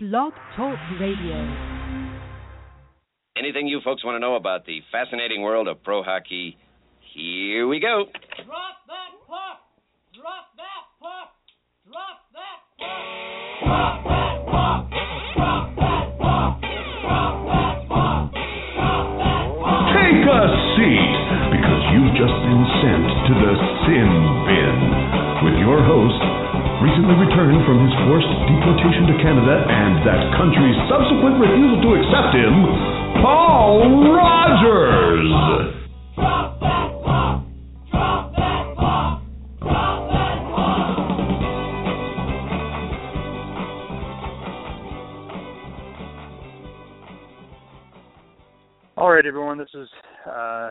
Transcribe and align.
Blog 0.00 0.32
Talk 0.54 0.78
Radio. 1.00 1.34
Anything 3.36 3.66
you 3.66 3.80
folks 3.82 4.04
want 4.04 4.14
to 4.14 4.20
know 4.20 4.36
about 4.36 4.64
the 4.64 4.78
fascinating 4.92 5.42
world 5.42 5.66
of 5.66 5.82
pro 5.82 6.04
hockey? 6.04 6.56
Here 7.12 7.66
we 7.66 7.80
go. 7.80 8.04
Drop 8.46 8.78
that 8.86 9.10
puck! 9.26 9.58
Drop 10.14 10.54
that 10.54 10.86
puck! 11.02 11.34
Drop 11.90 12.30
that 12.30 12.62
puck! 12.78 12.94
Drop 13.66 13.98
that 14.06 14.38
puck! 14.46 14.86
Drop 15.34 15.66
that 15.66 16.14
puck! 16.14 16.62
Drop 16.62 16.62
that 16.62 17.78
puck! 17.90 18.22
Drop 18.78 19.18
that 19.18 19.50
puck! 19.58 19.82
Take 19.98 20.22
a 20.30 20.46
seat, 20.78 21.10
because 21.58 21.82
you've 21.90 22.14
just 22.14 22.38
been 22.46 22.64
sent 22.86 23.02
to 23.02 23.32
the 23.34 23.50
sin 23.82 24.10
bin 24.46 24.78
with 25.42 25.58
your 25.58 25.82
host, 25.82 26.22
recently 26.82 27.14
returned 27.18 27.58
from 27.66 27.82
his 27.82 27.94
forced 28.06 28.30
deportation 28.46 29.10
to 29.10 29.14
Canada 29.18 29.66
and 29.66 29.98
that 30.06 30.20
country's 30.38 30.78
subsequent 30.86 31.42
refusal 31.42 31.82
to 31.82 31.90
accept 31.98 32.30
him, 32.38 32.54
Paul 33.18 34.14
Rogers. 34.14 35.26
All 48.96 49.10
right, 49.10 49.26
everyone. 49.26 49.58
This 49.58 49.68
is 49.74 49.88
uh, 50.30 50.70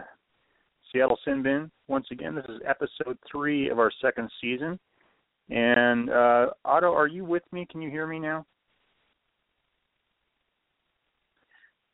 Seattle 0.91 1.17
Sin 1.25 1.43
Bin. 1.43 1.69
Once 1.87 2.07
again, 2.11 2.35
this 2.35 2.45
is 2.47 2.61
episode 2.65 3.17
three 3.29 3.69
of 3.69 3.79
our 3.79 3.91
second 4.01 4.29
season. 4.41 4.79
And 5.49 6.09
uh, 6.09 6.47
Otto, 6.65 6.93
are 6.93 7.07
you 7.07 7.23
with 7.23 7.43
me? 7.51 7.65
Can 7.69 7.81
you 7.81 7.89
hear 7.89 8.07
me 8.07 8.19
now? 8.19 8.45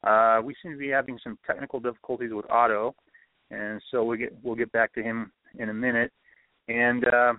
Uh, 0.03 0.41
we 0.43 0.55
seem 0.61 0.71
to 0.71 0.77
be 0.77 0.89
having 0.89 1.17
some 1.23 1.37
technical 1.45 1.79
difficulties 1.79 2.31
with 2.33 2.49
Otto, 2.49 2.93
and 3.51 3.81
so 3.89 4.03
we'll 4.03 4.17
get 4.17 4.35
we'll 4.43 4.55
get 4.55 4.71
back 4.71 4.93
to 4.93 5.03
him 5.03 5.31
in 5.59 5.69
a 5.69 5.73
minute. 5.73 6.11
And 6.67 7.05
uh, 7.05 7.33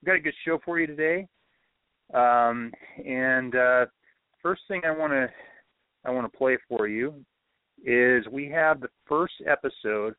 we've 0.00 0.06
got 0.06 0.16
a 0.16 0.20
good 0.20 0.34
show 0.44 0.58
for 0.64 0.80
you 0.80 0.86
today. 0.86 1.28
Um, 2.12 2.72
and 3.04 3.54
uh, 3.54 3.86
first 4.42 4.62
thing 4.66 4.82
I 4.84 4.90
want 4.90 5.12
to 5.12 5.28
I 6.04 6.10
want 6.10 6.30
to 6.30 6.36
play 6.36 6.58
for 6.68 6.88
you 6.88 7.14
is 7.84 8.26
we 8.30 8.48
have 8.48 8.80
the 8.80 8.88
first 9.06 9.34
episode 9.46 10.14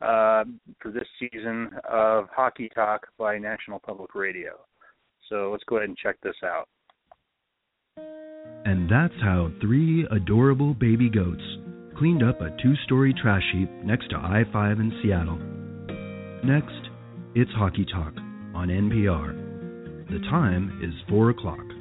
uh, 0.00 0.44
for 0.80 0.90
this 0.90 1.06
season 1.18 1.70
of 1.88 2.26
Hockey 2.34 2.70
Talk 2.74 3.06
by 3.18 3.38
National 3.38 3.78
Public 3.78 4.14
Radio. 4.14 4.52
So 5.28 5.50
let's 5.50 5.64
go 5.64 5.76
ahead 5.76 5.88
and 5.88 5.98
check 5.98 6.16
this 6.22 6.36
out. 6.44 6.68
And 8.64 8.90
that's 8.90 9.14
how 9.22 9.50
three 9.60 10.06
adorable 10.10 10.74
baby 10.74 11.08
goats 11.08 11.42
cleaned 11.96 12.22
up 12.22 12.40
a 12.40 12.50
two 12.62 12.74
story 12.84 13.14
trash 13.20 13.42
heap 13.52 13.70
next 13.84 14.08
to 14.10 14.16
I 14.16 14.42
5 14.52 14.80
in 14.80 15.00
Seattle. 15.02 15.38
Next, 16.44 16.90
it's 17.34 17.50
Hockey 17.52 17.84
Talk 17.84 18.16
on 18.54 18.68
NPR. 18.68 20.08
The 20.10 20.18
time 20.30 20.80
is 20.82 20.94
4 21.08 21.30
o'clock. 21.30 21.79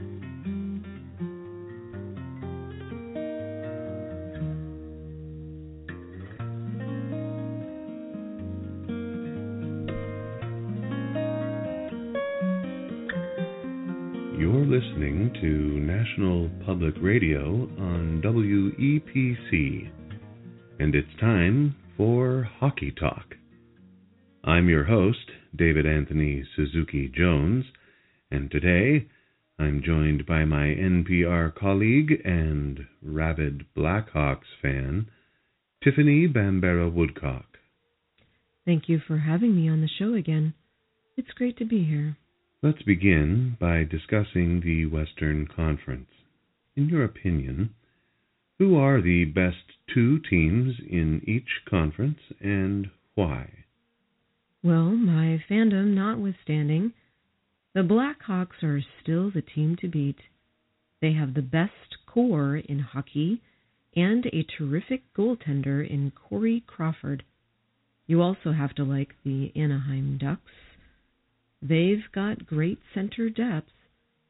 National 16.10 16.50
Public 16.66 16.96
Radio 17.02 17.70
on 17.78 18.22
WEPC, 18.24 19.92
and 20.80 20.96
it's 20.96 21.20
time 21.20 21.76
for 21.98 22.50
Hockey 22.60 22.92
Talk. 22.92 23.36
I'm 24.44 24.70
your 24.70 24.86
host, 24.86 25.30
David 25.56 25.86
Anthony 25.86 26.44
Suzuki 26.56 27.12
Jones, 27.16 27.66
and 28.32 28.50
today 28.50 29.08
I'm 29.60 29.84
joined 29.86 30.26
by 30.26 30.46
my 30.46 30.68
NPR 30.68 31.54
colleague 31.54 32.22
and 32.26 32.80
rabid 33.04 33.66
Blackhawks 33.78 34.50
fan, 34.62 35.10
Tiffany 35.84 36.28
Bambera 36.28 36.92
Woodcock. 36.92 37.58
Thank 38.66 38.90
you 38.90 39.00
for 39.06 39.20
having 39.20 39.56
me 39.56 39.70
on 39.70 39.82
the 39.82 39.90
show 40.00 40.16
again. 40.16 40.56
It's 41.18 41.32
great 41.36 41.58
to 41.58 41.66
be 41.66 41.84
here. 41.84 42.18
Let's 42.62 42.82
begin 42.82 43.56
by 43.58 43.86
discussing 43.86 44.60
the 44.60 44.86
Western 44.86 45.48
Conference. 45.48 46.10
In 46.76 46.90
your 46.90 47.06
opinion, 47.06 47.74
who 48.58 48.76
are 48.76 49.02
the 49.02 49.24
best 49.24 49.78
two 49.94 50.20
teams 50.30 50.76
in 50.90 51.22
each 51.26 51.62
conference 51.70 52.20
and 52.42 52.90
why? 53.16 53.50
Well, 54.62 54.90
my 54.90 55.42
fandom 55.50 55.94
notwithstanding, 55.94 56.92
the 57.74 57.80
Blackhawks 57.80 58.62
are 58.62 58.84
still 59.02 59.32
the 59.32 59.42
team 59.42 59.78
to 59.78 59.88
beat. 59.88 60.20
They 61.02 61.14
have 61.14 61.36
the 61.36 61.42
best 61.42 61.96
core 62.06 62.58
in 62.58 62.80
hockey 62.80 63.42
and 63.96 64.26
a 64.26 64.44
terrific 64.58 65.04
goaltender 65.14 65.90
in 65.90 66.12
Corey 66.12 66.62
Crawford. 66.68 67.24
You 68.06 68.22
also 68.22 68.52
have 68.52 68.76
to 68.76 68.84
like 68.84 69.16
the 69.24 69.54
Anaheim 69.56 70.18
Ducks. 70.18 70.52
They've 71.62 72.04
got 72.14 72.46
great 72.46 72.80
center 72.94 73.30
depth 73.30 73.72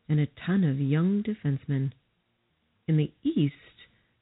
and 0.07 0.19
a 0.19 0.27
ton 0.45 0.63
of 0.63 0.79
young 0.79 1.23
defensemen. 1.23 1.91
In 2.87 2.97
the 2.97 3.11
East, 3.23 3.53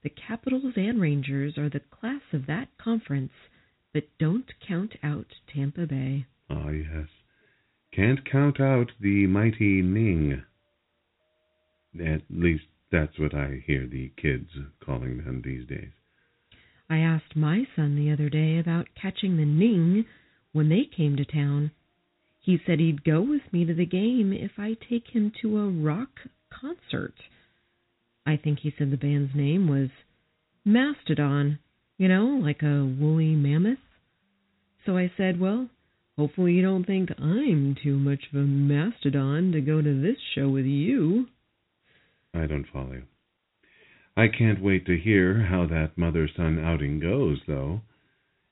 the 0.04 0.10
Capitals 0.10 0.74
and 0.76 1.00
Rangers 1.00 1.58
are 1.58 1.70
the 1.70 1.80
class 1.80 2.22
of 2.34 2.46
that 2.48 2.68
conference, 2.78 3.32
but 3.94 4.04
don't 4.20 4.52
count 4.68 4.96
out 5.02 5.28
Tampa 5.54 5.88
Bay. 5.88 6.26
Ah, 6.50 6.70
yes. 6.70 7.08
Can't 7.94 8.30
count 8.30 8.60
out 8.60 8.92
the 9.00 9.26
mighty 9.28 9.82
Ning. 9.82 10.44
At 12.00 12.22
least 12.30 12.66
that's 12.92 13.18
what 13.18 13.34
I 13.34 13.64
hear 13.66 13.88
the 13.88 14.12
kids 14.22 14.50
calling 14.86 15.24
them 15.24 15.42
these 15.44 15.66
days. 15.68 15.92
I 16.90 17.00
asked 17.00 17.36
my 17.36 17.66
son 17.76 17.96
the 17.96 18.12
other 18.12 18.30
day 18.30 18.60
about 18.60 18.88
catching 19.02 19.38
the 19.38 19.46
Ning 19.46 20.06
when 20.52 20.70
they 20.70 20.84
came 20.86 21.16
to 21.18 21.26
town. 21.26 21.72
He 22.48 22.62
said 22.66 22.80
he'd 22.80 23.04
go 23.04 23.20
with 23.20 23.42
me 23.52 23.66
to 23.66 23.74
the 23.74 23.86
game 23.86 24.32
if 24.32 24.52
I 24.58 24.78
take 24.90 25.10
him 25.10 25.34
to 25.42 25.58
a 25.58 25.70
rock 25.70 26.12
concert. 26.50 27.14
I 28.26 28.38
think 28.38 28.60
he 28.60 28.74
said 28.78 28.90
the 28.90 28.96
band's 28.96 29.36
name 29.36 29.68
was 29.68 29.90
Mastodon, 30.64 31.60
you 31.98 32.08
know, 32.08 32.40
like 32.42 32.62
a 32.62 32.86
woolly 32.86 33.36
mammoth. 33.36 33.80
So 34.86 34.96
I 34.96 35.12
said, 35.18 35.42
well, 35.42 35.68
hopefully 36.18 36.54
you 36.54 36.62
don't 36.62 36.86
think 36.86 37.10
I'm 37.20 37.76
too 37.84 37.98
much 37.98 38.22
of 38.32 38.40
a 38.40 38.46
mastodon 38.46 39.52
to 39.52 39.60
go 39.60 39.82
to 39.82 40.02
this 40.02 40.16
show 40.34 40.48
with 40.48 40.64
you. 40.64 41.26
I 42.34 42.46
don't 42.46 42.68
follow 42.72 42.94
you. 42.94 43.04
I 44.16 44.30
can't 44.30 44.64
wait 44.64 44.86
to 44.86 44.98
hear 44.98 45.42
how 45.42 45.66
that 45.68 45.98
mother 45.98 46.30
son 46.34 46.64
outing 46.64 47.02
goes, 47.02 47.40
though. 47.46 47.82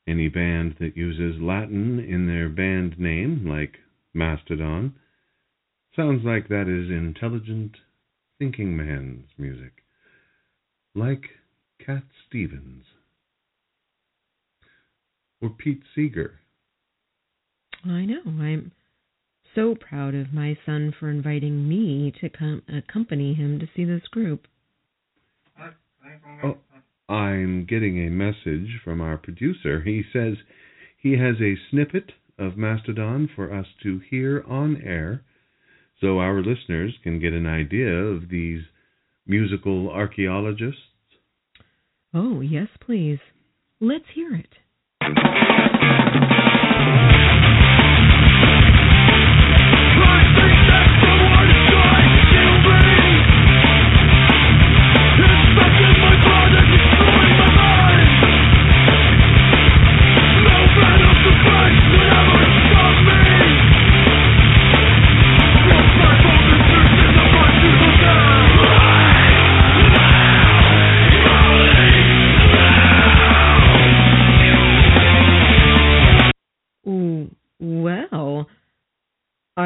Any 0.05 0.27
band 0.27 0.75
that 0.81 0.97
uses 0.97 1.41
Latin 1.41 1.97
in 2.01 2.27
their 2.27 2.49
band 2.49 2.99
name, 2.99 3.47
like 3.47 3.75
Mastodon, 4.15 4.95
sounds 5.95 6.23
like 6.23 6.47
that 6.47 6.67
is 6.69 6.89
intelligent, 6.89 7.75
thinking 8.39 8.75
man's 8.75 9.27
music. 9.37 9.83
Like 10.95 11.23
Cat 11.85 12.03
Stevens. 12.27 12.85
Or 15.41 15.49
Pete 15.49 15.83
Seeger. 15.93 16.39
I 17.83 18.05
know. 18.05 18.21
I'm 18.25 18.71
so 19.53 19.75
proud 19.75 20.15
of 20.15 20.33
my 20.33 20.57
son 20.65 20.93
for 20.99 21.09
inviting 21.09 21.67
me 21.67 22.13
to 22.21 22.29
come 22.29 22.63
accompany 22.67 23.33
him 23.33 23.59
to 23.59 23.67
see 23.75 23.83
this 23.83 24.07
group. 24.09 24.47
Oh, 26.43 26.57
I'm 27.07 27.65
getting 27.65 28.07
a 28.07 28.09
message 28.09 28.79
from 28.83 29.01
our 29.01 29.17
producer. 29.17 29.81
He 29.81 30.03
says 30.11 30.35
he 30.97 31.13
has 31.13 31.35
a 31.41 31.55
snippet 31.69 32.11
of 32.37 32.57
Mastodon 32.57 33.29
for 33.35 33.53
us 33.53 33.67
to 33.83 33.99
hear 34.09 34.43
on 34.47 34.81
air 34.81 35.23
so 36.01 36.19
our 36.19 36.41
listeners 36.41 36.93
can 37.03 37.19
get 37.19 37.33
an 37.33 37.47
idea 37.47 37.87
of 37.87 38.29
these 38.29 38.61
musical 39.25 39.89
archaeologists. 39.89 40.81
Oh, 42.13 42.41
yes, 42.41 42.67
please. 42.79 43.19
Let's 43.79 44.05
hear 44.13 44.35
it. 44.35 44.55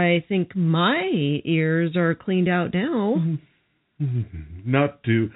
I 0.09 0.25
think 0.27 0.55
my 0.55 1.09
ears 1.45 1.95
are 1.95 2.15
cleaned 2.15 2.49
out 2.49 2.73
now. 2.73 3.23
Mm-hmm. 4.01 4.71
Not 4.71 5.03
to 5.03 5.29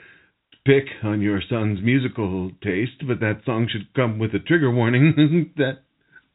pick 0.66 0.86
on 1.04 1.22
your 1.22 1.42
son's 1.50 1.80
musical 1.84 2.52
taste, 2.64 3.06
but 3.08 3.20
that 3.20 3.42
song 3.46 3.68
should 3.72 3.94
come 3.94 4.20
with 4.20 4.34
a 4.34 4.40
trigger 4.40 4.72
warning. 4.72 5.52
that 5.58 5.84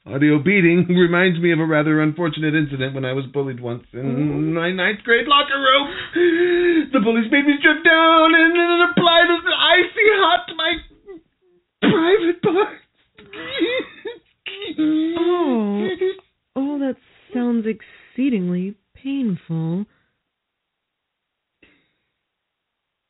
audio 0.06 0.38
beating 0.38 0.86
reminds 0.88 1.40
me 1.40 1.52
of 1.52 1.58
a 1.58 1.66
rather 1.66 2.00
unfortunate 2.00 2.54
incident 2.54 2.94
when 2.94 3.04
I 3.04 3.12
was 3.12 3.24
bullied 3.32 3.60
once 3.60 3.84
in 3.92 4.00
oh. 4.00 4.60
my 4.60 4.72
ninth 4.72 5.00
grade 5.04 5.26
locker 5.26 5.58
room. 5.58 5.88
The 6.90 7.00
bullies 7.00 7.30
made 7.30 7.44
me 7.44 7.52
strip 7.58 7.84
down 7.84 8.32
and 8.34 8.56
then 8.56 8.80
applied 8.88 9.28
icy 9.28 10.06
hot 10.16 10.48
to 10.48 10.54
my 10.54 10.72
private 11.82 12.42
parts. 12.42 12.82
Oh. 14.80 15.88
Oh, 16.56 16.78
that 16.78 16.96
sounds 17.32 17.66
exceedingly 18.18 18.74
painful. 18.94 19.86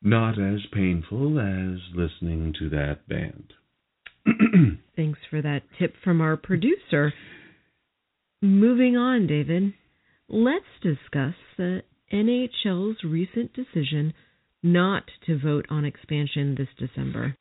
Not 0.01 0.39
as 0.39 0.59
painful 0.71 1.39
as 1.39 1.79
listening 1.93 2.53
to 2.59 2.69
that 2.69 3.07
band. 3.07 3.53
Thanks 4.95 5.19
for 5.29 5.41
that 5.41 5.63
tip 5.77 5.95
from 6.03 6.21
our 6.21 6.37
producer. 6.37 7.13
Moving 8.41 8.95
on, 8.95 9.27
David. 9.27 9.73
Let's 10.29 10.65
discuss 10.81 11.33
the 11.57 11.81
NHL's 12.13 13.03
recent 13.03 13.51
decision 13.53 14.13
not 14.61 15.03
to 15.25 15.39
vote 15.39 15.65
on 15.69 15.85
expansion 15.85 16.55
this 16.55 16.67
December. 16.77 17.35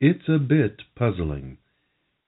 It's 0.00 0.28
a 0.28 0.38
bit 0.38 0.82
puzzling. 0.96 1.58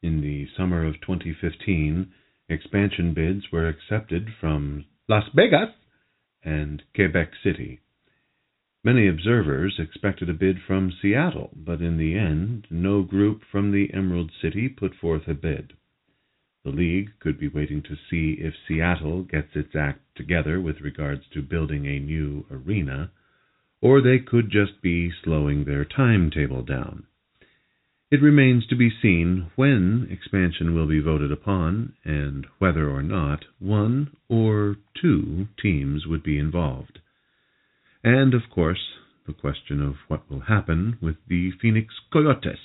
In 0.03 0.21
the 0.21 0.47
summer 0.57 0.87
of 0.87 0.95
2015, 1.03 2.13
expansion 2.49 3.13
bids 3.15 3.53
were 3.53 3.69
accepted 3.69 4.29
from 4.41 4.85
Las 5.09 5.29
Vegas 5.35 5.71
and 6.43 6.83
Quebec 6.95 7.33
City. 7.43 7.81
Many 8.85 9.09
observers 9.09 9.79
expected 9.79 10.31
a 10.31 10.35
bid 10.35 10.61
from 10.67 10.93
Seattle, 11.03 11.51
but 11.55 11.81
in 11.81 11.97
the 11.99 12.15
end, 12.17 12.67
no 12.71 13.03
group 13.03 13.43
from 13.51 13.73
the 13.73 13.93
Emerald 13.93 14.31
City 14.41 14.69
put 14.69 14.95
forth 14.95 15.27
a 15.29 15.35
bid. 15.35 15.75
The 16.65 16.71
League 16.71 17.11
could 17.19 17.39
be 17.39 17.49
waiting 17.49 17.83
to 17.83 17.97
see 18.09 18.33
if 18.41 18.55
Seattle 18.67 19.25
gets 19.25 19.55
its 19.55 19.75
act 19.75 20.01
together 20.15 20.61
with 20.61 20.81
regards 20.81 21.27
to 21.33 21.43
building 21.43 21.87
a 21.87 21.99
new 21.99 22.47
arena, 22.51 23.11
or 23.81 24.01
they 24.01 24.19
could 24.19 24.51
just 24.51 24.81
be 24.81 25.11
slowing 25.11 25.65
their 25.65 25.85
timetable 25.85 26.63
down. 26.63 27.07
It 28.11 28.23
remains 28.23 28.67
to 28.69 28.77
be 28.77 28.91
seen 29.03 29.51
when 29.55 30.09
expansion 30.11 30.75
will 30.75 30.87
be 30.87 31.01
voted 31.01 31.31
upon 31.31 31.93
and 32.05 32.47
whether 32.59 32.89
or 32.89 33.03
not 33.03 33.45
one 33.59 34.17
or 34.31 34.77
two 34.99 35.49
teams 35.61 36.07
would 36.07 36.23
be 36.23 36.39
involved. 36.39 37.01
And, 38.03 38.33
of 38.33 38.49
course, 38.51 38.81
the 39.27 39.35
question 39.35 39.83
of 39.83 39.97
what 40.09 40.31
will 40.31 40.41
happen 40.41 40.97
with 41.03 41.17
the 41.29 41.51
Phoenix 41.61 41.95
Coyotes, 42.11 42.59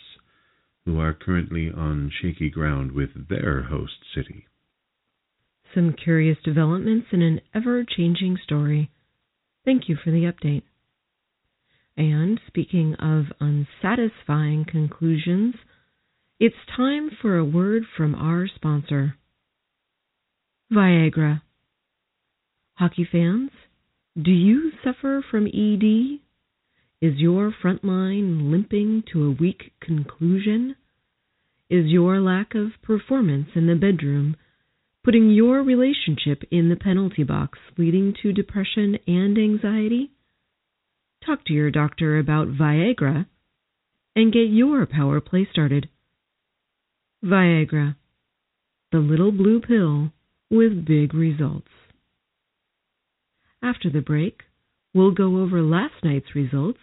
who 0.86 0.98
are 0.98 1.14
currently 1.14 1.70
on 1.70 2.10
shaky 2.22 2.50
ground 2.50 2.94
with 2.94 3.28
their 3.28 3.64
host 3.64 3.98
city. 4.16 4.48
Some 5.76 5.92
curious 5.92 6.38
developments 6.42 7.08
in 7.12 7.22
an 7.22 7.42
ever 7.54 7.84
changing 7.84 8.38
story. 8.42 8.92
Thank 9.66 9.90
you 9.90 9.98
for 10.02 10.12
the 10.12 10.24
update. 10.24 10.64
And 11.96 12.40
speaking 12.48 12.96
of 12.96 13.26
unsatisfying 13.40 14.66
conclusions, 14.66 15.56
it's 16.40 16.56
time 16.76 17.12
for 17.22 17.38
a 17.38 17.46
word 17.46 17.84
from 17.96 18.16
our 18.16 18.48
sponsor 18.48 19.16
Viagra. 20.72 21.42
Hockey 22.76 23.08
fans, 23.12 23.52
do 24.20 24.32
you 24.32 24.72
suffer 24.84 25.24
from 25.30 25.46
ED? 25.46 26.20
Is 27.02 27.20
your 27.20 27.54
front 27.62 27.84
line 27.84 28.52
limping 28.52 29.04
to 29.12 29.26
a 29.26 29.32
weak 29.32 29.74
conclusion? 29.80 30.76
Is 31.70 31.86
your 31.88 32.20
lack 32.20 32.56
of 32.56 32.70
performance 32.82 33.50
in 33.56 33.68
the 33.68 33.76
bedroom 33.76 34.36
putting 35.04 35.30
your 35.30 35.62
relationship 35.62 36.44
in 36.50 36.70
the 36.70 36.78
penalty 36.78 37.24
box, 37.24 37.60
leading 37.78 38.16
to 38.24 38.32
depression 38.32 38.98
and 39.06 39.38
anxiety? 39.38 40.13
Talk 41.26 41.46
to 41.46 41.54
your 41.54 41.72
doctor 41.72 42.20
about 42.20 42.50
Viagra 42.50 43.26
and 44.16 44.34
get 44.34 44.50
your 44.50 44.86
power 44.86 45.22
play 45.22 45.48
started. 45.50 45.88
Viagra, 47.24 47.96
the 48.92 48.98
little 48.98 49.32
blue 49.32 49.62
pill 49.62 50.12
with 50.50 50.86
big 50.86 51.14
results. 51.14 51.70
After 53.62 53.90
the 53.90 54.02
break, 54.02 54.42
we'll 54.94 55.12
go 55.12 55.38
over 55.42 55.62
last 55.62 55.94
night's 56.04 56.36
results 56.36 56.82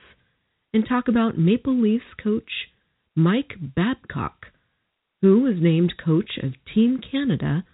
and 0.73 0.89
talk 0.89 1.09
about 1.09 1.39
Maple 1.39 1.79
Leafs 1.79 2.05
coach 2.23 2.51
Mike 3.15 3.53
Babcock, 3.61 4.47
who 5.21 5.41
was 5.41 5.57
named 5.61 5.93
coach 6.03 6.39
of 6.43 6.55
Team 6.75 6.99
Canada 7.11 7.65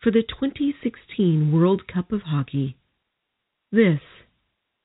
for 0.00 0.12
the 0.12 0.22
2016 0.22 1.50
World 1.50 1.82
Cup 1.92 2.12
of 2.12 2.20
Hockey. 2.22 2.76
This 3.72 4.00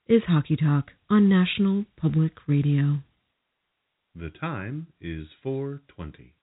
is 0.10 0.24
Hockey 0.28 0.58
Talk 0.58 0.90
on 1.08 1.30
National 1.30 1.86
Public 1.96 2.34
Radio. 2.48 2.98
The 4.16 4.32
time 4.42 4.88
is 5.00 5.28
4:20. 5.46 6.34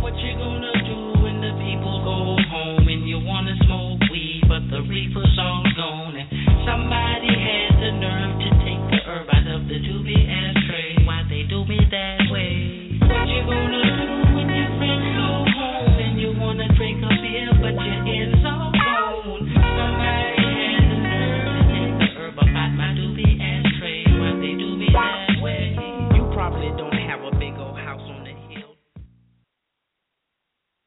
What 0.00 0.16
you 0.16 0.32
gonna 0.32 0.72
do 0.88 1.20
when 1.20 1.44
the 1.44 1.52
people 1.60 2.00
go 2.08 2.40
home 2.48 2.88
and 2.88 3.06
you 3.06 3.18
wanna 3.20 3.54
smoke 3.66 4.00
weed, 4.10 4.44
but 4.48 4.64
the 4.70 4.80
reefer's 4.88 5.38
all 5.38 5.62
gone 5.76 6.16
and 6.16 6.28
somebody 6.64 7.28
had 7.28 7.76
the 7.84 7.92
nerve 8.00 8.34
to 8.40 8.50
take 8.64 8.82
the 8.88 9.00
herb 9.04 9.28
out 9.28 9.46
of 9.46 9.68
the 9.68 9.76
doobie 9.76 10.24
ashtray? 10.24 11.04
Why 11.04 11.22
they 11.28 11.42
do 11.42 11.66
me 11.66 11.78
that 11.90 12.21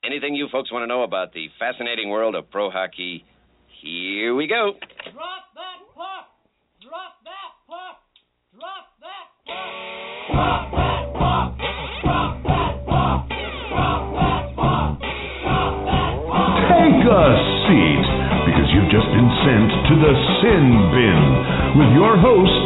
Anything 0.05 0.35
you 0.35 0.47
folks 0.51 0.71
want 0.71 0.83
to 0.83 0.87
know 0.87 1.01
about 1.01 1.33
the 1.33 1.49
fascinating 1.57 2.09
world 2.09 2.35
of 2.35 2.51
pro 2.51 2.69
hockey? 2.69 3.25
Here 3.81 4.35
we 4.35 4.45
go. 4.45 4.77
Drop 5.09 5.49
that 5.57 5.81
puck! 5.97 6.29
Drop 6.77 7.17
that 7.25 7.57
puck! 7.65 8.05
Drop 8.53 8.85
that 9.01 9.25
puck! 9.49 9.65
Drop 10.29 10.61
that 10.77 11.09
puck! 11.09 11.57
Drop 12.05 12.37
that 12.45 12.85
puck! 12.85 13.25
Drop 13.25 13.97
that 14.05 14.45
puck! 14.53 14.93
Drop 15.41 15.73
that 15.89 16.13
puck! 16.21 16.53
Take 16.69 17.01
a 17.01 17.25
seat, 17.65 18.05
because 18.45 18.67
you've 18.77 18.91
just 18.93 19.09
been 19.09 19.31
sent 19.41 19.69
to 19.89 19.93
the 20.05 20.13
Sin 20.45 20.65
Bin 20.93 21.81
with 21.81 21.89
your 21.97 22.13
host, 22.21 22.65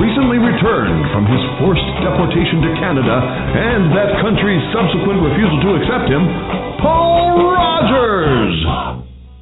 recently 0.00 0.40
returned 0.40 1.04
from 1.12 1.28
his 1.28 1.42
forced 1.60 1.84
deportation 2.00 2.64
to 2.64 2.72
Canada 2.80 3.12
and 3.12 3.92
that 3.92 4.24
country's 4.24 4.64
subsequent 4.72 5.20
refusal 5.20 5.60
to 5.68 5.70
accept 5.76 6.08
him, 6.08 6.24
Paul 6.82 7.54
Rogers. 7.54 8.58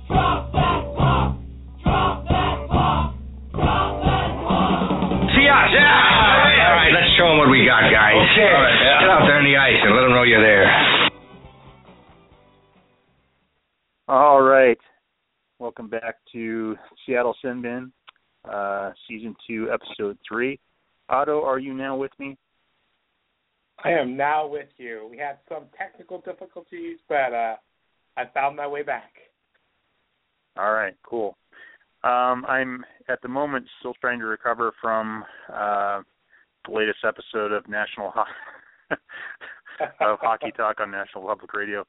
Drop 0.06 0.52
that 0.52 0.92
puck! 0.92 1.40
Drop 1.82 2.28
that 2.28 2.68
puck! 2.68 3.16
Drop 3.56 4.04
that 4.04 4.28
puck! 4.44 5.32
See 5.32 5.48
us. 5.48 5.70
Yeah. 5.72 6.68
All 6.68 6.76
right, 6.76 6.92
let's 6.92 7.10
show 7.16 7.32
them 7.32 7.38
what 7.40 7.48
we 7.48 7.64
got, 7.64 7.88
guys. 7.88 8.12
Okay. 8.12 8.44
All 8.44 8.60
right, 8.60 9.00
get 9.00 9.08
out 9.08 9.24
there 9.24 9.40
on 9.40 9.48
the 9.48 9.56
ice 9.56 9.80
and 9.80 9.96
let 9.96 10.02
them 10.04 10.12
know 10.12 10.22
you're 10.22 10.44
there. 10.44 10.68
All 14.06 14.42
right. 14.42 14.78
Welcome 15.58 15.88
back 15.88 16.16
to 16.32 16.76
Seattle 17.06 17.34
Sin 17.42 17.62
Bin, 17.62 17.92
uh, 18.50 18.92
Season 19.08 19.34
2, 19.46 19.70
Episode 19.72 20.18
3. 20.28 20.58
Otto, 21.08 21.44
are 21.44 21.58
you 21.58 21.74
now 21.74 21.96
with 21.96 22.12
me? 22.18 22.36
I 23.84 23.90
am 23.90 24.16
now 24.16 24.46
with 24.46 24.68
you. 24.76 25.08
We 25.10 25.18
had 25.18 25.38
some 25.48 25.64
technical 25.76 26.20
difficulties, 26.20 26.98
but 27.08 27.32
uh, 27.32 27.56
I 28.16 28.24
found 28.34 28.56
my 28.56 28.66
way 28.66 28.82
back. 28.82 29.12
All 30.58 30.72
right, 30.72 30.94
cool. 31.02 31.36
Um, 32.02 32.44
I'm 32.48 32.84
at 33.08 33.20
the 33.22 33.28
moment 33.28 33.66
still 33.78 33.94
trying 34.00 34.18
to 34.20 34.26
recover 34.26 34.72
from 34.80 35.24
uh, 35.52 36.00
the 36.66 36.72
latest 36.72 36.98
episode 37.06 37.52
of 37.52 37.68
National 37.68 38.10
Ho- 38.14 38.24
of 40.00 40.18
Hockey 40.20 40.52
Talk 40.56 40.80
on 40.80 40.90
National 40.90 41.26
Public 41.26 41.52
Radio. 41.54 41.84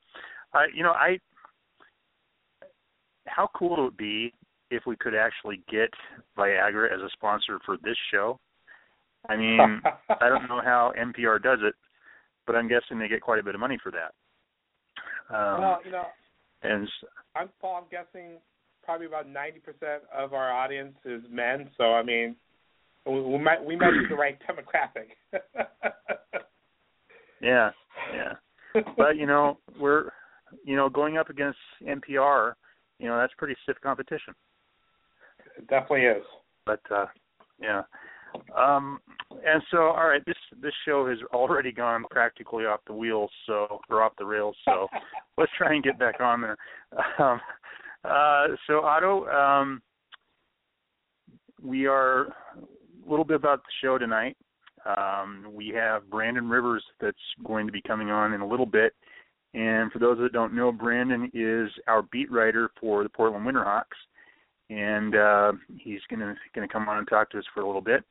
Uh, 0.53 0.63
you 0.73 0.83
know, 0.83 0.91
I 0.91 1.17
how 3.25 3.49
cool 3.55 3.77
would 3.77 3.87
it 3.87 3.97
be 3.97 4.33
if 4.69 4.83
we 4.85 4.95
could 4.97 5.15
actually 5.15 5.61
get 5.69 5.89
Viagra 6.37 6.93
as 6.93 7.01
a 7.01 7.09
sponsor 7.13 7.59
for 7.65 7.77
this 7.83 7.97
show? 8.11 8.39
I 9.29 9.37
mean, 9.37 9.59
I 10.09 10.29
don't 10.29 10.47
know 10.47 10.61
how 10.63 10.93
NPR 10.99 11.41
does 11.41 11.59
it, 11.61 11.75
but 12.47 12.55
I'm 12.55 12.67
guessing 12.67 12.99
they 12.99 13.07
get 13.07 13.21
quite 13.21 13.39
a 13.39 13.43
bit 13.43 13.55
of 13.55 13.61
money 13.61 13.77
for 13.81 13.91
that. 13.91 14.13
Um, 15.33 15.61
well, 15.61 15.79
you 15.85 15.91
know, 15.91 16.05
And 16.63 16.87
I'm 17.35 17.49
Paul. 17.61 17.83
I'm 17.83 17.89
guessing 17.89 18.37
probably 18.83 19.05
about 19.07 19.29
ninety 19.29 19.59
percent 19.59 20.03
of 20.15 20.33
our 20.33 20.51
audience 20.51 20.95
is 21.05 21.21
men. 21.29 21.69
So 21.77 21.93
I 21.93 22.03
mean, 22.03 22.35
we, 23.05 23.21
we 23.21 23.37
might 23.37 23.63
we 23.63 23.75
might 23.75 23.91
be 23.91 24.07
the 24.09 24.15
right 24.15 24.37
demographic. 24.49 25.09
yeah, 27.41 27.71
yeah. 28.13 28.81
But 28.97 29.15
you 29.17 29.25
know, 29.25 29.57
we're 29.79 30.09
you 30.65 30.75
know 30.75 30.89
going 30.89 31.17
up 31.17 31.29
against 31.29 31.59
NPR. 31.87 32.53
You 32.99 33.07
know, 33.07 33.17
that's 33.17 33.33
pretty 33.37 33.55
stiff 33.63 33.77
competition. 33.81 34.33
it 35.57 35.67
definitely 35.67 36.05
is. 36.05 36.23
But 36.65 36.81
uh, 36.91 37.05
yeah. 37.61 37.83
Um, 38.57 38.99
and 39.45 39.61
so, 39.71 39.77
all 39.77 40.07
right, 40.07 40.23
this 40.25 40.35
this 40.61 40.73
show 40.85 41.07
has 41.07 41.17
already 41.33 41.71
gone 41.71 42.05
practically 42.11 42.65
off 42.65 42.81
the 42.85 42.93
wheels, 42.93 43.31
so 43.45 43.79
or 43.89 44.03
off 44.03 44.13
the 44.17 44.25
rails. 44.25 44.55
So 44.65 44.87
let's 45.37 45.51
try 45.57 45.73
and 45.73 45.83
get 45.83 45.97
back 45.97 46.19
on 46.19 46.41
there. 46.41 46.57
Um, 47.19 47.41
uh, 48.03 48.47
so 48.67 48.81
Otto, 48.81 49.27
um, 49.27 49.81
we 51.61 51.85
are 51.85 52.27
a 52.27 53.09
little 53.09 53.25
bit 53.25 53.35
about 53.35 53.59
the 53.59 53.71
show 53.81 53.97
tonight. 53.97 54.35
Um, 54.85 55.45
we 55.53 55.69
have 55.69 56.09
Brandon 56.09 56.49
Rivers 56.49 56.83
that's 56.99 57.17
going 57.45 57.67
to 57.67 57.71
be 57.71 57.81
coming 57.81 58.09
on 58.09 58.33
in 58.33 58.41
a 58.41 58.47
little 58.47 58.65
bit. 58.65 58.93
And 59.53 59.91
for 59.91 59.99
those 59.99 60.17
that 60.19 60.31
don't 60.31 60.55
know, 60.55 60.71
Brandon 60.71 61.29
is 61.33 61.69
our 61.87 62.03
beat 62.03 62.31
writer 62.31 62.69
for 62.79 63.03
the 63.03 63.09
Portland 63.09 63.45
Winterhawks, 63.45 63.83
and 64.69 65.15
uh, 65.15 65.51
he's 65.77 65.99
gonna 66.09 66.33
gonna 66.55 66.69
come 66.69 66.87
on 66.87 66.99
and 66.99 67.07
talk 67.07 67.29
to 67.31 67.37
us 67.39 67.43
for 67.53 67.61
a 67.61 67.65
little 67.65 67.81
bit. 67.81 68.03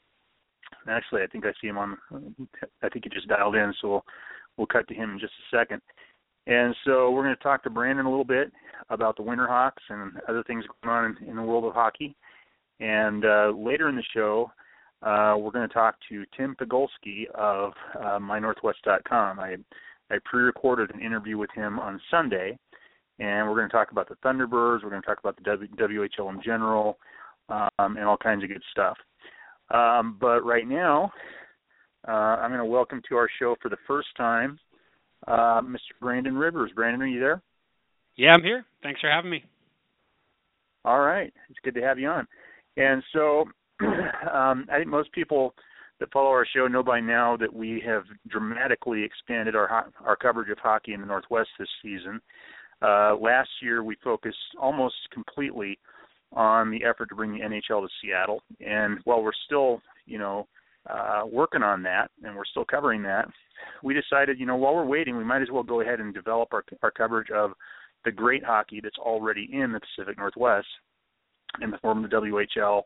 Actually, 0.88 1.22
I 1.22 1.26
think 1.26 1.44
I 1.44 1.52
see 1.60 1.68
him 1.68 1.78
on. 1.78 1.98
I 2.82 2.88
think 2.88 3.04
he 3.04 3.10
just 3.10 3.28
dialed 3.28 3.56
in, 3.56 3.72
so 3.80 3.88
we'll, 3.88 4.04
we'll 4.56 4.66
cut 4.66 4.88
to 4.88 4.94
him 4.94 5.12
in 5.12 5.18
just 5.18 5.32
a 5.32 5.56
second. 5.56 5.82
And 6.46 6.74
so 6.84 7.10
we're 7.10 7.22
going 7.22 7.36
to 7.36 7.42
talk 7.42 7.62
to 7.64 7.70
Brandon 7.70 8.06
a 8.06 8.10
little 8.10 8.24
bit 8.24 8.50
about 8.88 9.16
the 9.16 9.22
Winterhawks 9.22 9.82
and 9.88 10.12
other 10.28 10.42
things 10.44 10.64
going 10.82 10.94
on 10.94 11.16
in, 11.20 11.28
in 11.28 11.36
the 11.36 11.42
world 11.42 11.64
of 11.64 11.74
hockey. 11.74 12.16
And 12.80 13.24
uh, 13.24 13.52
later 13.54 13.88
in 13.88 13.96
the 13.96 14.02
show, 14.14 14.50
uh, 15.02 15.36
we're 15.38 15.50
going 15.50 15.68
to 15.68 15.74
talk 15.74 15.96
to 16.08 16.24
Tim 16.36 16.56
Pigulski 16.58 17.26
of 17.34 17.72
uh, 17.98 18.18
MyNorthwest.com. 18.18 19.38
I 19.38 19.56
I 20.10 20.18
pre-recorded 20.24 20.92
an 20.92 21.00
interview 21.00 21.38
with 21.38 21.50
him 21.54 21.78
on 21.78 22.00
Sunday, 22.10 22.58
and 23.18 23.48
we're 23.48 23.54
going 23.54 23.68
to 23.68 23.72
talk 23.72 23.92
about 23.92 24.08
the 24.08 24.16
Thunderbirds. 24.16 24.82
We're 24.82 24.90
going 24.90 25.02
to 25.02 25.06
talk 25.06 25.20
about 25.20 25.36
the 25.36 25.42
w, 25.42 25.68
WHL 26.18 26.34
in 26.34 26.42
general, 26.42 26.98
um, 27.48 27.68
and 27.78 28.00
all 28.00 28.16
kinds 28.16 28.42
of 28.42 28.48
good 28.48 28.62
stuff. 28.72 28.96
Um, 29.70 30.16
but 30.20 30.44
right 30.44 30.66
now, 30.66 31.12
uh, 32.06 32.10
I'm 32.10 32.50
going 32.50 32.60
to 32.60 32.64
welcome 32.64 33.02
to 33.08 33.16
our 33.16 33.28
show 33.38 33.56
for 33.62 33.68
the 33.68 33.76
first 33.86 34.08
time 34.16 34.58
uh, 35.26 35.60
Mr. 35.60 35.92
Brandon 36.00 36.36
Rivers. 36.36 36.72
Brandon, 36.74 37.02
are 37.02 37.06
you 37.06 37.20
there? 37.20 37.42
Yeah, 38.16 38.30
I'm 38.30 38.42
here. 38.42 38.64
Thanks 38.82 39.00
for 39.00 39.10
having 39.10 39.30
me. 39.30 39.44
All 40.84 41.00
right, 41.00 41.32
it's 41.50 41.58
good 41.62 41.74
to 41.74 41.82
have 41.82 41.98
you 41.98 42.08
on. 42.08 42.26
And 42.76 43.02
so, 43.12 43.44
um, 44.32 44.66
I 44.72 44.78
think 44.78 44.88
most 44.88 45.12
people 45.12 45.54
that 46.00 46.10
follow 46.10 46.30
our 46.30 46.46
show 46.46 46.66
know 46.66 46.82
by 46.82 47.00
now 47.00 47.36
that 47.36 47.52
we 47.52 47.82
have 47.86 48.04
dramatically 48.28 49.02
expanded 49.02 49.54
our 49.54 49.68
ho- 49.68 49.92
our 50.04 50.16
coverage 50.16 50.50
of 50.50 50.58
hockey 50.58 50.94
in 50.94 51.00
the 51.00 51.06
Northwest 51.06 51.50
this 51.58 51.68
season. 51.82 52.20
Uh, 52.80 53.14
last 53.20 53.50
year, 53.60 53.84
we 53.84 53.96
focused 54.02 54.38
almost 54.58 54.94
completely 55.12 55.78
on 56.32 56.70
the 56.70 56.84
effort 56.84 57.08
to 57.08 57.14
bring 57.14 57.32
the 57.32 57.40
NHL 57.40 57.82
to 57.82 57.88
Seattle, 58.00 58.42
and 58.64 58.98
while 59.04 59.22
we're 59.22 59.32
still, 59.46 59.80
you 60.06 60.18
know, 60.18 60.46
uh, 60.88 61.22
working 61.30 61.62
on 61.62 61.82
that, 61.82 62.10
and 62.22 62.34
we're 62.36 62.44
still 62.44 62.64
covering 62.64 63.02
that, 63.02 63.28
we 63.82 63.94
decided, 63.94 64.38
you 64.38 64.46
know, 64.46 64.56
while 64.56 64.74
we're 64.74 64.86
waiting, 64.86 65.16
we 65.16 65.24
might 65.24 65.42
as 65.42 65.50
well 65.52 65.62
go 65.62 65.80
ahead 65.80 66.00
and 66.00 66.14
develop 66.14 66.48
our 66.52 66.64
our 66.82 66.90
coverage 66.90 67.30
of 67.30 67.52
the 68.04 68.10
great 68.10 68.44
hockey 68.44 68.80
that's 68.82 68.98
already 68.98 69.48
in 69.52 69.72
the 69.72 69.80
Pacific 69.80 70.16
Northwest 70.16 70.66
in 71.60 71.70
the 71.70 71.78
form 71.78 72.04
of 72.04 72.10
the 72.10 72.16
WHL, 72.16 72.82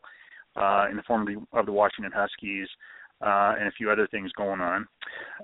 uh, 0.57 0.91
in 0.91 0.97
the 0.97 1.03
form 1.03 1.23
of 1.23 1.27
the, 1.29 1.59
of 1.59 1.67
the 1.67 1.73
Washington 1.73 2.13
Huskies, 2.15 2.69
uh, 3.21 3.55
and 3.59 3.69
a 3.69 3.73
few 3.73 3.91
other 3.91 4.09
things 4.09 4.33
going 4.33 4.61
on. 4.61 4.87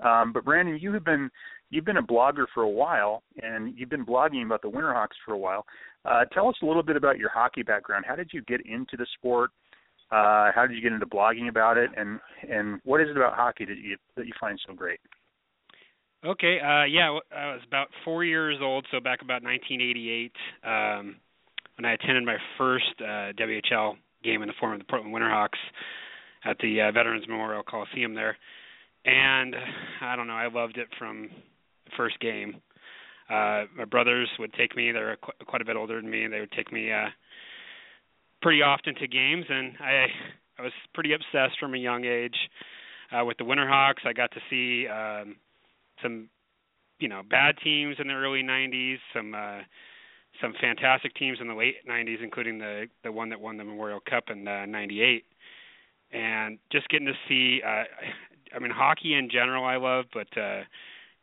Um, 0.03 0.33
but 0.33 0.43
Brandon, 0.43 0.77
you 0.79 0.91
have 0.93 1.05
been 1.05 1.29
you've 1.71 1.85
been 1.85 1.97
a 1.97 2.03
blogger 2.03 2.45
for 2.53 2.61
a 2.61 2.69
while, 2.69 3.23
and 3.41 3.73
you've 3.75 3.89
been 3.89 4.05
blogging 4.05 4.45
about 4.45 4.61
the 4.61 4.69
Winterhawks 4.69 5.17
for 5.25 5.33
a 5.33 5.37
while. 5.37 5.65
Uh, 6.05 6.25
tell 6.25 6.47
us 6.47 6.55
a 6.61 6.65
little 6.65 6.83
bit 6.83 6.95
about 6.95 7.17
your 7.17 7.29
hockey 7.29 7.63
background. 7.63 8.05
How 8.07 8.15
did 8.15 8.29
you 8.31 8.41
get 8.43 8.61
into 8.65 8.97
the 8.97 9.07
sport? 9.17 9.49
Uh, 10.11 10.51
how 10.53 10.65
did 10.67 10.75
you 10.75 10.81
get 10.81 10.91
into 10.91 11.05
blogging 11.05 11.47
about 11.47 11.77
it, 11.77 11.89
and 11.95 12.19
and 12.49 12.81
what 12.83 12.99
is 12.99 13.07
it 13.09 13.15
about 13.15 13.33
hockey 13.33 13.65
that 13.65 13.77
you 13.77 13.95
that 14.17 14.27
you 14.27 14.33
find 14.39 14.59
so 14.67 14.73
great? 14.73 14.99
Okay, 16.23 16.59
uh, 16.59 16.83
yeah, 16.83 17.17
I 17.35 17.53
was 17.53 17.61
about 17.65 17.87
four 18.05 18.23
years 18.23 18.57
old, 18.61 18.85
so 18.91 18.99
back 18.99 19.23
about 19.23 19.41
1988, 19.41 20.31
um, 20.63 21.15
when 21.77 21.85
I 21.85 21.93
attended 21.93 22.23
my 22.23 22.37
first 22.59 22.93
uh, 22.99 23.33
WHL 23.33 23.95
game 24.23 24.43
in 24.43 24.47
the 24.47 24.53
form 24.59 24.73
of 24.73 24.79
the 24.79 24.85
Portland 24.85 25.15
Winterhawks 25.15 25.57
at 26.45 26.57
the 26.59 26.81
uh, 26.81 26.91
Veterans 26.91 27.25
Memorial 27.27 27.63
Coliseum 27.63 28.13
there, 28.13 28.37
and 29.03 29.55
I 30.01 30.15
don't 30.15 30.27
know, 30.27 30.33
I 30.33 30.47
loved 30.47 30.77
it 30.77 30.89
from 30.99 31.29
first 31.97 32.19
game. 32.19 32.61
Uh, 33.29 33.63
my 33.77 33.85
brothers 33.89 34.29
would 34.39 34.53
take 34.53 34.75
me; 34.75 34.91
they're 34.91 35.17
qu- 35.17 35.45
quite 35.45 35.61
a 35.61 35.65
bit 35.65 35.75
older 35.75 36.01
than 36.01 36.09
me. 36.09 36.23
And 36.23 36.33
they 36.33 36.39
would 36.39 36.51
take 36.51 36.71
me 36.71 36.91
uh, 36.91 37.07
pretty 38.41 38.61
often 38.61 38.95
to 38.95 39.07
games, 39.07 39.45
and 39.49 39.73
I 39.79 40.05
I 40.59 40.63
was 40.63 40.73
pretty 40.93 41.13
obsessed 41.13 41.59
from 41.59 41.73
a 41.73 41.77
young 41.77 42.05
age 42.05 42.35
uh, 43.11 43.23
with 43.25 43.37
the 43.37 43.43
Winterhawks. 43.43 44.05
I 44.05 44.13
got 44.13 44.31
to 44.31 44.39
see. 44.49 44.87
Um, 44.87 45.35
some 46.01 46.29
you 46.99 47.07
know 47.07 47.21
bad 47.29 47.55
teams 47.63 47.97
in 47.99 48.07
the 48.07 48.13
early 48.13 48.43
90s, 48.43 48.97
some 49.13 49.33
uh, 49.33 49.59
some 50.41 50.53
fantastic 50.61 51.13
teams 51.15 51.39
in 51.41 51.47
the 51.47 51.53
late 51.53 51.75
90s, 51.89 52.23
including 52.23 52.59
the 52.59 52.87
the 53.03 53.11
one 53.11 53.29
that 53.29 53.41
won 53.41 53.57
the 53.57 53.63
Memorial 53.63 53.99
Cup 54.09 54.25
in 54.29 54.47
uh, 54.47 54.65
'98, 54.65 55.25
and 56.11 56.57
just 56.71 56.87
getting 56.89 57.07
to 57.07 57.13
see. 57.27 57.61
Uh, 57.65 57.83
I 58.55 58.59
mean, 58.59 58.71
hockey 58.71 59.13
in 59.13 59.29
general 59.29 59.63
I 59.65 59.77
love, 59.77 60.05
but 60.13 60.27
uh, 60.37 60.61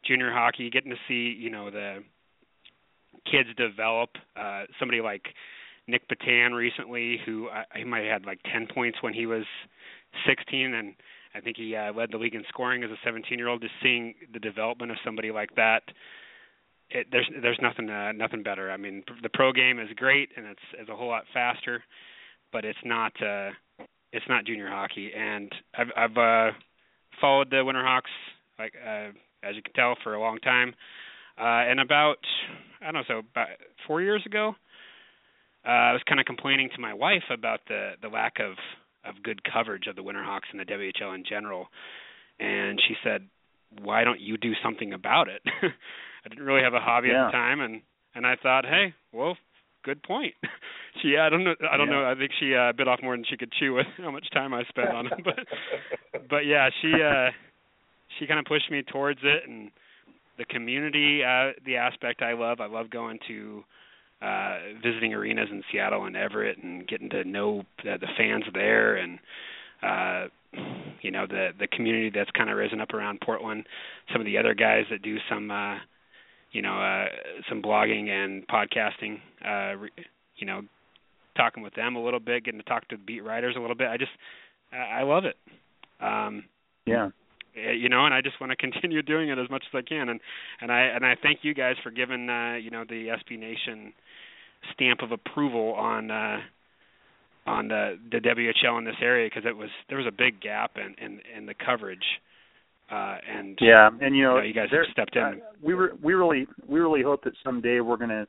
junior 0.04 0.32
hockey, 0.32 0.70
getting 0.70 0.90
to 0.90 0.96
see 1.06 1.36
you 1.38 1.50
know 1.50 1.70
the 1.70 2.02
kids 3.30 3.48
develop. 3.56 4.10
Uh, 4.36 4.64
somebody 4.78 5.00
like 5.00 5.22
Nic 5.86 6.02
Petan 6.08 6.52
recently, 6.52 7.18
who 7.24 7.48
I, 7.48 7.64
he 7.76 7.84
might 7.84 8.04
have 8.04 8.22
had 8.22 8.26
like 8.26 8.40
10 8.52 8.68
points 8.72 8.98
when 9.00 9.14
he 9.14 9.26
was 9.26 9.44
16, 10.26 10.74
and 10.74 10.94
I 11.34 11.40
think 11.40 11.56
he 11.56 11.74
uh, 11.74 11.92
led 11.92 12.10
the 12.12 12.18
league 12.18 12.34
in 12.34 12.44
scoring 12.48 12.84
as 12.84 12.90
a 12.90 12.96
17 13.04 13.38
year 13.38 13.48
old. 13.48 13.62
Just 13.62 13.74
seeing 13.82 14.14
the 14.32 14.38
development 14.38 14.90
of 14.92 14.98
somebody 15.04 15.30
like 15.30 15.54
that, 15.56 15.82
it, 16.90 17.06
there's 17.10 17.28
there's 17.42 17.58
nothing 17.60 17.90
uh, 17.90 18.12
nothing 18.12 18.42
better. 18.42 18.70
I 18.70 18.76
mean, 18.76 19.02
the 19.22 19.28
pro 19.32 19.52
game 19.52 19.78
is 19.78 19.88
great 19.96 20.30
and 20.36 20.46
it's 20.46 20.82
is 20.82 20.88
a 20.88 20.96
whole 20.96 21.08
lot 21.08 21.24
faster, 21.32 21.82
but 22.52 22.64
it's 22.64 22.78
not 22.84 23.12
uh, 23.22 23.50
it's 24.12 24.26
not 24.28 24.46
junior 24.46 24.68
hockey. 24.68 25.10
And 25.16 25.52
I've 25.76 25.88
I've 25.96 26.16
uh, 26.16 26.56
followed 27.20 27.50
the 27.50 27.56
Winterhawks 27.56 28.02
like 28.58 28.72
uh, 28.84 29.10
as 29.42 29.56
you 29.56 29.62
can 29.62 29.72
tell 29.74 29.96
for 30.02 30.14
a 30.14 30.20
long 30.20 30.38
time. 30.38 30.74
Uh, 31.38 31.70
and 31.70 31.80
about 31.80 32.18
I 32.80 32.86
don't 32.86 32.94
know, 32.94 33.02
so 33.06 33.18
about 33.18 33.48
four 33.86 34.02
years 34.02 34.22
ago, 34.26 34.54
uh, 35.66 35.70
I 35.70 35.92
was 35.92 36.02
kind 36.08 36.20
of 36.20 36.26
complaining 36.26 36.68
to 36.74 36.80
my 36.80 36.94
wife 36.94 37.24
about 37.30 37.60
the 37.68 37.92
the 38.02 38.08
lack 38.08 38.40
of 38.40 38.52
of 39.04 39.22
good 39.22 39.40
coverage 39.44 39.86
of 39.86 39.96
the 39.96 40.02
Winterhawks 40.02 40.50
and 40.50 40.60
the 40.60 40.64
WHL 40.64 41.14
in 41.14 41.24
general. 41.28 41.68
And 42.40 42.80
she 42.86 42.94
said, 43.04 43.28
"Why 43.82 44.04
don't 44.04 44.20
you 44.20 44.36
do 44.36 44.52
something 44.62 44.92
about 44.92 45.28
it?" 45.28 45.42
I 46.24 46.28
didn't 46.28 46.44
really 46.44 46.62
have 46.62 46.74
a 46.74 46.80
hobby 46.80 47.08
Yeah. 47.08 47.26
at 47.26 47.26
the 47.26 47.32
time, 47.32 47.60
and 47.60 47.82
and 48.14 48.26
I 48.26 48.36
thought, 48.42 48.64
"Hey, 48.64 48.94
well, 49.12 49.36
good 49.84 50.02
point." 50.02 50.34
she, 51.02 51.16
I 51.16 51.28
don't 51.28 51.44
know, 51.44 51.54
I 51.70 51.76
don't 51.76 51.88
Yeah. 51.88 52.00
know. 52.02 52.10
I 52.10 52.14
think 52.14 52.32
she 52.38 52.54
uh, 52.54 52.72
bit 52.72 52.88
off 52.88 53.00
more 53.02 53.16
than 53.16 53.24
she 53.28 53.36
could 53.36 53.52
chew 53.52 53.74
with 53.74 53.86
how 53.98 54.10
much 54.10 54.28
time 54.32 54.52
I 54.54 54.64
spent 54.64 54.92
on 54.92 55.06
it, 55.06 55.12
but 55.24 55.38
but 56.28 56.46
yeah, 56.46 56.68
she 56.82 57.00
uh 57.02 57.30
she 58.18 58.26
kind 58.26 58.40
of 58.40 58.46
pushed 58.46 58.70
me 58.70 58.82
towards 58.82 59.20
it, 59.22 59.48
and 59.48 59.70
the 60.38 60.44
community, 60.44 61.22
uh 61.24 61.52
the 61.64 61.76
aspect 61.76 62.22
I 62.22 62.32
love. 62.32 62.60
I 62.60 62.66
love 62.66 62.90
going 62.90 63.18
to 63.28 63.64
uh 64.22 64.58
visiting 64.82 65.14
arenas 65.14 65.48
in 65.50 65.62
Seattle 65.70 66.04
and 66.04 66.16
Everett 66.16 66.58
and 66.62 66.86
getting 66.88 67.10
to 67.10 67.24
know 67.24 67.62
the, 67.84 67.98
the 68.00 68.08
fans 68.16 68.44
there 68.52 68.96
and 68.96 69.18
uh 69.82 70.26
you 71.02 71.10
know 71.10 71.26
the 71.26 71.50
the 71.58 71.68
community 71.68 72.10
that's 72.12 72.30
kind 72.32 72.50
of 72.50 72.56
risen 72.56 72.80
up 72.80 72.94
around 72.94 73.20
Portland 73.20 73.64
some 74.12 74.20
of 74.20 74.24
the 74.24 74.38
other 74.38 74.54
guys 74.54 74.84
that 74.90 75.02
do 75.02 75.18
some 75.30 75.50
uh 75.50 75.76
you 76.52 76.62
know 76.62 76.80
uh 76.80 77.06
some 77.48 77.62
blogging 77.62 78.08
and 78.08 78.46
podcasting 78.48 79.20
uh 79.44 79.76
re- 79.76 79.90
you 80.36 80.46
know 80.46 80.62
talking 81.36 81.62
with 81.62 81.74
them 81.74 81.94
a 81.94 82.02
little 82.02 82.18
bit 82.18 82.44
getting 82.44 82.58
to 82.58 82.66
talk 82.66 82.88
to 82.88 82.96
the 82.96 83.02
beat 83.02 83.20
writers 83.20 83.54
a 83.56 83.60
little 83.60 83.76
bit 83.76 83.88
I 83.88 83.96
just 83.96 84.10
I 84.72 85.02
love 85.02 85.24
it 85.24 85.36
um 86.00 86.44
Yeah. 86.86 87.10
Uh, 87.56 87.70
you 87.72 87.88
know 87.88 88.04
and 88.06 88.14
i 88.14 88.20
just 88.20 88.40
want 88.40 88.50
to 88.50 88.56
continue 88.70 89.02
doing 89.02 89.28
it 89.28 89.38
as 89.38 89.48
much 89.50 89.64
as 89.72 89.78
i 89.78 89.82
can. 89.82 90.08
And 90.08 90.20
and 90.60 90.70
i 90.72 90.80
and 90.80 91.04
i 91.04 91.14
thank 91.22 91.40
you 91.42 91.54
guys 91.54 91.76
for 91.82 91.90
giving 91.90 92.28
uh 92.28 92.54
you 92.54 92.70
know 92.70 92.84
the 92.88 93.08
sb 93.18 93.38
nation 93.38 93.92
stamp 94.74 95.00
of 95.02 95.12
approval 95.12 95.72
on 95.74 96.10
uh 96.10 96.38
on 97.46 97.68
the 97.68 97.98
the 98.10 98.18
whl 98.18 98.78
in 98.78 98.84
this 98.84 98.96
area 99.00 99.28
because 99.32 99.48
it 99.48 99.56
was 99.56 99.70
there 99.88 99.98
was 99.98 100.06
a 100.06 100.10
big 100.12 100.40
gap 100.40 100.72
in 100.76 100.94
in 101.04 101.20
in 101.36 101.46
the 101.46 101.54
coverage 101.54 102.04
uh 102.90 103.16
and 103.28 103.58
Yeah, 103.60 103.88
and 104.00 104.16
you 104.16 104.22
know, 104.24 104.40
you 104.40 104.52
guys 104.54 104.68
there- 104.70 104.84
have 104.84 104.92
stepped 104.92 105.16
in. 105.16 105.22
uh, 105.22 105.32
we 105.62 105.74
re- 105.74 105.92
we 106.02 106.14
really 106.14 106.46
we 106.66 106.80
really 106.80 107.02
hope 107.02 107.22
that 107.24 107.34
someday 107.44 107.80
we're 107.80 107.96
going 107.96 108.10
to 108.10 108.26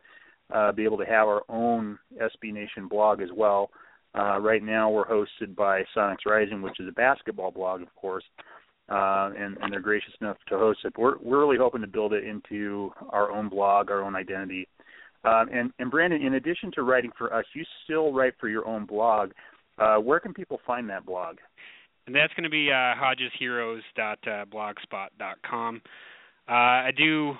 uh, 0.54 0.72
be 0.72 0.84
able 0.84 0.98
to 0.98 1.06
have 1.06 1.28
our 1.28 1.44
own 1.48 1.98
SB 2.20 2.52
Nation 2.54 2.88
blog 2.88 3.22
as 3.22 3.30
well. 3.36 3.70
Uh, 4.18 4.40
right 4.40 4.64
now, 4.64 4.90
we're 4.90 5.06
hosted 5.06 5.56
by 5.56 5.84
Sonics 5.96 6.26
Rising, 6.26 6.64
which 6.64 6.80
is 6.80 6.88
a 6.88 6.92
basketball 6.92 7.52
blog, 7.52 7.84
of 7.84 7.96
course, 7.96 8.24
uh, 8.40 8.44
and, 8.89 9.58
and 9.62 9.72
they're 9.72 9.79
gracious 9.79 10.13
enough 10.22 10.38
to 10.50 10.58
host 10.58 10.79
it. 10.84 10.93
We're 10.98 11.17
we're 11.22 11.39
really 11.39 11.58
hoping 11.58 11.81
to 11.81 11.88
build 11.88 12.13
it 12.13 12.24
into 12.24 12.91
our 13.10 13.31
own 13.31 13.50
blog, 13.50 13.91
our 13.91 14.01
own 14.01 14.15
identity. 14.15 14.67
Um, 15.24 15.50
and, 15.51 15.72
and 15.79 15.89
Brandon, 15.91 16.22
in 16.22 16.36
addition 16.36 16.72
to 16.75 16.84
writing 16.84 17.12
for 17.17 17.34
us, 17.34 17.43
you 17.53 17.65
still 17.84 18.13
write 18.13 18.36
for 18.39 18.48
your 18.48 18.65
own 18.65 18.86
blog. 18.86 19.31
Uh, 19.77 19.98
where 19.98 20.17
can 20.19 20.34
people 20.34 20.62
find 20.65 20.89
that 20.89 21.05
blog? 21.05 21.36
And 22.08 22.15
that's 22.15 22.34
going 22.34 22.46
to 22.46 22.50
be 22.50 22.72
uh, 22.72 22.96
hodgesheroes.blogspot.com. 22.96 25.81
Uh, 26.48 26.51
I 26.51 26.91
do 26.98 27.34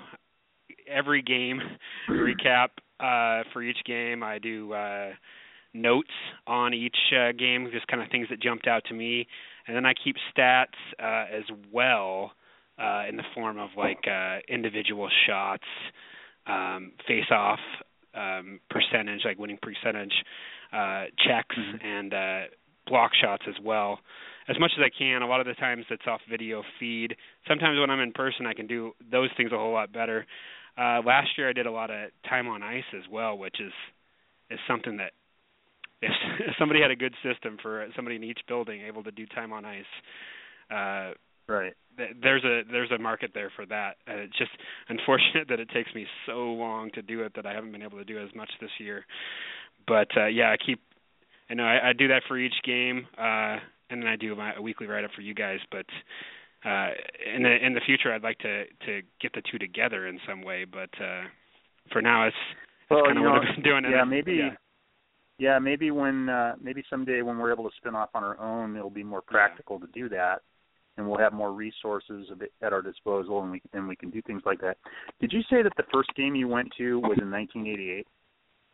every 0.88 1.22
game 1.22 1.62
recap 2.10 2.72
uh, 3.00 3.44
for 3.54 3.64
each 3.64 3.82
game. 3.86 4.24
I 4.24 4.40
do 4.40 4.74
uh, 4.74 5.12
notes 5.74 6.12
on 6.48 6.74
each 6.74 6.98
uh, 7.16 7.32
game, 7.32 7.70
just 7.72 7.88
kind 7.88 8.04
of 8.04 8.10
things 8.10 8.28
that 8.30 8.42
jumped 8.42 8.68
out 8.68 8.84
to 8.90 8.94
me, 8.94 9.26
and 9.70 9.76
then 9.76 9.86
I 9.86 9.94
keep 9.94 10.16
stats 10.36 10.74
uh, 11.00 11.26
as 11.32 11.44
well 11.72 12.32
uh, 12.82 13.04
in 13.08 13.18
the 13.18 13.24
form 13.36 13.60
of 13.60 13.70
like 13.78 14.04
uh, 14.08 14.40
individual 14.48 15.08
shots, 15.28 15.68
um, 16.48 16.94
face-off 17.08 17.60
um, 18.16 18.60
percentage, 18.72 19.22
like 19.26 19.38
winning 19.38 19.60
percentage, 19.62 20.14
uh, 20.74 21.04
checks, 21.24 21.56
Mm-hmm. 21.56 21.86
and 21.86 22.14
uh, 22.14 22.42
block 22.88 23.12
shots 23.22 23.44
as 23.48 23.56
well. 23.64 24.00
As 24.48 24.60
much 24.60 24.72
as 24.76 24.84
I 24.84 24.90
can. 24.90 25.22
A 25.22 25.28
lot 25.28 25.40
of 25.40 25.46
the 25.46 25.54
times 25.54 25.86
it's 25.92 26.08
off 26.08 26.22
video 26.28 26.64
feed. 26.80 27.16
Sometimes 27.48 27.80
when 27.80 27.92
I'm 27.92 28.00
in 28.00 28.12
person, 28.12 28.48
I 28.48 28.54
can 28.54 28.66
do 28.66 28.94
those 29.12 29.30
things 29.38 29.52
a 29.52 29.58
whole 29.58 29.74
lot 29.74 29.94
better. 29.94 30.26
Uh, 30.76 31.02
last 31.06 31.30
year 31.38 31.48
I 31.48 31.54
did 31.54 31.68
a 31.68 31.72
lot 31.72 31.92
of 31.92 32.10
time 32.28 32.48
on 32.48 32.64
ice 32.64 32.90
as 32.98 33.04
well, 33.12 33.38
which 33.38 33.60
is 33.60 33.74
is 34.50 34.58
something 34.68 34.98
that 34.98 35.12
if, 36.02 36.12
if 36.40 36.56
somebody 36.60 36.82
had 36.82 36.92
a 36.92 36.96
good 36.96 37.14
system 37.24 37.58
for 37.62 37.86
somebody 37.96 38.16
in 38.16 38.24
each 38.24 38.40
building 38.48 38.82
able 38.82 39.04
to 39.04 39.12
do 39.12 39.26
time 39.28 39.52
on 39.54 39.66
ice, 39.66 39.84
uh, 40.72 41.12
right? 41.48 41.74
Th- 41.98 42.12
there's 42.22 42.44
a 42.44 42.62
there's 42.72 42.92
a 42.92 42.98
market 42.98 43.32
there 43.34 43.52
for 43.56 43.66
that. 43.68 43.98
Uh, 44.08 44.14
it's 44.26 44.38
just 44.38 44.52
unfortunate 44.88 45.48
that 45.50 45.60
it 45.60 45.70
takes 45.70 45.94
me 45.94 46.06
so 46.26 46.52
long 46.54 46.90
to 46.92 47.02
do 47.02 47.22
it 47.24 47.34
that 47.36 47.46
I 47.46 47.54
haven't 47.54 47.72
been 47.72 47.82
able 47.84 47.98
to 47.98 48.06
do 48.06 48.20
as 48.20 48.30
much 48.36 48.50
this 48.62 48.72
year. 48.80 49.06
But 49.88 50.08
uh, 50.18 50.28
yeah, 50.28 50.52
I 50.52 50.58
keep. 50.64 50.80
I 51.50 51.56
know 51.56 51.64
I, 51.64 51.90
I 51.90 51.94
do 51.94 52.08
that 52.10 52.22
for 52.28 52.38
each 52.38 52.54
game, 52.64 53.08
uh, 53.18 53.58
and 53.90 54.02
then 54.04 54.08
I 54.08 54.16
do 54.16 54.36
my 54.36 54.54
a 54.54 54.62
weekly 54.62 54.86
write 54.88 55.04
up 55.04 55.12
for 55.16 55.22
you 55.22 55.34
guys. 55.34 55.60
But 55.72 55.86
uh, 56.64 56.90
in 57.36 57.42
the 57.44 57.66
in 57.66 57.74
the 57.74 57.82
future, 57.86 58.14
I'd 58.14 58.22
like 58.24 58.38
to 58.40 58.66
to 58.86 59.02
get 59.20 59.34
the 59.34 59.42
two 59.52 59.58
together 59.58 60.06
in 60.08 60.20
some 60.28 60.44
way. 60.44 60.66
But 60.72 60.90
uh, 61.04 61.24
for 61.92 62.02
now, 62.04 62.28
it's, 62.28 62.36
Well, 62.92 63.00
it's 63.00 63.08
kind 63.08 63.18
of 63.18 63.24
you 63.24 63.30
what 63.30 63.36
know, 63.44 63.50
I've 63.50 63.56
been 63.56 63.64
doing. 63.64 63.84
yeah, 63.86 63.90
it's- 63.90 64.08
maybe. 64.08 64.34
Yeah. 64.36 64.50
Yeah, 65.40 65.58
maybe 65.58 65.90
when 65.90 66.28
uh, 66.28 66.56
maybe 66.62 66.84
someday 66.90 67.22
when 67.22 67.38
we're 67.38 67.54
able 67.54 67.64
to 67.64 67.76
spin 67.78 67.96
off 67.96 68.10
on 68.14 68.26
our 68.26 68.38
own, 68.40 68.76
it'll 68.76 68.90
be 68.90 69.06
more 69.06 69.22
practical 69.22 69.80
to 69.80 69.88
do 69.94 70.10
that, 70.10 70.42
and 70.98 71.08
we'll 71.08 71.18
have 71.18 71.32
more 71.32 71.54
resources 71.54 72.28
at 72.62 72.74
our 72.74 72.82
disposal, 72.82 73.42
and 73.42 73.52
we 73.52 73.62
and 73.72 73.88
we 73.88 73.96
can 73.96 74.10
do 74.10 74.22
things 74.24 74.42
like 74.46 74.60
that. 74.60 74.76
Did 75.22 75.32
you 75.32 75.42
say 75.50 75.64
that 75.64 75.72
the 75.78 75.86
first 75.94 76.14
game 76.16 76.36
you 76.36 76.50
went 76.50 76.68
to 76.78 77.00
was 77.00 77.18
in 77.22 77.32
1988? 77.32 78.06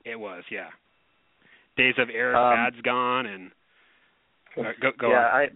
It 0.06 0.16
was, 0.16 0.44
yeah. 0.52 0.70
Days 1.78 1.94
of 2.00 2.10
Eric 2.10 2.36
Um, 2.36 2.82
gone, 2.84 3.26
and 3.28 3.52
uh, 4.58 4.72
go 4.82 4.90
go 5.00 5.10
yeah, 5.12 5.18
on. 5.18 5.42
I. 5.42 5.48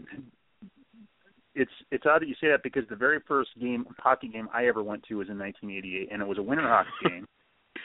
It's 1.56 1.72
it's 1.90 2.06
odd 2.06 2.22
that 2.22 2.28
you 2.28 2.36
say 2.40 2.50
that 2.50 2.62
because 2.62 2.84
the 2.88 2.96
very 2.96 3.20
first 3.28 3.50
game 3.60 3.86
hockey 3.98 4.28
game 4.28 4.48
I 4.54 4.68
ever 4.68 4.84
went 4.84 5.04
to 5.06 5.16
was 5.16 5.28
in 5.30 5.40
1988, 5.40 6.10
and 6.12 6.22
it 6.22 6.28
was 6.28 6.38
a 6.38 6.44
winter 6.44 6.68
hockey 6.68 6.90
game, 7.10 7.28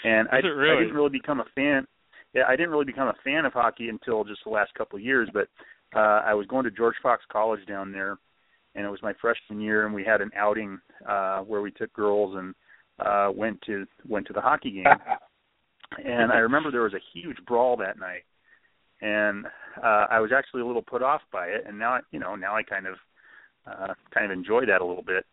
and 0.05 0.29
I, 0.31 0.37
really? 0.47 0.77
I 0.77 0.81
didn't 0.81 0.95
really 0.95 1.09
become 1.09 1.41
a 1.41 1.47
fan. 1.55 1.87
Yeah, 2.35 2.43
I 2.49 2.57
didn't 2.57 2.71
really 2.71 2.85
become 2.85 3.09
a 3.09 3.15
fan 3.23 3.45
of 3.45 3.53
hockey 3.53 3.89
until 3.89 4.25
just 4.25 4.41
the 4.45 4.51
last 4.51 4.75
couple 4.75 4.97
of 4.99 5.05
years. 5.05 5.29
But 5.33 5.49
uh, 5.95 6.23
I 6.25 6.35
was 6.35 6.47
going 6.47 6.65
to 6.65 6.71
George 6.71 6.97
Fox 7.03 7.23
College 7.31 7.65
down 7.67 7.93
there, 7.93 8.17
and 8.75 8.85
it 8.85 8.91
was 8.91 9.03
my 9.03 9.13
freshman 9.21 9.61
year, 9.61 9.87
and 9.87 9.95
we 9.95 10.05
had 10.05 10.21
an 10.21 10.31
outing 10.37 10.79
uh, 11.09 11.41
where 11.41 11.61
we 11.63 11.71
took 11.71 11.93
girls 11.93 12.37
and 12.37 12.55
uh, 12.99 13.31
went 13.35 13.61
to 13.63 13.87
went 14.09 14.27
to 14.27 14.33
the 14.33 14.41
hockey 14.41 14.71
game. 14.73 14.85
and 16.05 16.33
I 16.33 16.39
remember 16.39 16.71
there 16.71 16.83
was 16.83 16.95
a 16.95 17.19
huge 17.19 17.37
brawl 17.47 17.77
that 17.79 17.99
night, 17.99 18.25
and 19.01 19.47
uh, 19.83 20.07
I 20.11 20.21
was 20.21 20.31
actually 20.37 20.63
a 20.63 20.67
little 20.67 20.83
put 20.83 21.03
off 21.03 21.21
by 21.33 21.47
it. 21.47 21.65
And 21.67 21.79
now, 21.79 21.95
I- 21.95 22.01
you 22.11 22.19
know, 22.19 22.35
now 22.35 22.57
I 22.57 22.63
kind 22.63 22.87
of 22.87 22.95
uh, 23.67 23.95
kind 24.13 24.27
of 24.31 24.37
enjoy 24.37 24.67
that 24.67 24.81
a 24.81 24.85
little 24.85 25.03
bit. 25.03 25.25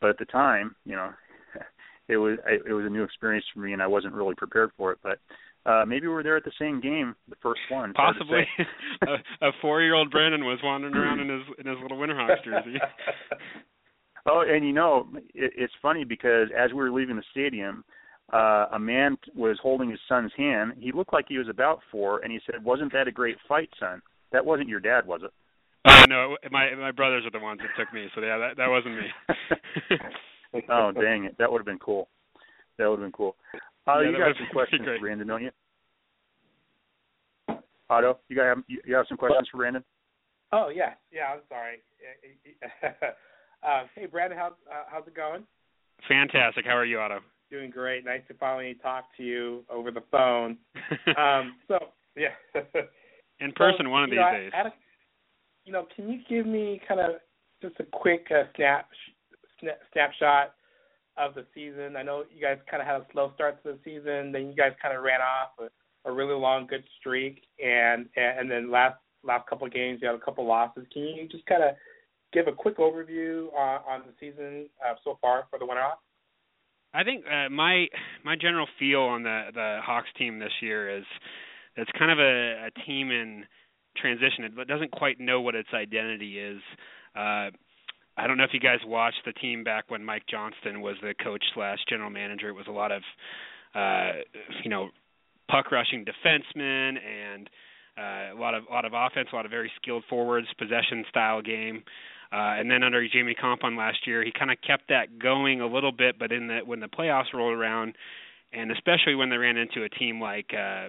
But 0.00 0.10
at 0.10 0.18
the 0.18 0.24
time, 0.26 0.76
you 0.84 0.94
know, 0.94 1.10
it 2.08 2.16
was 2.18 2.38
it 2.46 2.72
was 2.72 2.86
a 2.86 2.90
new 2.90 3.02
experience 3.02 3.46
for 3.52 3.60
me, 3.60 3.72
and 3.72 3.82
I 3.82 3.86
wasn't 3.86 4.14
really 4.14 4.34
prepared 4.34 4.70
for 4.76 4.92
it. 4.92 4.98
But 5.02 5.18
uh, 5.66 5.84
maybe 5.84 6.06
we 6.06 6.14
were 6.14 6.22
there 6.22 6.36
at 6.36 6.44
the 6.44 6.52
same 6.58 6.80
game, 6.80 7.14
the 7.28 7.36
first 7.42 7.60
one. 7.70 7.90
It's 7.90 7.98
hard 7.98 8.16
to 8.16 8.24
Possibly, 8.24 8.46
a, 9.42 9.48
a 9.48 9.52
four-year-old 9.60 10.10
Brandon 10.10 10.44
was 10.44 10.58
wandering 10.62 10.94
around 10.96 11.20
in 11.20 11.28
his 11.28 11.42
in 11.58 11.66
his 11.66 11.76
little 11.82 11.98
Winterhawks 11.98 12.44
jersey. 12.44 12.78
Oh, 14.28 14.42
and 14.44 14.66
you 14.66 14.72
know, 14.72 15.06
it, 15.34 15.52
it's 15.56 15.72
funny 15.80 16.02
because 16.02 16.48
as 16.58 16.70
we 16.72 16.78
were 16.78 16.90
leaving 16.90 17.14
the 17.14 17.22
stadium, 17.30 17.84
uh, 18.32 18.66
a 18.72 18.78
man 18.78 19.16
was 19.36 19.56
holding 19.62 19.88
his 19.88 20.00
son's 20.08 20.32
hand. 20.36 20.72
He 20.80 20.90
looked 20.90 21.12
like 21.12 21.26
he 21.28 21.38
was 21.38 21.48
about 21.48 21.78
four, 21.92 22.18
and 22.24 22.32
he 22.32 22.40
said, 22.44 22.64
"Wasn't 22.64 22.92
that 22.92 23.06
a 23.06 23.12
great 23.12 23.36
fight, 23.46 23.70
son? 23.78 24.02
That 24.32 24.44
wasn't 24.44 24.68
your 24.68 24.80
dad, 24.80 25.06
was 25.06 25.20
it?" 25.22 25.30
Oh 25.88 26.04
no, 26.08 26.36
my 26.50 26.74
my 26.74 26.90
brothers 26.90 27.24
are 27.24 27.30
the 27.30 27.38
ones 27.38 27.60
that 27.60 27.80
took 27.80 27.94
me, 27.94 28.08
so 28.16 28.20
yeah, 28.20 28.36
that 28.36 28.56
that 28.56 28.68
wasn't 28.68 28.96
me. 28.96 30.62
oh, 30.70 30.90
dang 30.90 31.26
it! 31.26 31.36
That 31.38 31.52
would 31.52 31.60
have 31.60 31.66
been 31.66 31.78
cool. 31.78 32.08
That 32.78 32.90
would 32.90 32.98
have 32.98 33.06
been 33.06 33.12
cool. 33.12 33.36
Otto, 33.86 34.00
Yeah, 34.00 34.06
you 34.10 34.12
that 34.18 34.18
got 34.18 34.36
some 34.38 34.46
questions 34.52 34.82
great. 34.84 34.98
for 34.98 35.06
Brandon, 35.06 35.26
don't 35.26 35.42
you? 35.42 35.50
Otto, 37.88 38.18
you 38.28 38.36
got 38.36 38.56
you 38.66 38.80
you 38.84 38.94
have 38.94 39.06
some 39.08 39.16
questions 39.16 39.48
for 39.50 39.58
Brandon? 39.58 39.84
Oh 40.52 40.68
yeah, 40.74 40.94
yeah. 41.12 41.32
I'm 41.34 41.40
sorry. 41.48 41.76
uh, 43.62 43.84
hey, 43.94 44.06
Brandon, 44.06 44.38
how's 44.38 44.52
uh, 44.70 44.84
how's 44.88 45.06
it 45.06 45.14
going? 45.14 45.44
Fantastic. 46.08 46.64
How 46.64 46.76
are 46.76 46.84
you, 46.84 46.98
Otto? 46.98 47.20
Doing 47.50 47.70
great. 47.70 48.04
Nice 48.04 48.22
to 48.28 48.34
finally 48.34 48.76
talk 48.82 49.04
to 49.16 49.22
you 49.22 49.64
over 49.70 49.90
the 49.92 50.02
phone. 50.10 50.56
um, 51.16 51.54
so 51.68 51.78
yeah. 52.16 52.34
In 53.40 53.52
person 53.52 53.86
So, 53.86 53.90
one 53.90 54.02
of 54.02 54.10
these 54.10 54.18
know, 54.18 54.32
days. 54.32 54.50
had 54.54 54.66
a- 54.66 54.74
you 55.64 55.72
know, 55.72 55.86
can 55.94 56.08
you 56.08 56.20
give 56.28 56.46
me 56.46 56.80
kind 56.86 57.00
of 57.00 57.16
just 57.60 57.74
a 57.80 57.84
quick 57.84 58.26
uh, 58.30 58.44
snap, 58.54 58.88
snap 59.60 59.78
snapshot 59.92 60.54
of 61.16 61.34
the 61.34 61.44
season? 61.54 61.96
I 61.96 62.02
know 62.02 62.24
you 62.34 62.40
guys 62.40 62.58
kind 62.70 62.80
of 62.80 62.86
had 62.86 62.96
a 62.96 63.06
slow 63.12 63.32
start 63.34 63.62
to 63.62 63.72
the 63.72 63.78
season, 63.84 64.32
then 64.32 64.48
you 64.48 64.54
guys 64.54 64.72
kind 64.80 64.96
of 64.96 65.02
ran 65.02 65.20
off 65.20 65.50
a, 65.58 66.08
a 66.08 66.12
really 66.12 66.34
long 66.34 66.66
good 66.66 66.84
streak, 66.98 67.42
and 67.62 68.08
and 68.16 68.50
then 68.50 68.70
last 68.70 68.96
last 69.22 69.48
couple 69.48 69.66
of 69.66 69.72
games 69.72 70.00
you 70.00 70.08
had 70.08 70.16
a 70.16 70.24
couple 70.24 70.46
losses. 70.46 70.84
Can 70.92 71.02
you 71.02 71.28
just 71.28 71.46
kind 71.46 71.62
of 71.62 71.70
give 72.32 72.46
a 72.48 72.52
quick 72.52 72.78
overview 72.78 73.52
on, 73.54 73.80
on 73.88 74.02
the 74.06 74.12
season 74.20 74.68
uh, 74.84 74.94
so 75.04 75.18
far 75.20 75.46
for 75.50 75.58
the 75.58 75.64
Winterhawks? 75.64 76.02
I 76.94 77.04
think 77.04 77.24
uh, 77.26 77.50
my 77.50 77.86
my 78.24 78.36
general 78.36 78.66
feel 78.78 79.02
on 79.02 79.22
the 79.22 79.46
the 79.52 79.78
Hawks 79.82 80.08
team 80.16 80.38
this 80.38 80.52
year 80.62 80.98
is 80.98 81.04
it's 81.76 81.90
kind 81.98 82.10
of 82.10 82.18
a, 82.18 82.68
a 82.68 82.70
team 82.86 83.10
in 83.10 83.44
transition. 83.96 84.44
It 84.44 84.68
doesn't 84.68 84.92
quite 84.92 85.20
know 85.20 85.40
what 85.40 85.54
its 85.54 85.68
identity 85.74 86.38
is. 86.38 86.60
Uh, 87.14 87.50
I 88.16 88.26
don't 88.26 88.38
know 88.38 88.44
if 88.44 88.54
you 88.54 88.60
guys 88.60 88.78
watched 88.86 89.20
the 89.24 89.32
team 89.32 89.62
back 89.62 89.84
when 89.88 90.04
Mike 90.04 90.24
Johnston 90.30 90.80
was 90.80 90.96
the 91.02 91.14
coach 91.22 91.44
slash 91.54 91.78
general 91.88 92.10
manager. 92.10 92.48
It 92.48 92.54
was 92.54 92.66
a 92.68 92.72
lot 92.72 92.92
of 92.92 93.02
uh, 93.74 94.12
you 94.64 94.70
know 94.70 94.88
puck 95.50 95.70
rushing 95.70 96.04
defensemen 96.04 96.96
and 96.98 97.50
uh, 97.98 98.36
a 98.36 98.38
lot 98.38 98.54
of 98.54 98.64
a 98.68 98.72
lot 98.72 98.84
of 98.84 98.92
offense, 98.94 99.28
a 99.32 99.36
lot 99.36 99.44
of 99.44 99.50
very 99.50 99.70
skilled 99.80 100.04
forwards, 100.08 100.46
possession 100.58 101.04
style 101.08 101.42
game. 101.42 101.82
Uh, 102.32 102.58
and 102.58 102.70
then 102.70 102.82
under 102.82 103.06
Jamie 103.08 103.36
Kompon 103.40 103.78
last 103.78 103.98
year, 104.06 104.24
he 104.24 104.32
kind 104.36 104.50
of 104.50 104.58
kept 104.66 104.88
that 104.88 105.18
going 105.18 105.60
a 105.60 105.66
little 105.66 105.92
bit. 105.92 106.18
But 106.18 106.32
in 106.32 106.48
the 106.48 106.60
when 106.64 106.80
the 106.80 106.88
playoffs 106.88 107.32
rolled 107.32 107.54
around, 107.54 107.94
and 108.52 108.72
especially 108.72 109.14
when 109.14 109.30
they 109.30 109.36
ran 109.36 109.56
into 109.56 109.84
a 109.84 109.88
team 109.88 110.20
like 110.20 110.50
uh, 110.52 110.88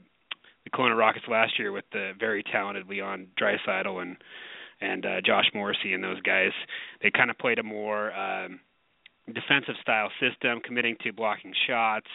the 0.64 0.70
Kelowna 0.74 0.98
Rockets 0.98 1.26
last 1.30 1.60
year 1.60 1.72
with 1.72 1.86
the 1.92 2.12
very 2.20 2.44
talented 2.44 2.88
Leon 2.88 3.28
Draisaitl 3.40 4.02
and 4.02 4.18
and 4.82 5.06
uh, 5.06 5.22
Josh 5.26 5.46
Morrissey 5.54 5.94
and 5.94 6.04
those 6.04 6.22
guys, 6.22 6.52
they 7.02 7.12
kind 7.12 7.30
of 7.30 7.38
played 7.38 7.60
a 7.60 7.64
more 7.64 8.14
um, 8.14 8.60
defensive 9.28 9.76
style 9.82 10.10
system, 10.20 10.60
committing 10.64 10.96
to 11.04 11.14
blocking 11.14 11.54
shots 11.68 12.08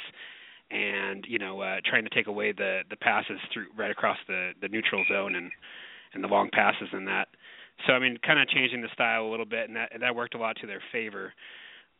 and 0.72 1.26
you 1.28 1.38
know 1.38 1.60
uh, 1.60 1.76
trying 1.84 2.04
to 2.04 2.10
take 2.10 2.26
away 2.26 2.52
the 2.52 2.80
the 2.90 2.96
passes 2.96 3.38
through 3.52 3.66
right 3.76 3.90
across 3.90 4.16
the 4.26 4.52
the 4.60 4.68
neutral 4.68 5.04
zone 5.08 5.34
and 5.36 5.50
and 6.14 6.24
the 6.24 6.28
long 6.28 6.48
passes 6.52 6.88
and 6.92 7.06
that. 7.06 7.28
So 7.86 7.92
I 7.92 7.98
mean, 7.98 8.16
kind 8.24 8.40
of 8.40 8.48
changing 8.48 8.82
the 8.82 8.88
style 8.92 9.26
a 9.26 9.30
little 9.30 9.46
bit, 9.46 9.68
and 9.68 9.76
that 9.76 9.92
that 10.00 10.14
worked 10.14 10.34
a 10.34 10.38
lot 10.38 10.56
to 10.60 10.66
their 10.66 10.82
favor. 10.90 11.32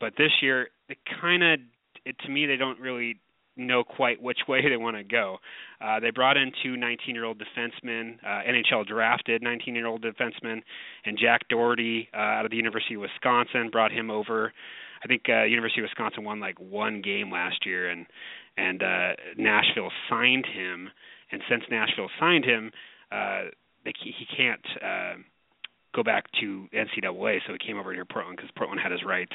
But 0.01 0.15
this 0.17 0.33
year, 0.41 0.69
it 0.89 0.99
kind 1.21 1.43
of, 1.45 1.61
it, 2.05 2.17
to 2.25 2.29
me, 2.29 2.47
they 2.47 2.57
don't 2.57 2.81
really 2.81 3.21
know 3.57 3.85
quite 3.85 4.23
which 4.23 4.39
way 4.49 4.61
they 4.69 4.77
want 4.77 4.97
to 4.97 5.05
go. 5.05 5.39
Uh, 5.81 6.01
they 6.01 6.11
brought 6.11 6.37
in 6.37 6.53
two 6.63 6.75
19-year-old 6.75 7.39
defensemen, 7.39 8.17
uh, 8.25 8.43
NHL 8.49 8.87
drafted 8.87 9.43
19-year-old 9.43 10.03
defensemen, 10.03 10.63
and 11.05 11.19
Jack 11.19 11.49
Dougherty 11.49 12.09
uh, 12.15 12.17
out 12.17 12.45
of 12.45 12.51
the 12.51 12.57
University 12.57 12.95
of 12.95 13.03
Wisconsin 13.03 13.71
brought 13.71 13.93
him 13.93 14.11
over. 14.11 14.53
I 15.05 15.07
think 15.09 15.23
uh, 15.29 15.45
University 15.45 15.81
of 15.81 15.85
Wisconsin 15.85 16.25
won 16.25 16.41
like 16.41 16.59
one 16.61 17.03
game 17.03 17.31
last 17.31 17.67
year, 17.67 17.91
and 17.91 18.07
and 18.57 18.83
uh, 18.83 19.13
Nashville 19.37 19.91
signed 20.09 20.47
him. 20.47 20.91
And 21.31 21.41
since 21.49 21.63
Nashville 21.71 22.11
signed 22.21 22.45
him, 22.45 22.71
uh, 23.11 23.45
they, 23.85 23.93
he 23.99 24.27
can't 24.37 24.65
uh, 24.85 25.15
go 25.95 26.03
back 26.03 26.27
to 26.41 26.67
NCAA, 26.75 27.39
so 27.47 27.55
he 27.55 27.59
came 27.67 27.79
over 27.79 27.93
here 27.93 28.05
to 28.05 28.13
Portland 28.13 28.37
because 28.37 28.51
Portland 28.57 28.81
had 28.83 28.93
his 28.93 29.03
rights. 29.05 29.33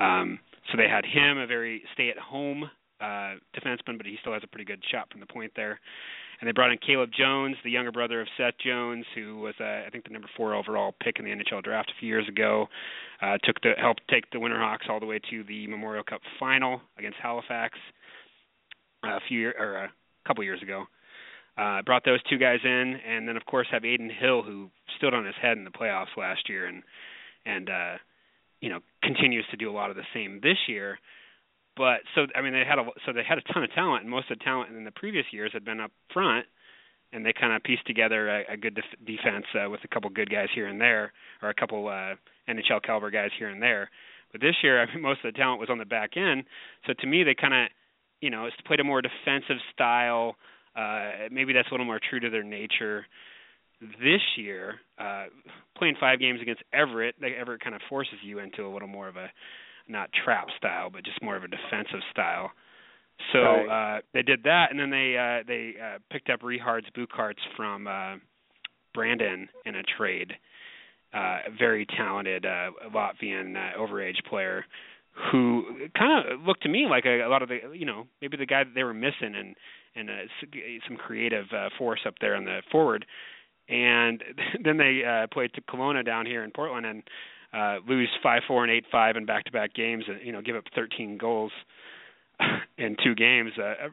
Um, 0.00 0.38
so 0.70 0.76
they 0.76 0.88
had 0.88 1.04
him, 1.04 1.38
a 1.38 1.46
very 1.46 1.82
stay-at-home 1.92 2.70
uh, 3.00 3.34
defenseman, 3.56 3.96
but 3.96 4.06
he 4.06 4.16
still 4.20 4.32
has 4.32 4.42
a 4.44 4.46
pretty 4.46 4.64
good 4.64 4.82
shot 4.90 5.10
from 5.10 5.20
the 5.20 5.26
point 5.26 5.52
there. 5.56 5.80
And 6.40 6.48
they 6.48 6.52
brought 6.52 6.72
in 6.72 6.78
Caleb 6.78 7.10
Jones, 7.16 7.56
the 7.64 7.70
younger 7.70 7.92
brother 7.92 8.22
of 8.22 8.28
Seth 8.38 8.54
Jones, 8.64 9.04
who 9.14 9.38
was, 9.38 9.54
uh, 9.60 9.84
I 9.86 9.88
think, 9.92 10.04
the 10.04 10.10
number 10.10 10.28
four 10.36 10.54
overall 10.54 10.94
pick 11.02 11.18
in 11.18 11.24
the 11.26 11.30
NHL 11.30 11.62
draft 11.62 11.90
a 11.90 12.00
few 12.00 12.08
years 12.08 12.26
ago. 12.28 12.66
Uh, 13.20 13.36
took 13.44 13.60
the 13.60 13.72
helped 13.78 14.00
take 14.08 14.30
the 14.30 14.38
Winterhawks 14.38 14.88
all 14.88 15.00
the 15.00 15.06
way 15.06 15.20
to 15.30 15.44
the 15.44 15.66
Memorial 15.66 16.02
Cup 16.02 16.22
final 16.38 16.80
against 16.98 17.18
Halifax 17.22 17.78
uh, 19.04 19.16
a 19.16 19.20
few 19.28 19.38
year, 19.38 19.54
or 19.58 19.84
a 19.84 19.90
couple 20.26 20.42
years 20.42 20.62
ago. 20.62 20.84
Uh, 21.58 21.82
brought 21.82 22.04
those 22.06 22.22
two 22.30 22.38
guys 22.38 22.60
in, 22.64 22.96
and 23.06 23.28
then 23.28 23.36
of 23.36 23.44
course 23.44 23.66
have 23.70 23.84
Adin 23.84 24.10
Hill, 24.10 24.42
who 24.42 24.70
stood 24.96 25.12
on 25.12 25.26
his 25.26 25.34
head 25.42 25.58
in 25.58 25.64
the 25.64 25.70
playoffs 25.70 26.16
last 26.16 26.48
year, 26.48 26.66
and 26.66 26.82
and 27.44 27.68
uh, 27.68 27.94
you 28.62 28.70
know 28.70 28.80
continues 29.02 29.44
to 29.50 29.58
do 29.58 29.70
a 29.70 29.72
lot 29.72 29.90
of 29.90 29.96
the 29.96 30.04
same 30.14 30.40
this 30.42 30.56
year. 30.68 30.98
But 31.80 32.02
so 32.14 32.26
I 32.36 32.42
mean 32.42 32.52
they 32.52 32.62
had 32.68 32.78
a 32.78 32.84
so 33.06 33.12
they 33.14 33.24
had 33.26 33.38
a 33.38 33.52
ton 33.54 33.64
of 33.64 33.72
talent, 33.72 34.02
and 34.02 34.10
most 34.10 34.30
of 34.30 34.38
the 34.38 34.44
talent 34.44 34.76
in 34.76 34.84
the 34.84 34.90
previous 34.90 35.24
years 35.32 35.50
had 35.54 35.64
been 35.64 35.80
up 35.80 35.90
front, 36.12 36.44
and 37.10 37.24
they 37.24 37.32
kind 37.32 37.54
of 37.54 37.62
pieced 37.62 37.86
together 37.86 38.28
a, 38.28 38.52
a 38.52 38.56
good 38.58 38.74
def- 38.74 39.06
defense 39.06 39.46
uh, 39.56 39.70
with 39.70 39.80
a 39.82 39.88
couple 39.88 40.10
good 40.10 40.28
guys 40.28 40.48
here 40.54 40.66
and 40.66 40.78
there, 40.78 41.10
or 41.40 41.48
a 41.48 41.54
couple 41.54 41.88
uh, 41.88 42.16
NHL 42.52 42.82
caliber 42.84 43.10
guys 43.10 43.30
here 43.38 43.48
and 43.48 43.62
there. 43.62 43.88
But 44.30 44.42
this 44.42 44.56
year, 44.62 44.82
I 44.82 44.92
mean, 44.92 45.00
most 45.00 45.24
of 45.24 45.32
the 45.32 45.38
talent 45.38 45.58
was 45.58 45.70
on 45.70 45.78
the 45.78 45.86
back 45.86 46.18
end. 46.18 46.44
So 46.86 46.92
to 47.00 47.06
me, 47.06 47.24
they 47.24 47.34
kind 47.34 47.54
of, 47.54 47.70
you 48.20 48.28
know, 48.28 48.46
played 48.66 48.80
a 48.80 48.84
more 48.84 49.00
defensive 49.00 49.56
style. 49.72 50.36
Uh, 50.76 51.32
maybe 51.32 51.54
that's 51.54 51.68
a 51.68 51.72
little 51.72 51.86
more 51.86 52.00
true 52.10 52.20
to 52.20 52.28
their 52.28 52.44
nature. 52.44 53.06
This 53.80 54.20
year, 54.36 54.74
uh, 54.98 55.28
playing 55.78 55.94
five 55.98 56.20
games 56.20 56.42
against 56.42 56.62
Everett, 56.74 57.14
like 57.22 57.32
Everett 57.40 57.64
kind 57.64 57.74
of 57.74 57.80
forces 57.88 58.18
you 58.22 58.38
into 58.38 58.66
a 58.66 58.70
little 58.70 58.86
more 58.86 59.08
of 59.08 59.16
a 59.16 59.30
not 59.88 60.10
trap 60.24 60.46
style, 60.56 60.90
but 60.90 61.04
just 61.04 61.22
more 61.22 61.36
of 61.36 61.44
a 61.44 61.48
defensive 61.48 62.00
style. 62.10 62.50
So 63.32 63.38
Right. 63.40 63.96
uh, 63.98 64.00
they 64.14 64.22
did 64.22 64.42
that, 64.44 64.70
and 64.70 64.78
then 64.80 64.90
they 64.90 65.16
uh, 65.16 65.44
they 65.46 65.74
uh, 65.80 65.98
picked 66.10 66.30
up 66.30 66.40
Rihards 66.40 66.86
Bukarts 66.96 67.40
from 67.56 67.86
uh, 67.86 68.16
Brandon 68.94 69.48
in 69.66 69.76
a 69.76 69.82
trade. 69.82 70.32
Uh, 71.12 71.38
a 71.48 71.50
very 71.58 71.86
talented 71.86 72.46
uh, 72.46 72.70
Latvian 72.94 73.56
uh, 73.56 73.76
overage 73.78 74.24
player 74.28 74.64
who 75.32 75.64
kind 75.98 76.24
of 76.32 76.40
looked 76.42 76.62
to 76.62 76.68
me 76.68 76.86
like 76.88 77.04
a, 77.04 77.22
a 77.22 77.28
lot 77.28 77.42
of 77.42 77.48
the 77.48 77.58
you 77.74 77.84
know 77.84 78.06
maybe 78.22 78.36
the 78.36 78.46
guy 78.46 78.62
that 78.62 78.74
they 78.76 78.84
were 78.84 78.94
missing 78.94 79.34
and 79.36 79.56
and 79.96 80.08
uh, 80.08 80.12
s- 80.40 80.80
some 80.86 80.96
creative 80.96 81.46
uh, 81.52 81.68
force 81.76 82.00
up 82.06 82.14
there 82.20 82.36
on 82.36 82.44
the 82.44 82.62
forward. 82.70 83.04
And 83.68 84.22
then 84.64 84.76
they 84.76 85.02
uh, 85.04 85.26
played 85.32 85.52
to 85.54 85.60
Kelowna 85.62 86.04
down 86.06 86.26
here 86.26 86.44
in 86.44 86.52
Portland 86.52 86.86
and 86.86 87.02
uh, 87.52 87.78
lose 87.88 88.08
five 88.22 88.42
four 88.46 88.62
and 88.62 88.72
eight 88.72 88.84
five 88.90 89.16
in 89.16 89.26
back 89.26 89.44
to 89.44 89.52
back 89.52 89.74
games 89.74 90.04
and 90.08 90.24
you 90.24 90.32
know 90.32 90.42
give 90.42 90.56
up 90.56 90.64
13 90.74 91.18
goals 91.18 91.52
in 92.78 92.96
two 93.02 93.14
games, 93.14 93.52
uh, 93.58 93.88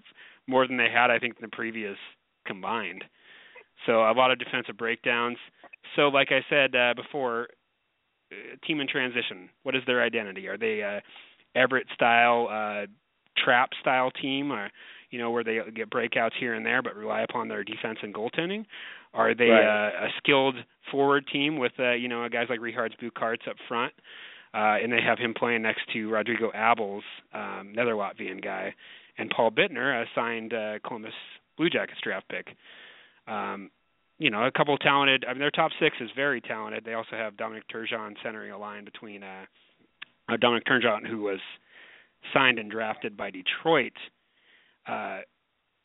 more 0.48 0.68
than 0.68 0.78
they 0.78 0.90
had 0.94 1.12
I 1.12 1.20
think 1.20 1.36
in 1.36 1.42
the 1.42 1.56
previous 1.56 1.98
combined. 2.46 3.04
So 3.86 4.02
a 4.02 4.14
lot 4.14 4.32
of 4.32 4.40
defensive 4.40 4.78
breakdowns. 4.78 5.38
So 5.96 6.10
like 6.10 6.30
I 6.32 6.42
said 6.50 6.76
uh, 6.76 6.94
before, 6.96 7.48
uh, 8.32 8.36
team 8.66 8.80
in 8.80 8.88
transition. 8.88 9.50
What 9.64 9.76
is 9.76 9.84
their 9.86 10.04
identity? 10.04 10.48
Are 10.48 10.58
they 10.58 10.84
uh, 10.84 11.00
Everett 11.58 11.88
style 11.94 12.48
uh, 12.52 12.88
trap 13.44 13.70
style 13.80 14.12
team, 14.12 14.52
or 14.52 14.70
you 15.12 15.20
know 15.20 15.32
where 15.32 15.44
they 15.44 15.60
get 15.76 15.90
breakouts 15.90 16.34
here 16.40 16.54
and 16.54 16.66
there, 16.66 16.82
but 16.82 16.96
rely 16.96 17.22
upon 17.22 17.48
their 17.48 17.64
defense 17.64 18.00
and 18.02 18.14
goaltending? 18.14 18.66
Are 19.14 19.34
they 19.34 19.50
Right. 19.50 19.88
uh, 19.88 20.06
a 20.06 20.10
skilled 20.18 20.56
forward 20.92 21.28
team 21.32 21.58
with 21.58 21.74
uh, 21.80 21.92
you 21.94 22.08
know 22.08 22.28
guys 22.30 22.48
like 22.50 22.60
Richards 22.62 22.96
Bukarts 23.02 23.48
up 23.48 23.56
front, 23.68 23.94
uh, 24.54 24.78
and 24.82 24.92
they 24.92 25.02
have 25.02 25.18
him 25.20 25.34
playing 25.34 25.62
next 25.62 25.82
to 25.94 26.10
Rodrigo 26.10 26.52
Abols, 26.52 27.04
um, 27.34 27.70
another 27.74 27.94
Latvian 27.94 28.44
guy, 28.44 28.74
and 29.18 29.30
Paul 29.30 29.52
Bittner, 29.52 30.02
a 30.02 30.06
signed 30.14 30.54
uh, 30.54 30.80
Columbus 30.86 31.14
Blue 31.58 31.70
Jackets 31.70 32.00
draft 32.04 32.28
pick. 32.30 32.56
Um, 33.28 33.72
you 34.20 34.32
know, 34.32 34.46
a 34.46 34.52
couple 34.52 34.74
of 34.74 34.80
talented. 34.80 35.26
I 35.28 35.34
mean, 35.34 35.40
their 35.40 35.52
top 35.52 35.72
six 35.80 35.96
is 36.02 36.10
very 36.16 36.42
talented. 36.42 36.84
They 36.86 36.94
also 36.96 37.16
have 37.16 37.38
Dominic 37.38 37.64
Turgeon 37.74 38.16
centering 38.24 38.52
a 38.52 38.58
line 38.58 38.84
between 38.84 39.22
uh, 39.24 39.46
uh, 40.30 40.38
Dominic 40.38 40.66
Turgeon, 40.66 41.06
who 41.08 41.22
was 41.22 41.40
signed 42.34 42.58
and 42.60 42.70
drafted 42.72 43.16
by 43.16 43.30
Detroit, 43.30 43.94
uh, 44.88 45.20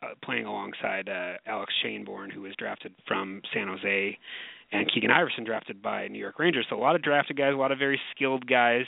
uh, 0.02 0.14
playing 0.24 0.46
alongside 0.46 1.08
uh, 1.08 1.34
Alex 1.46 1.72
Schoenborn, 1.84 2.30
who 2.32 2.42
was 2.42 2.54
drafted 2.58 2.92
from 3.06 3.40
San 3.54 3.68
Jose, 3.68 4.18
and 4.72 4.90
Keegan 4.92 5.10
Iverson, 5.10 5.44
drafted 5.44 5.80
by 5.82 6.08
New 6.08 6.18
York 6.18 6.38
Rangers. 6.38 6.66
So 6.70 6.76
a 6.76 6.80
lot 6.80 6.96
of 6.96 7.02
drafted 7.02 7.36
guys, 7.36 7.52
a 7.54 7.56
lot 7.56 7.72
of 7.72 7.78
very 7.78 8.00
skilled 8.14 8.46
guys. 8.46 8.86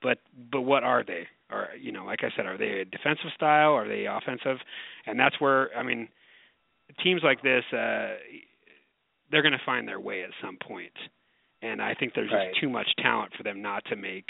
But 0.00 0.18
but 0.50 0.62
what 0.62 0.84
are 0.84 1.04
they? 1.04 1.26
Or 1.50 1.68
you 1.80 1.92
know, 1.92 2.04
like 2.04 2.20
I 2.24 2.30
said, 2.36 2.46
are 2.46 2.56
they 2.58 2.80
a 2.80 2.84
defensive 2.84 3.30
style? 3.34 3.72
Are 3.72 3.86
they 3.86 4.06
offensive? 4.06 4.58
And 5.06 5.18
that's 5.18 5.40
where 5.40 5.76
I 5.76 5.82
mean, 5.82 6.08
teams 7.02 7.22
like 7.22 7.42
this, 7.42 7.64
uh, 7.72 8.14
they're 9.30 9.42
going 9.42 9.52
to 9.52 9.60
find 9.66 9.86
their 9.86 10.00
way 10.00 10.22
at 10.22 10.30
some 10.42 10.56
point. 10.56 10.92
And 11.62 11.80
I 11.80 11.94
think 11.94 12.14
there's 12.14 12.30
Right. 12.32 12.48
just 12.50 12.60
too 12.60 12.68
much 12.68 12.88
talent 12.98 13.32
for 13.36 13.42
them 13.44 13.62
not 13.62 13.84
to 13.86 13.96
make 13.96 14.28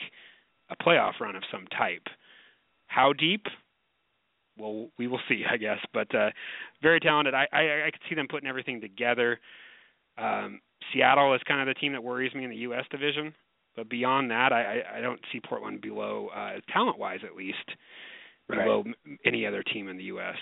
a 0.68 0.76
playoff 0.76 1.18
run 1.20 1.34
of 1.36 1.42
some 1.50 1.66
type. 1.68 2.06
How 2.86 3.12
deep? 3.12 3.46
Well, 4.58 4.88
we 4.98 5.06
will 5.06 5.20
see, 5.28 5.44
I 5.50 5.56
guess. 5.56 5.78
But 5.92 6.14
uh, 6.14 6.30
very 6.82 7.00
talented. 7.00 7.34
I, 7.34 7.46
I 7.52 7.86
I 7.86 7.90
could 7.90 8.02
see 8.08 8.14
them 8.14 8.28
putting 8.28 8.48
everything 8.48 8.80
together. 8.80 9.40
Um, 10.18 10.60
Seattle 10.92 11.34
is 11.34 11.40
kind 11.46 11.60
of 11.60 11.72
the 11.74 11.78
team 11.78 11.92
that 11.92 12.02
worries 12.02 12.34
me 12.34 12.44
in 12.44 12.50
the 12.50 12.56
U.S. 12.56 12.84
division. 12.90 13.34
But 13.74 13.88
beyond 13.88 14.30
that, 14.30 14.52
I, 14.52 14.82
I 14.98 15.00
don't 15.00 15.20
see 15.32 15.40
Portland 15.40 15.80
below 15.80 16.28
uh, 16.36 16.60
talent-wise, 16.72 17.20
at 17.24 17.34
least, 17.34 17.56
below 18.46 18.84
any 19.24 19.46
other 19.46 19.62
team 19.62 19.88
in 19.88 19.96
the 19.96 20.04
U.S. 20.04 20.36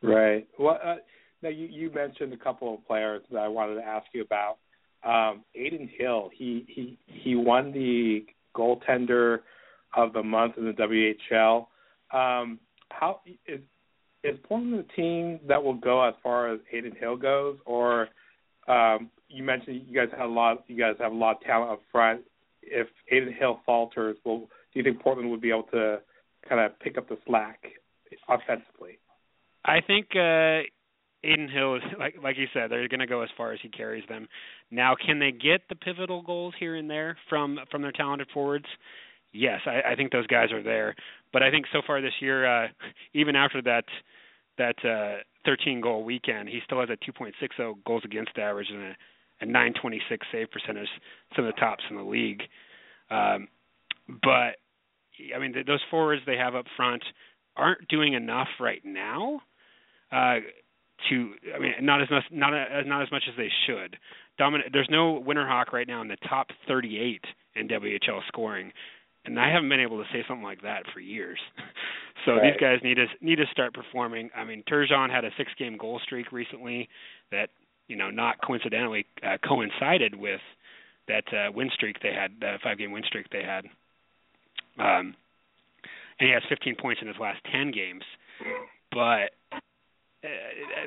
Right. 0.00 0.46
Well, 0.58 0.78
uh, 0.82 0.96
now 1.42 1.48
you 1.48 1.66
you 1.66 1.90
mentioned 1.92 2.32
a 2.32 2.36
couple 2.36 2.74
of 2.74 2.86
players 2.86 3.22
that 3.32 3.38
I 3.38 3.48
wanted 3.48 3.76
to 3.76 3.84
ask 3.84 4.06
you 4.12 4.22
about. 4.22 4.58
Um, 5.02 5.44
Adin 5.56 5.88
Hill, 5.98 6.30
he 6.34 6.64
he 6.68 6.98
he 7.06 7.34
won 7.34 7.72
the 7.72 8.24
goaltender 8.54 9.38
of 9.96 10.12
the 10.12 10.22
month 10.22 10.54
in 10.56 10.66
the 10.66 11.14
WHL. 11.32 11.66
Um, 12.12 12.58
how 12.90 13.20
is 13.46 13.60
is 14.22 14.36
Portland 14.44 14.78
the 14.78 14.92
team 14.94 15.40
that 15.48 15.62
will 15.62 15.74
go 15.74 16.02
as 16.06 16.14
far 16.22 16.52
as 16.52 16.60
Adin 16.76 16.94
Hill 16.94 17.16
goes, 17.16 17.56
or 17.64 18.08
um, 18.68 19.10
you 19.28 19.42
mentioned 19.42 19.82
you 19.86 19.94
guys 19.94 20.08
have 20.16 20.28
a 20.28 20.32
lot 20.32 20.64
you 20.68 20.78
guys 20.78 20.94
have 20.98 21.12
a 21.12 21.14
lot 21.14 21.36
of 21.36 21.42
talent 21.42 21.72
up 21.72 21.80
front. 21.90 22.22
If 22.62 22.88
Adin 23.10 23.32
Hill 23.32 23.60
falters, 23.64 24.16
will 24.24 24.40
do 24.40 24.46
you 24.74 24.82
think 24.82 25.00
Portland 25.00 25.30
would 25.30 25.40
be 25.40 25.50
able 25.50 25.64
to 25.72 26.00
kind 26.48 26.60
of 26.60 26.78
pick 26.80 26.98
up 26.98 27.08
the 27.08 27.18
slack 27.26 27.64
offensively? 28.28 28.98
I 29.64 29.80
think 29.80 30.08
uh 30.14 30.62
Adin 31.24 31.48
Hill 31.48 31.76
is 31.76 31.82
like 31.98 32.16
like 32.22 32.36
you 32.38 32.46
said, 32.52 32.70
they're 32.70 32.88
going 32.88 33.00
to 33.00 33.06
go 33.06 33.22
as 33.22 33.28
far 33.36 33.52
as 33.52 33.58
he 33.62 33.68
carries 33.68 34.06
them. 34.08 34.28
Now, 34.70 34.94
can 34.94 35.18
they 35.18 35.32
get 35.32 35.62
the 35.68 35.74
pivotal 35.74 36.22
goals 36.22 36.54
here 36.58 36.76
and 36.76 36.88
there 36.88 37.16
from 37.28 37.58
from 37.70 37.82
their 37.82 37.92
talented 37.92 38.28
forwards? 38.32 38.66
Yes, 39.32 39.60
I, 39.66 39.92
I 39.92 39.96
think 39.96 40.12
those 40.12 40.26
guys 40.26 40.50
are 40.50 40.62
there. 40.62 40.96
But 41.32 41.42
I 41.42 41.50
think 41.50 41.66
so 41.72 41.80
far 41.86 42.00
this 42.00 42.14
year, 42.20 42.46
uh 42.46 42.68
even 43.14 43.36
after 43.36 43.62
that 43.62 43.84
that 44.58 44.76
uh 44.84 45.22
13 45.44 45.80
goal 45.80 46.04
weekend, 46.04 46.48
he 46.48 46.60
still 46.64 46.80
has 46.80 46.90
a 46.90 46.96
2.60 47.10 47.76
goals 47.86 48.02
against 48.04 48.36
average 48.38 48.68
and 48.70 48.82
a, 48.82 48.96
a 49.42 49.46
926 49.46 50.26
save 50.30 50.50
percentage, 50.50 50.88
some 51.34 51.46
of 51.46 51.54
the 51.54 51.60
tops 51.60 51.84
in 51.90 51.96
the 51.96 52.02
league. 52.02 52.42
Um 53.10 53.48
but 54.22 54.56
I 55.34 55.38
mean, 55.38 55.52
th- 55.52 55.66
those 55.66 55.80
forwards 55.90 56.22
they 56.26 56.36
have 56.36 56.54
up 56.54 56.66
front 56.76 57.02
aren't 57.56 57.86
doing 57.88 58.14
enough 58.14 58.48
right 58.58 58.80
now 58.84 59.40
uh, 60.12 60.36
to 61.08 61.30
I 61.54 61.58
mean 61.58 61.72
not 61.82 62.02
as 62.02 62.10
much 62.10 62.24
not 62.30 62.54
as 62.54 62.86
not 62.86 63.02
as 63.02 63.10
much 63.10 63.24
as 63.28 63.36
they 63.36 63.50
should. 63.66 63.96
Domin- 64.38 64.72
there's 64.72 64.88
no 64.90 65.22
Winterhawk 65.26 65.72
right 65.72 65.86
now 65.86 66.00
in 66.00 66.08
the 66.08 66.16
top 66.28 66.48
38 66.66 67.22
in 67.56 67.68
WHL 67.68 68.20
scoring, 68.28 68.72
and 69.24 69.38
I 69.38 69.52
haven't 69.52 69.68
been 69.68 69.80
able 69.80 69.98
to 70.02 70.08
say 70.12 70.24
something 70.26 70.44
like 70.44 70.62
that 70.62 70.84
for 70.92 71.00
years. 71.00 71.38
so 72.24 72.32
Right. 72.32 72.52
these 72.52 72.60
guys 72.60 72.78
need 72.82 72.94
to 72.96 73.06
need 73.20 73.36
to 73.36 73.46
start 73.52 73.74
performing. 73.74 74.30
I 74.36 74.44
mean, 74.44 74.62
Turgeon 74.70 75.10
had 75.10 75.24
a 75.24 75.30
six-game 75.36 75.76
goal 75.76 76.00
streak 76.04 76.32
recently 76.32 76.88
that 77.30 77.48
you 77.88 77.96
know 77.96 78.10
not 78.10 78.36
coincidentally 78.44 79.06
uh, 79.22 79.36
coincided 79.46 80.14
with 80.14 80.40
that 81.08 81.24
uh, 81.32 81.50
win 81.52 81.70
streak 81.74 81.96
they 82.02 82.12
had, 82.12 82.32
the 82.40 82.56
five-game 82.62 82.92
win 82.92 83.02
streak 83.04 83.26
they 83.30 83.42
had. 83.42 83.64
Um, 84.78 85.14
and 86.18 86.28
he 86.28 86.30
has 86.30 86.42
15 86.48 86.76
points 86.80 87.00
in 87.02 87.08
his 87.08 87.16
last 87.18 87.40
10 87.50 87.72
games. 87.72 88.04
But 88.92 89.30
uh, 90.22 90.28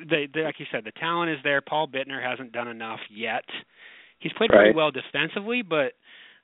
they, 0.09 0.27
they, 0.33 0.41
like 0.41 0.59
you 0.59 0.65
said, 0.71 0.83
the 0.85 0.91
talent 0.91 1.31
is 1.31 1.39
there. 1.43 1.59
Paul 1.61 1.87
Bittner 1.87 2.23
hasn't 2.23 2.53
done 2.53 2.67
enough 2.67 2.99
yet. 3.09 3.43
He's 4.19 4.31
played 4.33 4.51
pretty 4.51 4.75
well 4.75 4.91
defensively, 4.91 5.61
but 5.61 5.93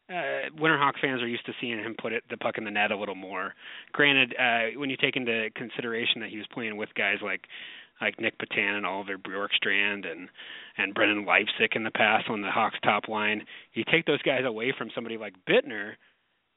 uh, 0.09 0.49
Winterhawk 0.59 0.93
fans 1.01 1.21
are 1.21 1.27
used 1.27 1.45
to 1.45 1.53
seeing 1.61 1.77
him 1.77 1.95
put 1.99 2.13
it, 2.13 2.23
the 2.29 2.37
puck 2.37 2.57
in 2.57 2.63
the 2.63 2.71
net 2.71 2.91
a 2.91 2.97
little 2.97 3.15
more. 3.15 3.53
Granted, 3.91 4.33
uh, 4.39 4.79
when 4.79 4.89
you 4.89 4.97
take 4.97 5.15
into 5.15 5.49
consideration 5.55 6.21
that 6.21 6.29
he 6.29 6.37
was 6.37 6.47
playing 6.51 6.77
with 6.77 6.89
guys 6.95 7.17
like 7.21 7.41
like 8.01 8.19
Nic 8.19 8.35
Petan 8.39 8.77
and 8.77 8.85
Oliver 8.85 9.17
Bjorkstrand 9.17 10.09
and 10.09 10.29
and 10.77 10.93
Brendan 10.93 11.25
Leipsic 11.25 11.75
in 11.75 11.83
the 11.83 11.91
past 11.91 12.29
on 12.29 12.41
the 12.41 12.49
Hawks 12.49 12.77
top 12.83 13.07
line, 13.07 13.43
you 13.73 13.83
take 13.91 14.05
those 14.05 14.21
guys 14.21 14.43
away 14.45 14.73
from 14.77 14.89
somebody 14.95 15.17
like 15.17 15.33
Bittner, 15.47 15.93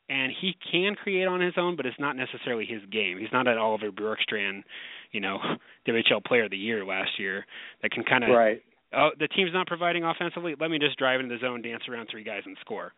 and 0.09 0.33
he 0.41 0.55
can 0.71 0.95
create 0.95 1.27
on 1.27 1.41
his 1.41 1.55
own, 1.57 1.77
but 1.77 1.87
it's 1.87 1.99
not 1.99 2.17
necessarily 2.17 2.65
his 2.65 2.83
game. 2.91 3.19
He's 3.19 3.33
not 3.33 3.49
an 3.49 3.59
Oliver 3.59 3.91
Bjorkstrand, 3.91 4.63
you 5.11 5.21
know, 5.21 5.39
WHL 5.89 6.25
Player 6.25 6.45
of 6.45 6.51
the 6.51 6.57
Year 6.57 6.85
last 6.85 7.19
year 7.19 7.45
that 7.83 7.91
can 7.91 8.05
kind 8.05 8.25
of 8.25 8.31
right. 8.31 8.63
Oh, 8.95 9.09
the 9.19 9.29
team's 9.29 9.53
not 9.55 9.67
providing 9.67 10.05
offensively. 10.05 10.55
Let 10.59 10.71
me 10.71 10.79
just 10.79 10.99
drive 10.99 11.21
into 11.21 11.35
the 11.35 11.41
zone, 11.41 11.63
dance 11.63 11.83
around 11.89 12.09
three 12.11 12.25
guys, 12.25 12.43
and 12.45 12.57
score. 12.61 12.93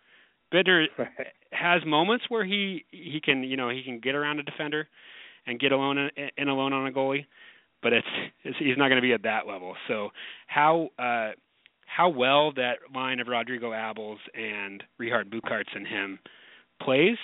Bittner 0.54 0.86
has 1.52 1.82
moments 1.84 2.26
where 2.28 2.44
he 2.44 2.84
he 2.90 3.20
can 3.22 3.42
you 3.42 3.56
know 3.56 3.68
he 3.68 3.82
can 3.82 4.00
get 4.00 4.14
around 4.14 4.38
a 4.38 4.42
defender 4.42 4.88
and 5.46 5.60
get 5.60 5.72
alone 5.72 5.98
in, 5.98 6.10
in 6.36 6.48
alone 6.48 6.72
on 6.72 6.86
a 6.86 6.92
goalie, 6.92 7.26
but 7.82 7.92
it's, 7.92 8.06
it's 8.44 8.56
he's 8.58 8.76
not 8.78 8.88
going 8.88 8.96
to 8.96 9.02
be 9.02 9.12
at 9.12 9.22
that 9.24 9.46
level. 9.46 9.74
So 9.88 10.10
how 10.46 10.88
uh, 10.98 11.32
how 11.86 12.08
well 12.08 12.52
that 12.52 12.76
line 12.94 13.20
of 13.20 13.28
Rodrigo 13.28 13.70
Abols 13.70 14.18
and 14.34 14.82
Richard 14.98 15.30
Bukarts 15.30 15.74
and 15.74 15.86
him 15.86 16.18
plays 16.82 17.18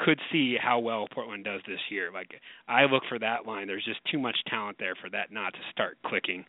could 0.00 0.20
see 0.30 0.56
how 0.60 0.78
well 0.78 1.06
Portland 1.12 1.44
does 1.44 1.60
this 1.66 1.80
year. 1.90 2.10
Like 2.12 2.40
I 2.68 2.84
look 2.84 3.02
for 3.08 3.18
that 3.18 3.46
line. 3.46 3.66
There's 3.66 3.84
just 3.84 4.00
too 4.10 4.18
much 4.18 4.36
talent 4.48 4.76
there 4.78 4.94
for 5.00 5.10
that 5.10 5.32
not 5.32 5.52
to 5.54 5.60
start 5.72 5.98
clicking. 6.06 6.44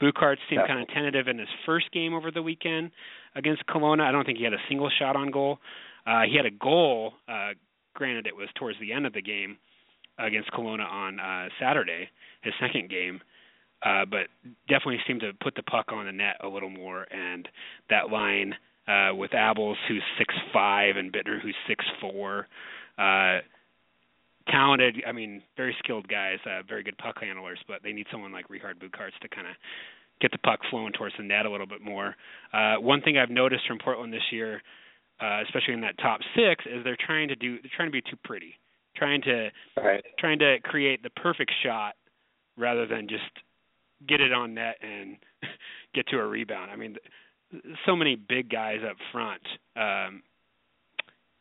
Bukarts 0.00 0.38
seemed 0.48 0.62
kind 0.66 0.80
of 0.80 0.88
tentative 0.88 1.28
in 1.28 1.38
his 1.38 1.48
first 1.66 1.90
game 1.92 2.14
over 2.14 2.30
the 2.30 2.42
weekend 2.42 2.90
against 3.34 3.66
Kelowna. 3.66 4.02
I 4.02 4.12
don't 4.12 4.24
think 4.24 4.38
he 4.38 4.44
had 4.44 4.54
a 4.54 4.62
single 4.68 4.90
shot 4.98 5.16
on 5.16 5.30
goal. 5.30 5.58
Uh, 6.06 6.22
he 6.22 6.36
had 6.36 6.46
a 6.46 6.50
goal. 6.50 7.12
Uh, 7.28 7.50
granted, 7.94 8.26
it 8.26 8.34
was 8.34 8.48
towards 8.58 8.78
the 8.80 8.92
end 8.92 9.06
of 9.06 9.12
the 9.12 9.22
game 9.22 9.58
against 10.18 10.50
Kelowna 10.52 10.88
on 10.90 11.20
uh, 11.20 11.48
Saturday, 11.60 12.08
his 12.42 12.54
second 12.60 12.88
game. 12.90 13.20
Uh, 13.82 14.04
but 14.04 14.26
definitely 14.68 14.98
seemed 15.06 15.20
to 15.20 15.32
put 15.42 15.54
the 15.54 15.62
puck 15.62 15.86
on 15.90 16.04
the 16.04 16.12
net 16.12 16.36
a 16.42 16.48
little 16.48 16.68
more, 16.68 17.06
and 17.10 17.48
that 17.88 18.10
line 18.10 18.54
uh, 18.86 19.14
with 19.14 19.30
Abols, 19.30 19.76
who's 19.88 20.02
six 20.18 20.34
five, 20.52 20.96
and 20.96 21.10
Bittner, 21.10 21.40
who's 21.40 21.54
six 21.66 21.82
four, 21.98 22.46
uh, 22.98 23.38
talented. 24.48 25.02
I 25.06 25.12
mean, 25.12 25.42
very 25.56 25.74
skilled 25.78 26.08
guys, 26.08 26.38
uh, 26.46 26.62
very 26.68 26.82
good 26.82 26.96
puck 26.98 27.16
handlers, 27.20 27.58
but 27.68 27.82
they 27.82 27.92
need 27.92 28.06
someone 28.10 28.32
like 28.32 28.48
Richard 28.50 28.78
Bukarts 28.80 29.18
to 29.22 29.28
kind 29.28 29.46
of 29.46 29.54
get 30.20 30.32
the 30.32 30.38
puck 30.38 30.60
flowing 30.70 30.92
towards 30.92 31.14
the 31.16 31.24
net 31.24 31.46
a 31.46 31.50
little 31.50 31.66
bit 31.66 31.80
more. 31.82 32.14
Uh, 32.52 32.76
one 32.76 33.00
thing 33.02 33.16
I've 33.18 33.30
noticed 33.30 33.66
from 33.66 33.78
Portland 33.78 34.12
this 34.12 34.22
year, 34.30 34.62
uh, 35.20 35.42
especially 35.42 35.74
in 35.74 35.80
that 35.82 35.98
top 35.98 36.20
six, 36.34 36.64
is 36.66 36.84
they're 36.84 36.96
trying 37.06 37.28
to 37.28 37.36
do 37.36 37.58
they're 37.62 37.70
trying 37.74 37.88
to 37.88 37.92
be 37.92 38.02
too 38.02 38.16
pretty, 38.24 38.54
trying 38.96 39.22
to 39.22 39.48
Right. 39.76 40.04
trying 40.18 40.38
to 40.40 40.58
create 40.64 41.02
the 41.02 41.10
perfect 41.10 41.52
shot 41.62 41.94
rather 42.56 42.86
than 42.86 43.08
just 43.08 43.24
get 44.06 44.20
it 44.20 44.32
on 44.32 44.54
net 44.54 44.76
and 44.82 45.16
get 45.94 46.06
to 46.08 46.18
a 46.18 46.26
rebound. 46.26 46.70
I 46.70 46.76
mean, 46.76 46.96
so 47.86 47.96
many 47.96 48.16
big 48.16 48.48
guys 48.50 48.78
up 48.88 48.96
front. 49.12 49.42
Um, 49.76 50.22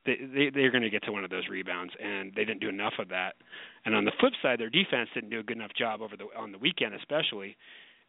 they, 0.09 0.25
they 0.25 0.49
they're 0.49 0.71
going 0.71 0.83
to 0.83 0.89
get 0.89 1.03
to 1.03 1.11
one 1.11 1.23
of 1.23 1.29
those 1.29 1.47
rebounds, 1.49 1.93
and 2.01 2.31
they 2.35 2.45
didn't 2.45 2.61
do 2.61 2.69
enough 2.69 2.93
of 2.99 3.09
that. 3.09 3.35
And 3.85 3.95
on 3.95 4.05
the 4.05 4.11
flip 4.19 4.33
side, 4.41 4.59
their 4.59 4.69
defense 4.69 5.09
didn't 5.13 5.29
do 5.29 5.39
a 5.39 5.43
good 5.43 5.57
enough 5.57 5.71
job 5.77 6.01
over 6.01 6.15
the 6.17 6.25
on 6.37 6.51
the 6.51 6.57
weekend, 6.57 6.95
especially 6.95 7.55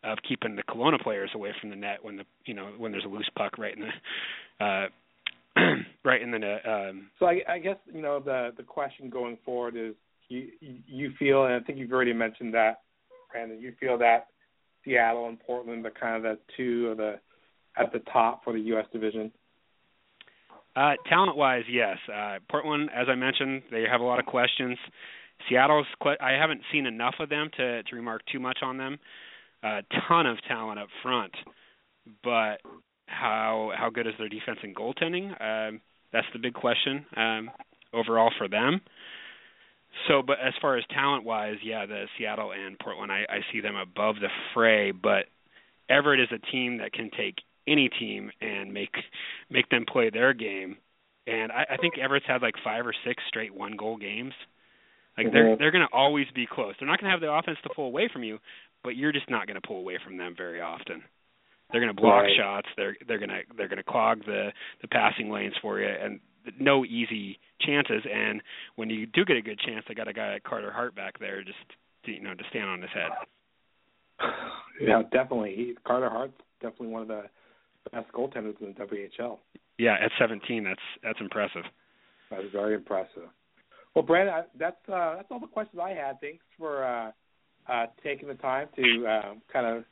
of 0.03 0.19
keeping 0.27 0.57
the 0.57 0.63
Kelowna 0.63 1.01
players 1.01 1.31
away 1.35 1.51
from 1.61 1.71
the 1.71 1.77
net 1.77 1.99
when 2.03 2.17
the 2.17 2.25
you 2.47 2.55
know 2.55 2.73
when 2.79 2.93
there's 2.93 3.05
a 3.05 3.09
loose 3.09 3.29
puck 3.37 3.59
right 3.59 3.75
in 3.77 3.83
the 3.83 4.65
uh, 4.65 4.87
right 6.05 6.23
in 6.23 6.31
the 6.31 6.39
net. 6.39 6.63
Um, 6.67 7.11
So 7.19 7.27
I, 7.27 7.41
I 7.49 7.59
guess 7.59 7.77
you 7.93 8.03
know 8.03 8.21
the 8.21 8.51
the 8.57 8.63
question 8.63 9.11
going 9.11 9.39
forward 9.45 9.77
is 9.77 9.95
you 10.29 10.49
you 10.61 11.13
feel, 11.19 11.45
and 11.45 11.55
I 11.55 11.61
think 11.61 11.79
you've 11.79 11.93
already 11.93 12.13
mentioned 12.13 12.55
that, 12.55 12.81
Brandon. 13.31 13.61
You 13.61 13.75
feel 13.79 13.99
that 13.99 14.29
Seattle 14.85 15.29
and 15.29 15.39
Portland 15.41 15.85
are 15.85 15.91
kind 15.91 16.17
of 16.17 16.23
the 16.23 16.39
two 16.57 16.89
of 16.89 16.97
the 16.97 17.21
at 17.77 17.93
the 17.93 18.01
top 18.13 18.43
for 18.45 18.53
the 18.53 18.61
U.S. 18.61 18.87
division. 18.93 19.31
Uh, 20.81 20.95
talent 21.11 21.37
wise, 21.37 21.65
yes. 21.69 21.99
Uh, 22.09 22.39
Portland, 22.51 22.89
as 22.95 23.07
I 23.11 23.15
mentioned, 23.15 23.63
they 23.71 23.83
have 23.83 24.01
a 24.01 24.05
lot 24.05 24.19
of 24.19 24.25
questions. 24.25 24.79
Seattle's, 25.47 25.87
que- 26.03 26.17
I 26.21 26.33
haven't 26.33 26.63
seen 26.73 26.87
enough 26.87 27.17
of 27.21 27.29
them 27.29 27.51
to 27.59 27.83
to 27.83 27.97
remark 27.97 28.23
too 28.33 28.41
much 28.41 28.61
on 28.63 28.79
them. 28.79 28.99
A 29.63 29.69
uh, 29.69 29.81
ton 30.09 30.25
of 30.25 30.39
talent 30.49 30.79
up 30.79 30.89
front, 31.03 31.33
but 32.25 32.63
how 33.07 33.73
how 33.77 33.91
good 33.91 34.07
is 34.07 34.15
their 34.19 34.31
defense 34.31 34.59
and 34.63 34.75
goaltending? 34.75 35.27
Um, 35.39 35.83
that's 36.15 36.27
the 36.33 36.39
big 36.39 36.55
question 36.55 37.05
um, 37.15 37.51
overall 37.93 38.31
for 38.39 38.49
them. 38.49 38.81
So, 40.09 40.23
but 40.27 40.39
as 40.41 40.55
far 40.63 40.79
as 40.79 40.85
talent 40.95 41.25
wise, 41.25 41.57
yeah, 41.63 41.85
the 41.85 42.07
Seattle 42.17 42.53
and 42.53 42.79
Portland, 42.79 43.13
I, 43.13 43.27
I 43.29 43.41
see 43.53 43.61
them 43.61 43.77
above 43.77 44.15
the 44.15 44.29
fray. 44.55 44.93
But 44.93 45.27
Everett 45.91 46.21
is 46.21 46.29
a 46.33 46.39
team 46.51 46.79
that 46.79 46.95
can 46.95 47.11
take 47.15 47.35
any 47.71 47.89
team 47.89 48.31
and 48.41 48.73
make 48.73 48.95
make 49.51 49.69
them 49.71 49.85
play 49.91 50.11
their 50.11 50.33
game. 50.35 50.77
And 51.27 51.53
I, 51.53 51.65
I 51.73 51.77
think 51.77 51.95
Everett's 51.99 52.27
had 52.27 52.43
like 52.43 52.55
five 52.65 52.87
or 52.87 52.95
six 53.07 53.23
straight 53.29 53.55
one 53.55 53.77
goal 53.77 53.97
games. 53.97 54.33
Like 55.17 55.33
they're 55.33 55.45
Mhm. 55.45 55.59
they're 55.59 55.71
going 55.71 55.87
to 55.87 55.95
always 55.95 56.27
be 56.35 56.47
close. 56.47 56.75
They're 56.79 56.89
not 56.89 57.01
going 57.01 57.09
to 57.09 57.13
have 57.13 57.21
the 57.21 57.33
offense 57.33 57.59
to 57.63 57.71
pull 57.75 57.87
away 57.87 58.09
from 58.13 58.25
you, 58.25 58.39
but 58.83 58.97
you're 58.97 59.13
just 59.13 59.29
not 59.31 59.47
going 59.47 59.61
to 59.61 59.67
pull 59.67 59.79
away 59.79 59.99
from 60.05 60.17
them 60.17 60.35
very 60.37 60.61
often. 60.61 61.03
They're 61.71 61.81
going 61.81 61.95
to 61.95 62.01
block 62.01 62.23
Right. 62.25 62.37
shots. 62.37 62.69
They're 62.77 62.97
they're 63.07 63.19
going 63.19 63.31
to 63.31 63.43
they're 63.57 63.69
going 63.69 63.79
to 63.85 63.85
clog 63.85 64.25
the 64.25 64.53
the 64.83 64.89
passing 64.89 65.31
lanes 65.31 65.55
for 65.63 65.79
you, 65.79 65.87
and 65.89 66.21
no 66.59 66.85
easy 66.85 67.39
chances. 67.61 68.03
And 68.11 68.43
when 68.77 68.89
you 68.91 69.07
do 69.07 69.25
get 69.25 69.37
a 69.37 69.43
good 69.43 69.61
chance, 69.61 69.85
they 69.87 69.95
got 69.95 70.09
a 70.09 70.13
guy 70.13 70.33
like 70.33 70.43
Carter 70.45 70.73
Hart 70.73 70.95
back 70.97 71.19
there 71.19 71.43
just 71.43 71.59
to, 72.07 72.13
you 72.13 72.21
know 72.23 72.35
to 72.35 72.45
stand 72.51 72.69
on 72.71 72.81
his 72.83 72.91
head. 72.93 73.11
Yeah, 74.81 75.03
definitely. 75.13 75.55
He, 75.57 75.75
Carter 75.87 76.09
Hart's 76.09 76.33
definitely 76.63 76.89
one 76.89 77.03
of 77.03 77.09
the 77.09 77.25
best 77.91 78.13
goaltenders 78.13 78.61
in 78.61 78.75
the 78.77 78.85
WHL. 78.85 79.39
Yeah, 79.79 79.97
at 80.03 80.11
17, 80.19 80.65
that's 80.65 80.81
that's 81.03 81.21
impressive. 81.21 81.63
That 82.31 82.41
is 82.41 82.53
very 82.53 82.75
impressive. 82.75 83.29
Well, 83.95 84.05
Brandon, 84.05 84.45
that's 84.59 84.77
uh, 84.89 85.17
that's 85.17 85.29
all 85.31 85.41
the 85.41 85.47
questions 85.47 85.81
I 85.83 85.91
had. 85.91 86.21
Thanks 86.21 86.45
for 86.59 86.85
uh, 86.85 87.11
uh, 87.71 87.87
taking 88.03 88.29
the 88.29 88.35
time 88.35 88.69
to 88.77 89.07
uh, 89.07 89.35
kind 89.53 89.67
of 89.67 89.85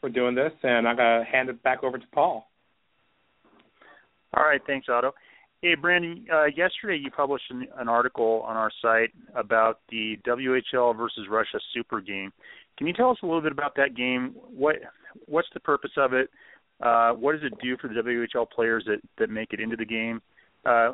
for 0.00 0.08
doing 0.08 0.34
this, 0.34 0.52
and 0.62 0.88
I'm 0.88 0.96
gonna 0.96 1.24
hand 1.24 1.48
it 1.48 1.62
back 1.62 1.84
over 1.84 1.98
to 1.98 2.06
Paul. 2.12 2.48
All 4.34 4.44
right, 4.44 4.60
thanks, 4.66 4.86
Otto. 4.88 5.12
Hey, 5.60 5.74
Brandon. 5.74 6.24
Uh, 6.32 6.46
yesterday 6.46 7.00
you 7.02 7.10
published 7.10 7.44
an, 7.50 7.66
an 7.78 7.88
article 7.88 8.44
on 8.46 8.56
our 8.56 8.70
site 8.80 9.10
about 9.36 9.80
the 9.90 10.16
WHL 10.26 10.96
versus 10.96 11.26
Russia 11.30 11.60
Super 11.74 12.00
Game. 12.00 12.32
Can 12.78 12.86
you 12.86 12.94
tell 12.94 13.10
us 13.10 13.18
a 13.22 13.26
little 13.26 13.42
bit 13.42 13.52
about 13.52 13.76
that 13.76 13.94
game? 13.94 14.34
What 14.50 14.76
what's 15.26 15.48
the 15.52 15.60
purpose 15.60 15.92
of 15.96 16.14
it? 16.14 16.30
Uh, 16.82 17.12
what 17.12 17.32
does 17.32 17.42
it 17.44 17.52
do 17.62 17.76
for 17.76 17.88
the 17.88 17.94
WHL 17.94 18.50
players 18.50 18.84
that, 18.86 18.98
that 19.18 19.30
make 19.30 19.52
it 19.52 19.60
into 19.60 19.76
the 19.76 19.84
game? 19.84 20.20
Uh, 20.64 20.92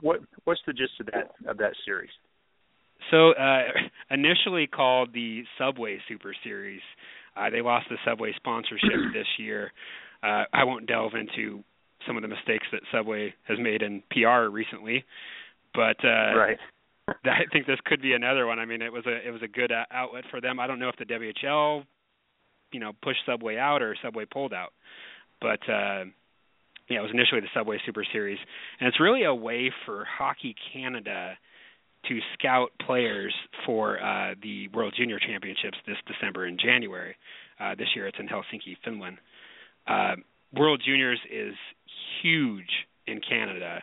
what 0.00 0.20
what's 0.44 0.60
the 0.66 0.72
gist 0.72 0.92
of 1.00 1.06
that 1.06 1.32
of 1.48 1.58
that 1.58 1.72
series? 1.84 2.10
So 3.10 3.32
uh, 3.32 3.62
initially 4.10 4.66
called 4.66 5.12
the 5.12 5.42
Subway 5.58 5.98
Super 6.08 6.34
Series, 6.44 6.80
uh, 7.36 7.50
they 7.50 7.60
lost 7.60 7.86
the 7.90 7.96
Subway 8.06 8.32
sponsorship 8.36 8.90
this 9.12 9.26
year. 9.38 9.72
Uh, 10.22 10.44
I 10.52 10.64
won't 10.64 10.86
delve 10.86 11.12
into 11.14 11.62
some 12.06 12.16
of 12.16 12.22
the 12.22 12.28
mistakes 12.28 12.66
that 12.72 12.80
Subway 12.92 13.34
has 13.48 13.58
made 13.60 13.82
in 13.82 14.02
PR 14.10 14.48
recently, 14.50 15.04
but 15.74 15.96
uh, 16.04 16.36
right. 16.36 16.58
I 17.08 17.44
think 17.52 17.66
this 17.66 17.78
could 17.84 18.00
be 18.00 18.12
another 18.12 18.46
one. 18.46 18.58
I 18.58 18.64
mean, 18.64 18.80
it 18.82 18.92
was 18.92 19.04
a 19.06 19.26
it 19.26 19.30
was 19.30 19.42
a 19.42 19.48
good 19.48 19.72
uh, 19.72 19.84
outlet 19.90 20.24
for 20.30 20.40
them. 20.40 20.60
I 20.60 20.66
don't 20.66 20.78
know 20.78 20.88
if 20.88 20.96
the 20.96 21.04
WHL, 21.04 21.84
you 22.72 22.80
know, 22.80 22.92
pushed 23.02 23.20
Subway 23.26 23.56
out 23.56 23.82
or 23.82 23.96
Subway 24.02 24.24
pulled 24.24 24.52
out, 24.52 24.72
but 25.42 25.60
uh, 25.68 26.04
yeah, 26.88 26.98
it 26.98 27.02
was 27.02 27.10
initially 27.12 27.40
the 27.40 27.48
Subway 27.54 27.78
Super 27.84 28.04
Series, 28.12 28.38
and 28.80 28.88
it's 28.88 29.00
really 29.00 29.24
a 29.24 29.34
way 29.34 29.70
for 29.84 30.06
Hockey 30.06 30.54
Canada 30.72 31.36
to 32.08 32.18
scout 32.34 32.70
players 32.84 33.34
for 33.64 34.02
uh, 34.02 34.34
the 34.42 34.68
World 34.68 34.94
Junior 34.96 35.18
Championships 35.18 35.78
this 35.86 35.96
December 36.06 36.46
and 36.46 36.58
January. 36.58 37.14
Uh, 37.60 37.74
this 37.74 37.88
year, 37.94 38.06
it's 38.06 38.18
in 38.18 38.26
Helsinki, 38.26 38.76
Finland. 38.84 39.18
Uh, 39.86 40.16
World 40.54 40.82
Juniors 40.84 41.20
is 41.30 41.54
huge 42.22 42.86
in 43.06 43.20
Canada. 43.20 43.82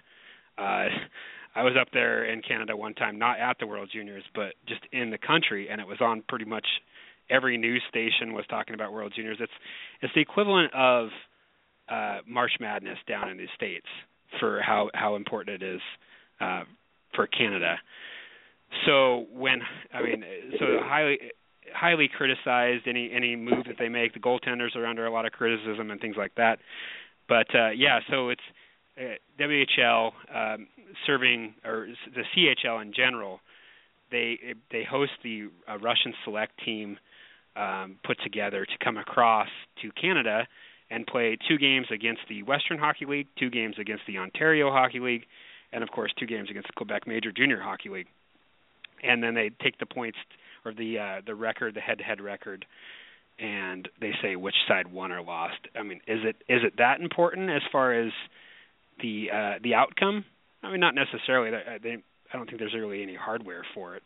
Uh, 0.58 0.88
I 1.56 1.64
was 1.64 1.74
up 1.80 1.88
there 1.92 2.26
in 2.26 2.42
Canada 2.42 2.78
one 2.78 2.94
time, 2.94 3.18
not 3.18 3.40
at 3.40 3.58
the 3.60 3.66
World 3.66 3.90
Juniors, 3.92 4.24
but 4.36 4.54
just 4.68 4.82
in 4.92 5.10
the 5.10 5.18
country, 5.18 5.68
and 5.70 5.82
it 5.82 5.88
was 5.88 5.98
on 6.00 6.24
pretty 6.30 6.46
much 6.46 6.66
every 7.30 7.58
news 7.58 7.82
station 7.90 8.34
was 8.34 8.46
talking 8.50 8.76
about 8.76 8.94
World 8.94 9.14
Juniors. 9.16 9.38
It's 9.40 9.52
it's 10.02 10.14
the 10.14 10.22
equivalent 10.22 10.74
of 10.74 11.10
uh, 11.90 12.20
March 12.28 12.52
Madness 12.60 12.98
down 13.08 13.30
in 13.30 13.38
the 13.38 13.48
states 13.56 13.88
for 14.40 14.62
how 14.62 14.90
how 14.94 15.16
important 15.16 15.62
it 15.62 15.76
is 15.76 15.82
uh, 16.40 16.64
for 17.16 17.28
Canada. 17.28 17.76
So 18.86 19.26
when 19.34 19.62
I 19.94 20.02
mean, 20.04 20.24
so 20.60 20.66
highly 20.84 21.18
highly 21.74 22.10
criticized 22.16 22.88
any 22.88 23.12
any 23.12 23.36
move 23.36 23.66
that 23.68 23.76
they 23.78 23.90
make. 23.90 24.14
The 24.14 24.20
goaltenders 24.20 24.76
are 24.76 24.86
under 24.86 25.06
a 25.06 25.12
lot 25.12 25.26
of 25.26 25.32
criticism 25.32 25.92
and 25.92 26.00
things 26.00 26.16
like 26.18 26.36
that. 26.36 26.60
But 27.28 27.48
uh, 27.54 27.70
yeah, 27.70 28.00
so 28.10 28.30
it's 28.30 28.42
uh, 28.98 29.16
WHL 29.40 30.12
um, 30.34 30.68
serving 31.06 31.54
or 31.64 31.88
the 32.14 32.24
CHL 32.36 32.82
in 32.82 32.94
general, 32.94 33.40
they 34.12 34.40
they 34.72 34.84
host 34.84 35.12
the 35.24 35.50
uh, 35.70 35.78
Russian 35.78 36.14
select 36.24 36.54
team 36.64 36.98
um, 37.56 37.98
put 38.04 38.18
together 38.24 38.66
to 38.66 38.84
come 38.84 38.98
across 38.98 39.50
to 39.82 39.92
Canada 40.00 40.48
and 40.90 41.06
play 41.06 41.38
two 41.48 41.58
games 41.58 41.88
against 41.92 42.22
the 42.30 42.44
Western 42.44 42.80
Hockey 42.80 43.06
League, 43.06 43.28
two 43.38 43.50
games 43.50 43.76
against 43.80 44.04
the 44.08 44.18
Ontario 44.18 44.72
Hockey 44.72 45.00
League, 45.00 45.26
and 45.72 45.84
of 45.84 45.92
course 45.92 46.12
two 46.18 46.26
games 46.26 46.50
against 46.50 46.68
the 46.68 46.74
Quebec 46.74 47.08
Major 47.08 47.32
Junior 47.32 47.62
Hockey 47.62 47.90
League. 47.90 48.08
And 49.04 49.24
then 49.24 49.34
they 49.34 49.52
take 49.62 49.78
the 49.80 49.86
points 49.86 50.18
or 50.66 50.74
the 50.74 51.00
uh, 51.00 51.22
the 51.26 51.36
record, 51.36 51.76
the 51.76 51.80
head-to-head 51.80 52.20
record, 52.20 52.66
and 53.40 53.88
they 54.02 54.12
say 54.22 54.36
which 54.36 54.56
side 54.68 54.92
won 54.92 55.12
or 55.12 55.22
lost. 55.22 55.60
I 55.76 55.84
mean, 55.84 56.02
is 56.08 56.20
it 56.24 56.36
is 56.50 56.62
it 56.64 56.74
that 56.78 57.00
important 57.00 57.50
as 57.50 57.62
far 57.72 57.94
as 57.94 58.12
the 59.02 59.28
uh, 59.34 59.60
the 59.64 59.76
outcome? 59.76 60.26
I 60.64 60.72
mean, 60.72 60.82
not 60.82 60.96
necessarily. 60.96 61.52
They, 61.82 61.98
I 62.34 62.38
don't 62.38 62.46
think 62.46 62.60
there's 62.60 62.74
really 62.74 63.02
any 63.02 63.16
hardware 63.16 63.64
for 63.74 63.96
it, 63.96 64.04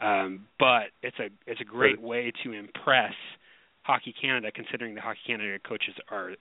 um, 0.00 0.46
but 0.58 0.88
it's 1.02 1.18
a 1.18 1.30
it's 1.46 1.60
a 1.60 1.64
great 1.64 2.00
way 2.00 2.32
to 2.44 2.52
impress 2.52 3.14
Hockey 3.82 4.14
Canada, 4.20 4.50
considering 4.54 4.94
the 4.94 5.00
Hockey 5.00 5.20
Canada 5.26 5.58
coaches 5.66 5.94
are, 6.10 6.32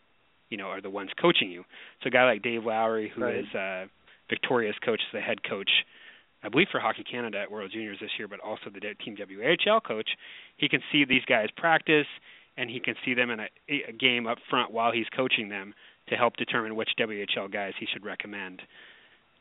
you 0.49 0.58
know, 0.58 0.67
are 0.67 0.82
the 0.82 0.89
ones 0.89 1.10
coaching 1.19 1.52
you. 1.52 1.63
So 2.04 2.08
a 2.08 2.12
guy 2.12 2.25
like 2.25 2.41
Dave 2.41 2.65
Lowry, 2.65 3.12
who 3.13 3.21
Right. 3.23 3.36
is 3.36 3.56
uh, 3.56 3.86
Victoria's 4.30 4.75
coach, 4.84 5.02
the 5.13 5.21
head 5.21 5.43
coach, 5.43 5.69
I 6.43 6.49
believe 6.49 6.67
for 6.71 6.80
Hockey 6.80 7.04
Canada 7.04 7.39
at 7.39 7.52
World 7.52 7.71
Juniors 7.73 7.97
this 7.99 8.12
year, 8.17 8.28
but 8.28 8.39
also 8.39 8.69
the 8.73 8.80
Team 9.04 9.17
WHL 9.17 9.84
coach, 9.84 10.10
he 10.58 10.69
can 10.69 10.82
see 10.91 11.04
these 11.06 11.25
guys 11.28 11.47
practice 11.58 12.08
and 12.58 12.69
he 12.69 12.80
can 12.80 12.95
see 13.06 13.13
them 13.13 13.30
in 13.30 13.39
a, 13.41 13.47
a 13.89 13.91
game 13.91 14.28
up 14.28 14.38
front 14.49 14.71
while 14.71 14.91
he's 14.91 15.08
coaching 15.15 15.49
them 15.49 15.73
to 16.10 16.15
help 16.15 16.36
determine 16.38 16.75
which 16.75 16.89
WHL 16.99 17.52
guys 17.52 17.73
he 17.80 17.86
should 17.91 18.04
recommend 18.06 18.62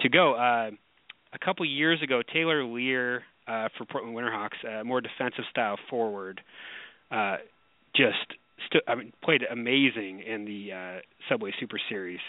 to 0.00 0.08
go. 0.08 0.34
Uh, 0.34 0.70
a 1.32 1.38
couple 1.44 1.64
years 1.66 2.00
ago, 2.02 2.22
Taylor 2.32 2.62
Leier 2.62 3.20
uh, 3.46 3.68
for 3.76 3.84
Portland 3.84 4.16
Winterhawks, 4.16 4.80
a 4.80 4.84
more 4.84 5.00
defensive 5.00 5.44
style 5.50 5.76
forward, 5.90 6.40
uh, 7.10 7.36
just 7.98 8.38
stu- 8.66 8.80
I 8.86 8.94
mean, 8.94 9.12
played 9.22 9.42
amazing 9.50 10.20
in 10.20 10.44
the 10.44 10.72
uh, 10.72 11.00
Subway 11.28 11.52
Super 11.58 11.80
Series. 11.88 12.20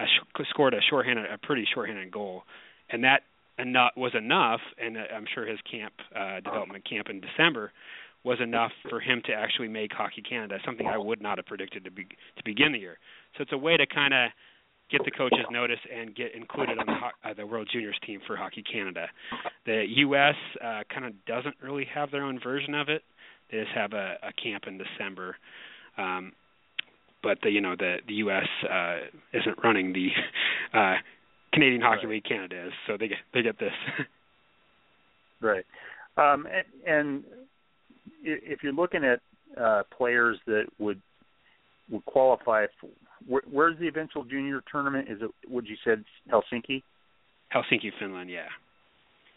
Uh, 0.00 0.04
sh- 0.06 0.42
scored 0.50 0.74
a 0.74 0.80
shorthanded, 0.88 1.26
a 1.30 1.38
pretty 1.38 1.66
shorthanded 1.72 2.10
goal, 2.10 2.42
and 2.90 3.04
that 3.04 3.22
enough 3.58 3.92
was 3.96 4.12
enough. 4.14 4.60
And 4.82 4.96
uh, 4.96 5.00
I'm 5.14 5.26
sure 5.34 5.46
his 5.46 5.60
camp, 5.70 5.92
uh, 6.16 6.40
development 6.40 6.88
camp 6.88 7.08
in 7.10 7.20
December, 7.20 7.72
was 8.24 8.38
enough 8.40 8.72
for 8.88 9.00
him 9.00 9.20
to 9.26 9.32
actually 9.32 9.68
make 9.68 9.92
Hockey 9.92 10.22
Canada 10.22 10.58
something 10.64 10.86
I 10.86 10.98
would 10.98 11.20
not 11.20 11.38
have 11.38 11.46
predicted 11.46 11.84
to 11.84 11.90
be 11.90 12.04
to 12.04 12.42
begin 12.44 12.72
the 12.72 12.78
year. 12.78 12.98
So 13.36 13.42
it's 13.42 13.52
a 13.52 13.58
way 13.58 13.76
to 13.76 13.86
kind 13.86 14.14
of 14.14 14.30
get 14.90 15.04
the 15.04 15.10
coaches 15.10 15.44
notice 15.50 15.80
and 15.94 16.14
get 16.14 16.34
included 16.34 16.78
on 16.78 16.86
the 16.86 17.28
uh, 17.30 17.34
the 17.34 17.46
World 17.46 17.68
Juniors 17.72 17.98
team 18.06 18.20
for 18.26 18.36
Hockey 18.36 18.62
Canada. 18.62 19.06
The 19.66 19.84
U.S. 19.88 20.34
Uh, 20.62 20.82
kind 20.92 21.06
of 21.06 21.12
doesn't 21.26 21.56
really 21.62 21.86
have 21.92 22.10
their 22.10 22.22
own 22.22 22.38
version 22.42 22.74
of 22.74 22.88
it. 22.88 23.02
They 23.52 23.58
just 23.58 23.72
have 23.74 23.92
a, 23.92 24.16
a 24.22 24.32
camp 24.42 24.64
in 24.66 24.78
December. 24.78 25.36
Um, 25.96 26.32
but 27.22 27.38
the 27.42 27.50
you 27.50 27.60
know 27.60 27.76
the 27.78 27.98
the 28.08 28.14
U.S. 28.14 28.48
Uh, 28.68 28.96
isn't 29.32 29.58
running 29.62 29.92
the 29.92 30.08
uh, 30.78 30.94
Canadian 31.52 31.82
Hockey 31.82 32.08
League 32.08 32.24
Canada 32.24 32.66
is, 32.66 32.72
so 32.86 32.96
they 32.98 33.06
get 33.06 33.18
they 33.32 33.42
get 33.42 33.58
this. 33.58 33.72
Right. 35.42 35.64
Um, 36.16 36.46
and, 36.46 36.64
and 36.86 37.24
if 38.22 38.62
you're 38.62 38.72
looking 38.72 39.02
at 39.04 39.20
uh, 39.60 39.82
players 39.96 40.38
that 40.46 40.66
would 40.78 41.00
would 41.90 42.04
qualify, 42.06 42.66
for, 42.80 42.88
where, 43.26 43.42
where's 43.50 43.78
the 43.78 43.88
eventual 43.88 44.24
junior 44.24 44.62
tournament? 44.70 45.08
Is 45.10 45.18
it? 45.20 45.30
Would 45.50 45.66
you 45.66 45.76
said 45.84 46.04
Helsinki? 46.30 46.82
Helsinki, 47.54 47.90
Finland, 47.98 48.30
yeah. 48.30 48.46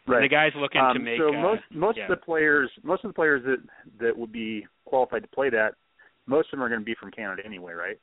Right. 0.08 0.22
The 0.22 0.30
guys 0.30 0.52
looking 0.56 0.82
um, 0.82 0.94
to 0.94 1.00
make 1.00 1.20
so 1.20 1.30
uh, 1.30 1.42
most 1.42 1.62
most 1.72 1.98
yeah. 1.98 2.04
of 2.04 2.10
the 2.10 2.18
players 2.18 2.70
most 2.84 3.04
of 3.04 3.10
the 3.10 3.16
players 3.16 3.44
that 3.46 3.58
that 4.00 4.16
would 4.16 4.32
be 4.32 4.66
qualified 4.86 5.24
to 5.24 5.28
play 5.30 5.50
that 5.50 5.74
most 6.28 6.48
of 6.48 6.52
them 6.52 6.64
are 6.64 6.70
going 6.70 6.82
to 6.82 6.86
be 6.86 6.96
from 7.00 7.12
Canada 7.12 7.42
anyway, 7.46 7.74
right? 7.74 8.00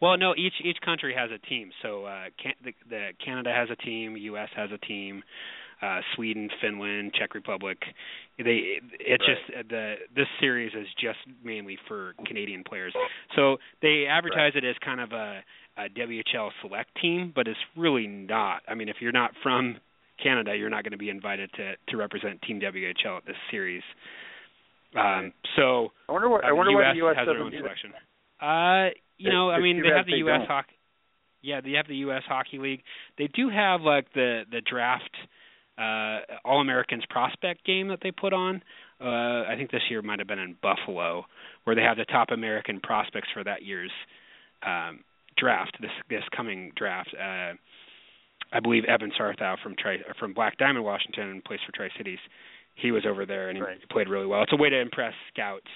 Well, 0.00 0.18
no, 0.18 0.34
each 0.36 0.54
each 0.62 0.78
country 0.84 1.14
has 1.16 1.30
a 1.30 1.38
team. 1.48 1.70
So 1.82 2.04
uh, 2.04 2.24
can, 2.42 2.52
the, 2.62 2.72
the 2.88 3.08
Canada 3.24 3.52
has 3.54 3.68
a 3.70 3.76
team, 3.76 4.16
U.S. 4.16 4.48
has 4.56 4.70
a 4.72 4.78
team, 4.78 5.22
uh, 5.80 6.00
Sweden, 6.14 6.50
Finland, 6.60 7.12
Czech 7.18 7.34
Republic. 7.34 7.78
They 8.38 8.80
it's 9.00 9.22
Right. 9.26 9.36
just 9.36 9.58
uh, 9.58 9.62
the 9.68 9.94
this 10.14 10.26
series 10.40 10.72
is 10.74 10.88
just 11.00 11.20
mainly 11.42 11.78
for 11.88 12.14
Canadian 12.26 12.64
players. 12.64 12.92
So 13.36 13.58
they 13.82 14.06
advertise 14.06 14.52
it 14.56 14.64
as 14.64 14.76
kind 14.84 15.00
of 15.00 15.12
a, 15.12 15.42
a 15.78 15.88
WHL 15.88 16.50
select 16.60 16.90
team, 17.00 17.32
but 17.34 17.46
it's 17.48 17.60
really 17.76 18.06
not. 18.06 18.62
I 18.68 18.74
mean, 18.74 18.88
if 18.88 18.96
you're 19.00 19.12
not 19.12 19.32
from 19.42 19.76
Canada, 20.22 20.54
you're 20.56 20.70
not 20.70 20.84
going 20.84 20.92
to 20.92 20.98
be 20.98 21.10
invited 21.10 21.50
to 21.54 21.74
to 21.88 21.96
represent 21.96 22.40
Team 22.42 22.60
WHL 22.60 23.18
at 23.18 23.26
this 23.26 23.36
series. 23.50 23.82
Um, 24.96 25.32
so 25.56 25.92
I 26.08 26.12
wonder 26.12 26.28
what 26.28 26.44
I 26.44 26.52
wonder 26.52 26.70
the 26.72 26.76
why 26.76 26.90
US 26.90 26.94
the 26.94 26.98
U.S. 26.98 27.16
has 27.18 27.26
their 27.26 27.38
own 27.38 27.52
selection. 27.52 27.92
Uh, 28.40 28.90
you 29.18 29.30
know, 29.30 29.50
I 29.50 29.60
mean, 29.60 29.82
they 29.82 29.88
have 29.88 30.06
the 30.06 30.18
U.S. 30.18 30.42
hockey. 30.46 30.74
Yeah, 31.42 31.60
they 31.60 31.72
have 31.72 31.86
the 31.86 31.96
U.S. 31.96 32.22
Hockey 32.26 32.58
League. 32.58 32.82
They 33.18 33.28
do 33.34 33.50
have 33.50 33.82
like 33.82 34.12
the 34.14 34.42
the 34.50 34.60
draft 34.60 35.10
uh 35.76 36.20
All 36.44 36.60
Americans 36.60 37.04
prospect 37.10 37.64
game 37.66 37.88
that 37.88 37.98
they 38.02 38.12
put 38.12 38.32
on. 38.32 38.62
Uh 39.00 39.44
I 39.50 39.54
think 39.56 39.70
this 39.70 39.82
year 39.90 40.00
might 40.02 40.20
have 40.20 40.28
been 40.28 40.38
in 40.38 40.56
Buffalo, 40.62 41.26
where 41.64 41.76
they 41.76 41.82
have 41.82 41.96
the 41.96 42.04
top 42.04 42.28
American 42.30 42.80
prospects 42.80 43.28
for 43.34 43.44
that 43.44 43.62
year's 43.62 43.90
um 44.64 45.00
draft. 45.36 45.76
This 45.80 45.90
this 46.08 46.22
coming 46.34 46.72
draft. 46.76 47.14
Uh 47.14 47.54
I 48.54 48.60
believe 48.60 48.84
Evan 48.84 49.10
Sarthou 49.18 49.56
from 49.62 49.74
Tri 49.76 49.98
from 50.18 50.32
Black 50.32 50.56
Diamond, 50.58 50.84
Washington, 50.84 51.28
and 51.28 51.44
plays 51.44 51.60
for 51.66 51.72
Tri 51.72 51.88
Cities. 51.98 52.20
He 52.76 52.90
was 52.92 53.04
over 53.06 53.26
there 53.26 53.48
and 53.50 53.56
he 53.58 53.62
Right. 53.62 53.88
played 53.90 54.08
really 54.08 54.26
well. 54.26 54.42
It's 54.42 54.52
a 54.52 54.56
way 54.56 54.70
to 54.70 54.80
impress 54.80 55.12
scouts. 55.32 55.66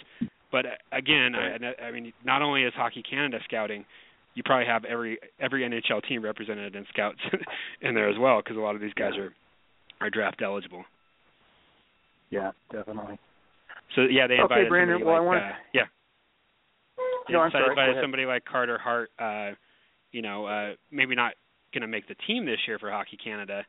But 0.51 0.65
uh, 0.67 0.71
again, 0.93 1.35
Right. 1.35 1.61
I, 1.79 1.85
I 1.87 1.91
mean, 1.91 2.13
not 2.25 2.41
only 2.43 2.63
is 2.65 2.73
Hockey 2.75 3.03
Canada 3.03 3.39
scouting, 3.45 3.85
you 4.35 4.43
probably 4.45 4.67
have 4.67 4.85
every 4.85 5.19
every 5.41 5.63
NHL 5.63 6.07
team 6.09 6.23
represented 6.23 6.75
in 6.77 6.87
scouts 6.91 7.19
in 7.83 7.95
there 7.95 8.09
as 8.09 8.17
well, 8.19 8.41
because 8.43 8.57
a 8.57 8.61
lot 8.61 8.75
of 8.77 8.81
these 8.81 8.95
guys 8.95 9.13
are 9.17 9.33
are 10.01 10.09
draft 10.11 10.41
eligible. 10.43 10.85
Yeah, 12.31 12.53
definitely. 12.73 13.19
So 13.97 14.03
yeah, 14.03 14.27
they 14.27 14.35
Okay, 14.35 14.43
invited 14.43 14.69
Brandon, 14.69 14.99
somebody 15.01 15.05
well, 15.05 15.15
I 15.15 15.19
like 15.19 15.27
wanna- 15.27 15.41
uh, 15.41 15.57
yeah. 15.75 15.83
They 17.27 17.35
No, 17.35 17.41
I'm 17.41 17.47
invited 17.47 17.67
sorry, 17.75 17.91
ahead. 17.91 18.03
somebody 18.03 18.25
like 18.27 18.45
Carter 18.45 18.79
Hart. 18.79 19.11
Uh, 19.19 19.53
you 20.13 20.23
know, 20.23 20.47
uh, 20.47 20.75
maybe 20.91 21.15
not 21.15 21.35
going 21.73 21.83
to 21.83 21.89
make 21.89 22.09
the 22.09 22.17
team 22.27 22.47
this 22.47 22.59
year 22.67 22.79
for 22.79 22.91
Hockey 22.91 23.19
Canada, 23.23 23.65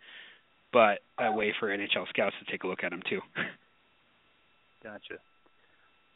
but 0.71 0.99
a 1.19 1.31
way 1.31 1.53
for 1.59 1.69
NHL 1.69 2.07
scouts 2.09 2.35
to 2.43 2.51
take 2.51 2.63
a 2.63 2.67
look 2.67 2.83
at 2.83 2.93
him 2.93 3.01
too. 3.09 3.19
Gotcha. 4.83 5.19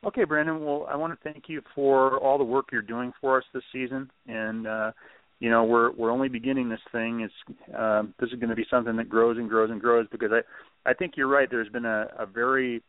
Okay, 0.06 0.26
Brandon. 0.26 0.63
Well, 0.63 0.86
I 0.89 0.96
want 0.96 1.13
to 1.13 1.32
thank 1.32 1.46
you 1.48 1.62
for 1.74 2.17
all 2.17 2.38
the 2.38 2.43
work 2.43 2.65
you're 2.72 2.82
doing 2.82 3.13
for 3.22 3.38
us 3.38 3.43
this 3.54 3.63
season, 3.72 4.10
and 4.28 4.67
uh, 4.67 4.91
you 5.39 5.50
know 5.50 5.63
we're 5.63 5.91
we're 5.91 6.12
only 6.12 6.28
beginning 6.28 6.69
this 6.69 6.80
thing. 6.91 7.22
It's 7.22 7.58
um, 7.78 8.13
this 8.19 8.30
is 8.30 8.39
going 8.39 8.50
to 8.50 8.56
be 8.56 8.65
something 8.69 8.98
that 8.98 9.08
grows 9.08 9.38
and 9.38 9.50
grows 9.50 9.69
and 9.69 9.80
grows 9.80 10.08
because 10.12 10.32
I 10.32 10.89
I 10.89 10.93
think 10.93 11.13
you're 11.15 11.28
right. 11.28 11.50
There's 11.50 11.69
been 11.69 11.86
a, 11.86 12.08
a 12.19 12.26
very 12.26 12.84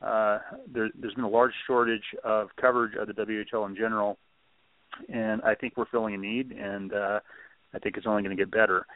uh, 0.00 0.38
there, 0.72 0.88
there's 0.98 1.14
been 1.14 1.24
a 1.24 1.28
large 1.28 1.52
shortage 1.66 2.04
of 2.24 2.48
coverage 2.60 2.94
of 2.96 3.08
the 3.08 3.14
WHL 3.14 3.68
in 3.68 3.76
general, 3.76 4.18
and 5.12 5.42
I 5.42 5.54
think 5.54 5.74
we're 5.76 5.86
filling 5.90 6.14
a 6.14 6.18
need, 6.18 6.52
and 6.52 6.92
uh, 6.92 7.20
I 7.74 7.78
think 7.78 7.96
it's 7.96 8.06
only 8.06 8.22
going 8.22 8.36
to 8.36 8.40
get 8.40 8.50
better. 8.50 8.86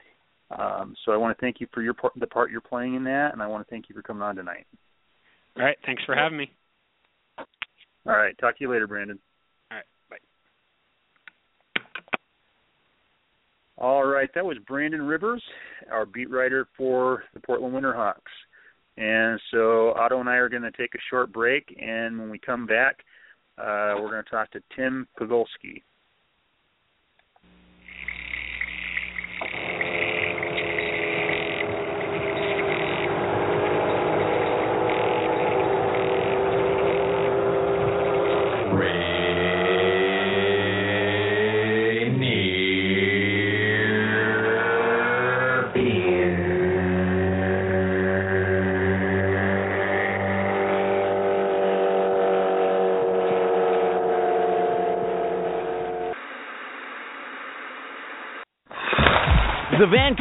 Um, 0.50 0.94
so 1.04 1.12
I 1.12 1.16
want 1.16 1.36
to 1.36 1.40
thank 1.40 1.60
you 1.60 1.66
for 1.74 1.82
your 1.82 1.94
part, 1.94 2.14
the 2.16 2.26
part 2.26 2.50
you're 2.50 2.60
playing 2.60 2.94
in 2.94 3.04
that, 3.04 3.32
and 3.32 3.42
I 3.42 3.46
want 3.46 3.66
to 3.66 3.70
thank 3.70 3.88
you 3.88 3.94
for 3.94 4.02
coming 4.02 4.22
on 4.22 4.36
tonight. 4.36 4.66
All 5.56 5.64
right, 5.64 5.76
thanks 5.84 6.02
for 6.04 6.14
having 6.14 6.38
me. 6.38 6.50
All 7.38 8.16
right, 8.16 8.37
talk 8.38 8.56
to 8.56 8.64
you 8.64 8.70
later, 8.72 8.87
Brandon. 8.87 9.18
All 9.70 9.76
right, 9.76 9.85
bye. 10.08 10.16
All 13.76 14.04
right, 14.06 14.31
that 14.35 14.44
was 14.44 14.56
Brandon 14.66 15.02
Rivers, 15.02 15.42
our 15.92 16.06
beat 16.06 16.31
writer 16.31 16.66
for 16.76 17.24
the 17.35 17.40
Portland 17.40 17.74
Winterhawks. 17.74 18.14
And 18.96 19.40
so 19.50 19.92
Otto 19.92 20.18
and 20.18 20.29
I 20.29 20.37
are 20.37 20.48
going 20.48 20.62
to 20.62 20.72
take 20.72 20.94
a 20.94 20.98
short 21.10 21.33
break, 21.33 21.76
and 21.81 22.18
when 22.18 22.31
we 22.31 22.38
come 22.38 22.66
back, 22.66 23.04
uh, 23.58 23.94
we're 23.96 24.10
going 24.10 24.24
to 24.24 24.31
talk 24.31 24.50
to 24.52 24.62
Tim 24.74 25.06
Pigulski. 25.20 25.83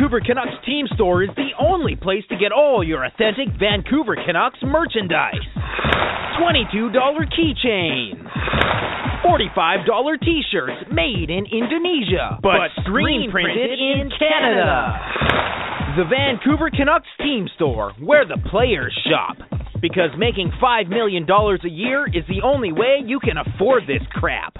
Vancouver 0.07 0.25
Canucks 0.25 0.65
team 0.65 0.87
store 0.95 1.21
is 1.21 1.29
the 1.35 1.49
only 1.59 1.97
place 1.97 2.23
to 2.29 2.37
get 2.37 2.53
all 2.53 2.81
your 2.81 3.03
authentic 3.03 3.49
Vancouver 3.59 4.15
Canucks 4.15 4.57
merchandise. 4.63 5.43
$22 6.39 6.95
keychains. 7.35 8.15
$45 9.25 10.19
t-shirts 10.23 10.87
made 10.93 11.29
in 11.29 11.43
Indonesia, 11.51 12.39
but, 12.41 12.71
screen 12.83 13.29
printed 13.29 13.77
in 13.77 14.09
Canada. 14.17 14.95
The 15.97 16.05
Vancouver 16.09 16.69
Canucks 16.69 17.09
team 17.17 17.49
store, 17.55 17.91
where 17.99 18.25
the 18.25 18.37
players 18.49 18.97
shop. 19.09 19.35
Because 19.81 20.11
making 20.17 20.51
$5 20.63 20.87
million 20.87 21.27
a 21.29 21.67
year 21.67 22.07
is 22.07 22.23
the 22.29 22.41
only 22.45 22.71
way 22.71 23.01
you 23.05 23.19
can 23.19 23.35
afford 23.37 23.83
this 23.83 24.01
crap. 24.11 24.56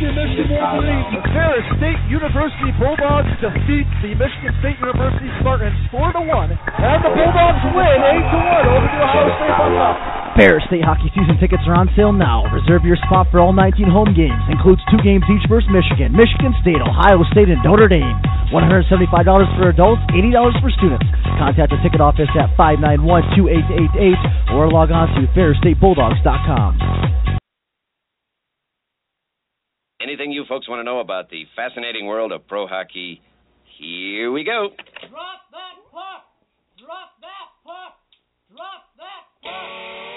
The 0.00 0.12
Michigan 0.14 0.56
Wolverines. 0.56 1.12
Ferris 1.34 1.66
State 1.76 2.00
University 2.08 2.72
Bulldogs 2.80 3.28
defeat 3.42 3.84
the 4.00 4.14
Michigan 4.16 4.54
State 4.62 4.78
University 4.80 5.28
Spartans 5.40 5.76
4 5.92 6.12
to 6.16 6.22
1, 6.24 6.28
and 6.28 6.98
the 7.04 7.12
Bulldogs 7.12 7.62
win 7.76 7.98
8 8.00 8.22
to 8.22 8.38
1 8.38 8.72
over 8.72 8.88
the 8.88 9.00
Ohio 9.02 9.28
State 9.36 9.56
Buckeyes. 9.58 10.22
Ferris 10.32 10.64
State 10.64 10.80
hockey 10.80 11.12
season 11.12 11.36
tickets 11.36 11.60
are 11.68 11.76
on 11.76 11.92
sale 11.92 12.12
now. 12.12 12.48
Reserve 12.48 12.88
your 12.88 12.96
spot 13.04 13.28
for 13.28 13.36
all 13.36 13.52
19 13.52 13.84
home 13.84 14.16
games. 14.16 14.40
Includes 14.48 14.80
two 14.88 14.96
games 15.04 15.20
each 15.28 15.44
versus 15.44 15.68
Michigan, 15.68 16.16
Michigan 16.16 16.56
State, 16.64 16.80
Ohio 16.80 17.20
State, 17.36 17.52
and 17.52 17.60
Notre 17.60 17.84
Dame. 17.84 18.16
$175 18.48 19.12
for 19.60 19.68
adults, 19.68 20.00
$80 20.08 20.56
for 20.64 20.72
students. 20.72 21.04
Contact 21.36 21.68
the 21.68 21.76
ticket 21.84 22.00
office 22.00 22.32
at 22.32 22.48
591-2888 22.56 24.56
or 24.56 24.72
log 24.72 24.88
on 24.88 25.12
to 25.20 25.28
ferrisstatebulldogs.com. 25.36 27.21
Anything 30.02 30.32
you 30.32 30.44
folks 30.48 30.68
want 30.68 30.80
to 30.80 30.84
know 30.84 30.98
about 30.98 31.30
the 31.30 31.44
fascinating 31.54 32.06
world 32.06 32.32
of 32.32 32.44
pro 32.48 32.66
hockey? 32.66 33.22
Here 33.78 34.32
we 34.32 34.42
go. 34.42 34.70
Drop 35.06 35.46
that 35.54 35.78
puck! 35.94 36.26
Drop 36.74 37.14
that 37.22 37.46
puck! 37.62 38.02
Drop 38.50 38.82
that 38.98 39.22
puck! 39.46 39.54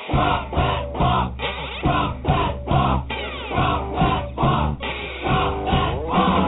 Drop 0.10 0.50
that 0.58 0.90
puck! 0.90 1.38
Drop 1.86 2.18
that 2.26 2.66
puck! 2.66 3.06
Drop 3.54 3.78
that 3.86 4.26
puck! 4.34 4.74
Drop 5.22 5.54
that 5.70 5.94
puck! 6.02 6.42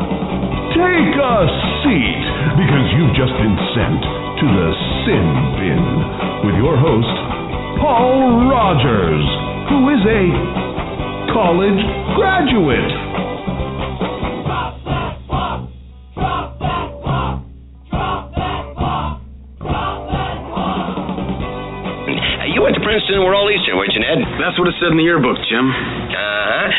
Take 0.73 1.13
a 1.21 1.37
seat, 1.85 2.23
because 2.57 2.85
you've 2.97 3.13
just 3.21 3.37
been 3.37 3.57
sent 3.77 4.01
to 4.01 4.45
the 4.49 4.69
Sin 5.05 5.27
Bin 5.61 5.85
with 6.41 6.57
your 6.57 6.73
host, 6.73 7.17
Paul 7.85 8.49
Rogers, 8.49 9.25
who 9.69 9.93
is 9.93 10.01
a 10.09 10.76
college 11.33 11.79
graduate. 12.15 12.91
You 22.53 22.63
went 22.63 22.75
to 22.75 22.81
Princeton 22.81 23.23
World 23.23 23.51
Eastern, 23.51 23.77
weren't 23.77 23.93
you, 23.93 23.99
Ned? 23.99 24.17
That's 24.41 24.57
what 24.57 24.67
it 24.67 24.73
said 24.79 24.91
in 24.91 24.97
the 24.97 25.03
yearbook, 25.03 25.37
Jim. 25.49 25.69
Uh-huh. 25.69 26.71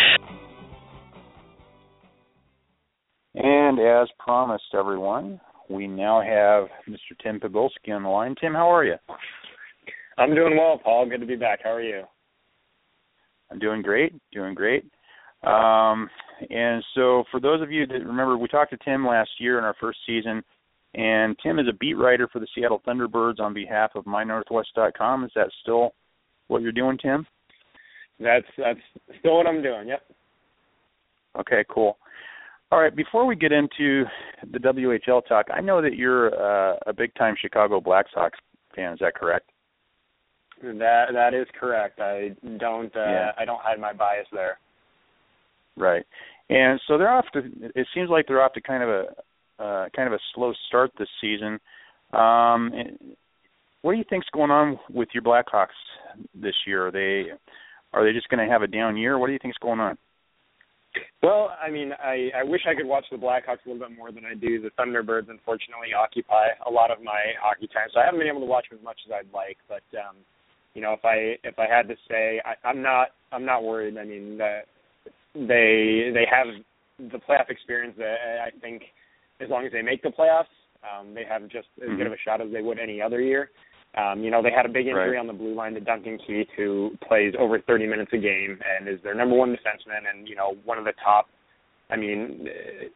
And 3.34 3.78
as 3.78 4.09
promised, 4.18 4.74
everyone, 4.74 5.40
we 5.70 5.86
now 5.86 6.20
have 6.20 6.68
Mr. 6.88 7.16
Tim 7.22 7.38
Pigulski 7.38 7.94
on 7.94 8.03
the 8.03 8.09
line. 8.09 8.34
Tim, 8.40 8.55
how 8.55 8.68
are 8.68 8.84
you? 8.84 8.96
I'm 10.16 10.34
doing 10.34 10.57
well, 10.57 10.80
Paul. 10.82 11.09
Good 11.09 11.20
to 11.20 11.26
be 11.26 11.36
back. 11.36 11.61
How 11.62 11.70
are 11.70 11.82
you? 11.82 12.03
I'm 13.51 13.59
doing 13.59 13.82
great, 13.82 14.12
doing 14.32 14.55
great. 14.55 14.84
Um, 15.42 16.11
and 16.51 16.82
so, 16.94 17.24
for 17.30 17.40
those 17.40 17.62
of 17.62 17.70
you 17.70 17.86
that 17.86 18.05
remember, 18.05 18.36
we 18.36 18.49
talked 18.49 18.72
to 18.72 18.78
Tim 18.84 19.07
last 19.07 19.30
year 19.38 19.59
in 19.59 19.64
our 19.64 19.76
first 19.80 19.99
season, 20.07 20.42
and 20.94 21.36
Tim 21.42 21.59
is 21.59 21.66
a 21.68 21.76
beat 21.76 21.94
writer 21.94 22.28
for 22.32 22.40
the 22.40 22.49
Seattle 22.55 22.82
Thunderbirds 22.86 23.40
on 23.40 23.55
behalf 23.55 23.92
of 23.94 24.05
MyNorthwest.com. 24.05 25.24
Is 25.24 25.30
that 25.36 25.51
still 25.62 25.94
what 26.49 26.62
you're 26.62 26.72
doing, 26.72 26.99
Tim? 26.99 27.26
That's 28.18 28.46
that's 28.57 28.80
still 29.20 29.36
what 29.36 29.46
I'm 29.46 29.62
doing. 29.62 29.88
Yep. 29.88 30.03
Okay, 31.40 31.64
cool. 31.70 31.99
All 32.70 32.80
right, 32.80 32.94
before 32.94 33.24
we 33.24 33.36
get 33.36 33.53
into 33.53 34.05
the 34.53 34.59
WHL 34.59 35.24
talk, 35.26 35.46
I 35.55 35.61
know 35.61 35.80
that 35.80 35.94
you're 35.94 36.34
uh, 36.34 36.76
a 36.86 36.92
big 36.92 37.14
time 37.14 37.34
Chicago 37.40 37.80
Blackhawks 37.80 38.32
fan. 38.74 38.92
Is 38.92 38.99
that 39.01 39.14
correct? 39.14 39.51
That 40.62 41.06
that 41.12 41.34
is 41.34 41.46
correct. 41.59 42.00
I 42.00 42.34
don't 42.59 42.94
uh, 42.96 43.00
Yeah. 43.00 43.32
I 43.38 43.44
don't 43.44 43.61
hide 43.61 43.80
my 43.80 43.92
bias 43.92 44.26
there. 44.32 44.59
Right. 45.76 46.04
And 46.50 46.80
so 46.86 46.98
they're 46.98 47.11
off 47.11 47.26
to. 47.34 47.40
It 47.74 47.86
seems 47.94 48.11
like 48.11 48.26
they're 48.26 48.42
off 48.42 48.54
to 48.54 48.61
kind 48.61 48.82
of 48.82 48.88
a 48.88 49.62
uh, 49.62 49.88
kind 49.94 50.09
of 50.09 50.14
a 50.14 50.18
slow 50.34 50.52
start 50.68 50.90
this 50.98 51.09
season. 51.20 51.59
Um, 52.12 52.72
what 53.82 53.92
do 53.92 53.98
you 53.98 54.04
think's 54.09 54.28
going 54.32 54.50
on 54.50 54.78
with 54.90 55.09
your 55.12 55.22
Blackhawks 55.22 55.76
this 56.34 56.54
year? 56.66 56.88
Are 56.88 56.90
they 56.90 57.30
are 57.92 58.04
they 58.04 58.12
just 58.12 58.28
going 58.28 58.44
to 58.44 58.50
have 58.52 58.62
a 58.62 58.66
down 58.66 58.96
year? 58.96 59.18
What 59.18 59.26
do 59.26 59.32
you 59.32 59.38
think's 59.40 59.59
going 59.59 59.80
on? 59.80 59.96
Well, 61.22 61.50
I 61.62 61.70
mean, 61.70 61.92
I 61.92 62.30
I 62.34 62.44
wish 62.44 62.62
I 62.68 62.74
could 62.74 62.86
watch 62.86 63.04
the 63.11 63.18
Blackhawks 63.18 63.64
a 63.66 63.68
little 63.68 63.86
bit 63.86 63.96
more 63.96 64.11
than 64.11 64.24
I 64.24 64.34
do. 64.34 64.61
The 64.61 64.70
Thunderbirds 64.78 65.28
unfortunately 65.28 65.92
occupy 65.92 66.48
a 66.66 66.70
lot 66.70 66.90
of 66.90 67.02
my 67.02 67.36
hockey 67.40 67.68
time, 67.68 67.88
so 67.92 68.00
I 68.00 68.04
haven't 68.04 68.20
been 68.20 68.28
able 68.28 68.40
to 68.40 68.46
watch 68.46 68.66
them 68.70 68.78
as 68.78 68.84
much 68.84 68.98
as 69.06 69.12
I'd 69.12 69.32
like. 69.32 69.59
But 69.68 69.84
um, 69.98 70.16
you 70.75 70.83
know, 70.83 70.93
if 70.93 71.05
I 71.05 71.37
if 71.45 71.59
I 71.59 71.66
had 71.69 71.89
to 71.89 71.95
say, 72.09 72.41
I, 72.45 72.55
I'm 72.66 72.83
not 72.83 73.09
I'm 73.33 73.45
not 73.45 73.64
worried. 73.64 73.97
I 73.99 74.05
mean, 74.05 74.39
the, 74.39 74.61
they 75.35 76.11
they 76.12 76.27
have 76.31 76.49
the 76.99 77.19
playoff 77.19 77.49
experience 77.51 77.95
that 77.99 78.16
I 78.47 78.51
think 78.61 78.83
as 79.41 79.49
long 79.51 79.64
as 79.66 79.73
they 79.73 79.83
make 79.83 80.03
the 80.03 80.09
playoffs, 80.09 80.53
um, 80.83 81.14
they 81.14 81.25
have 81.29 81.43
just 81.49 81.69
as 81.83 81.97
good 81.97 82.07
of 82.07 82.12
a 82.12 82.19
shot 82.25 82.41
as 82.41 82.53
they 82.53 82.62
would 82.62 82.79
any 82.79 83.01
other 83.01 83.21
year. 83.21 83.51
Um, 83.97 84.23
you 84.23 84.31
know, 84.31 84.43
they 84.43 84.51
had 84.51 84.66
a 84.66 84.69
big 84.69 84.87
injury 84.87 85.12
Right. 85.12 85.19
on 85.19 85.27
the 85.27 85.33
blue 85.33 85.55
line 85.55 85.75
to 85.75 85.81
Duncan 85.81 86.19
Keith, 86.27 86.49
who 86.57 86.91
plays 87.07 87.35
over 87.39 87.59
30 87.59 87.87
minutes 87.87 88.11
a 88.12 88.19
game 88.19 88.59
and 88.62 88.87
is 88.89 89.01
their 89.03 89.14
number 89.14 89.35
one 89.35 89.51
defenseman 89.51 90.09
and, 90.09 90.29
you 90.29 90.37
know, 90.37 90.57
one 90.64 90.79
of 90.79 90.85
the 90.85 90.93
top, 91.03 91.29
I 91.91 91.97
mean, 91.97 92.49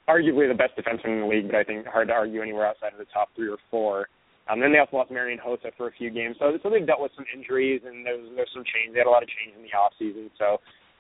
arguably 0.09 0.49
the 0.49 0.55
best 0.55 0.77
defenseman 0.77 1.15
in 1.15 1.21
the 1.21 1.27
league, 1.27 1.47
but 1.47 1.57
I 1.57 1.65
think 1.65 1.87
hard 1.87 2.09
to 2.09 2.15
argue 2.15 2.43
anywhere 2.43 2.67
outside 2.67 2.93
of 2.93 2.99
the 2.99 3.07
top 3.07 3.31
three 3.35 3.49
or 3.49 3.57
four. 3.71 4.09
Um, 4.51 4.61
then 4.61 4.73
they 4.73 4.79
also 4.79 4.97
lost 4.97 5.11
Marian 5.11 5.39
Hossa 5.39 5.71
for 5.77 5.89
a 5.89 5.93
few 5.93 6.11
games. 6.11 6.37
So, 6.39 6.59
so 6.63 6.71
they've 6.71 6.87
dealt 6.87 7.01
with 7.01 7.13
some 7.15 7.25
injuries 7.35 7.83
and 7.87 8.05
there's, 8.05 8.27
there's 8.35 8.51
some 8.53 8.65
change. 8.65 8.93
They 8.93 8.99
had 8.99 9.07
a 9.07 9.11
lot 9.11 9.23
of 9.23 9.29
change 9.31 9.55
in 9.57 9.63
the 9.63 9.71
off 9.77 9.93
season. 9.99 10.31
So, 10.39 10.59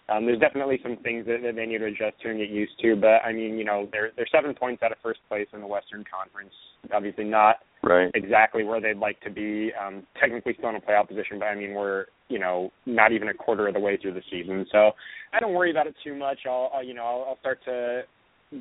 um, 0.08 0.26
there's 0.26 0.40
definitely 0.40 0.80
some 0.82 0.96
things 1.02 1.26
that, 1.26 1.42
that 1.42 1.54
they 1.54 1.66
need 1.66 1.78
to 1.78 1.86
adjust 1.86 2.20
to 2.22 2.30
and 2.30 2.38
get 2.38 2.50
used 2.50 2.72
to. 2.82 2.96
But 2.96 3.22
I 3.24 3.32
mean, 3.32 3.56
you 3.56 3.64
know, 3.64 3.88
they're 3.92 4.10
they're 4.16 4.26
seven 4.32 4.52
points 4.54 4.82
out 4.82 4.92
of 4.92 4.98
first 5.02 5.20
place 5.28 5.46
in 5.52 5.60
the 5.60 5.66
Western 5.66 6.04
Conference. 6.04 6.52
Obviously, 6.92 7.24
not 7.24 7.56
Right. 7.84 8.10
exactly 8.14 8.62
where 8.62 8.80
they'd 8.80 8.96
like 8.98 9.20
to 9.22 9.30
be. 9.30 9.72
Um, 9.74 10.06
technically 10.20 10.54
still 10.58 10.70
in 10.70 10.76
a 10.76 10.80
playoff 10.80 11.08
position, 11.08 11.38
but 11.38 11.46
I 11.46 11.54
mean, 11.54 11.74
we're 11.74 12.06
you 12.28 12.38
know 12.38 12.72
not 12.84 13.12
even 13.12 13.28
a 13.28 13.34
quarter 13.34 13.68
of 13.68 13.74
the 13.74 13.80
way 13.80 13.96
through 13.96 14.14
the 14.14 14.22
season. 14.30 14.66
So 14.72 14.90
I 15.32 15.40
don't 15.40 15.54
worry 15.54 15.70
about 15.70 15.86
it 15.86 15.94
too 16.04 16.14
much. 16.14 16.40
I'll, 16.46 16.70
I'll 16.74 16.84
you 16.84 16.94
know 16.94 17.04
I'll, 17.04 17.24
I'll 17.30 17.38
start 17.38 17.60
to 17.66 18.02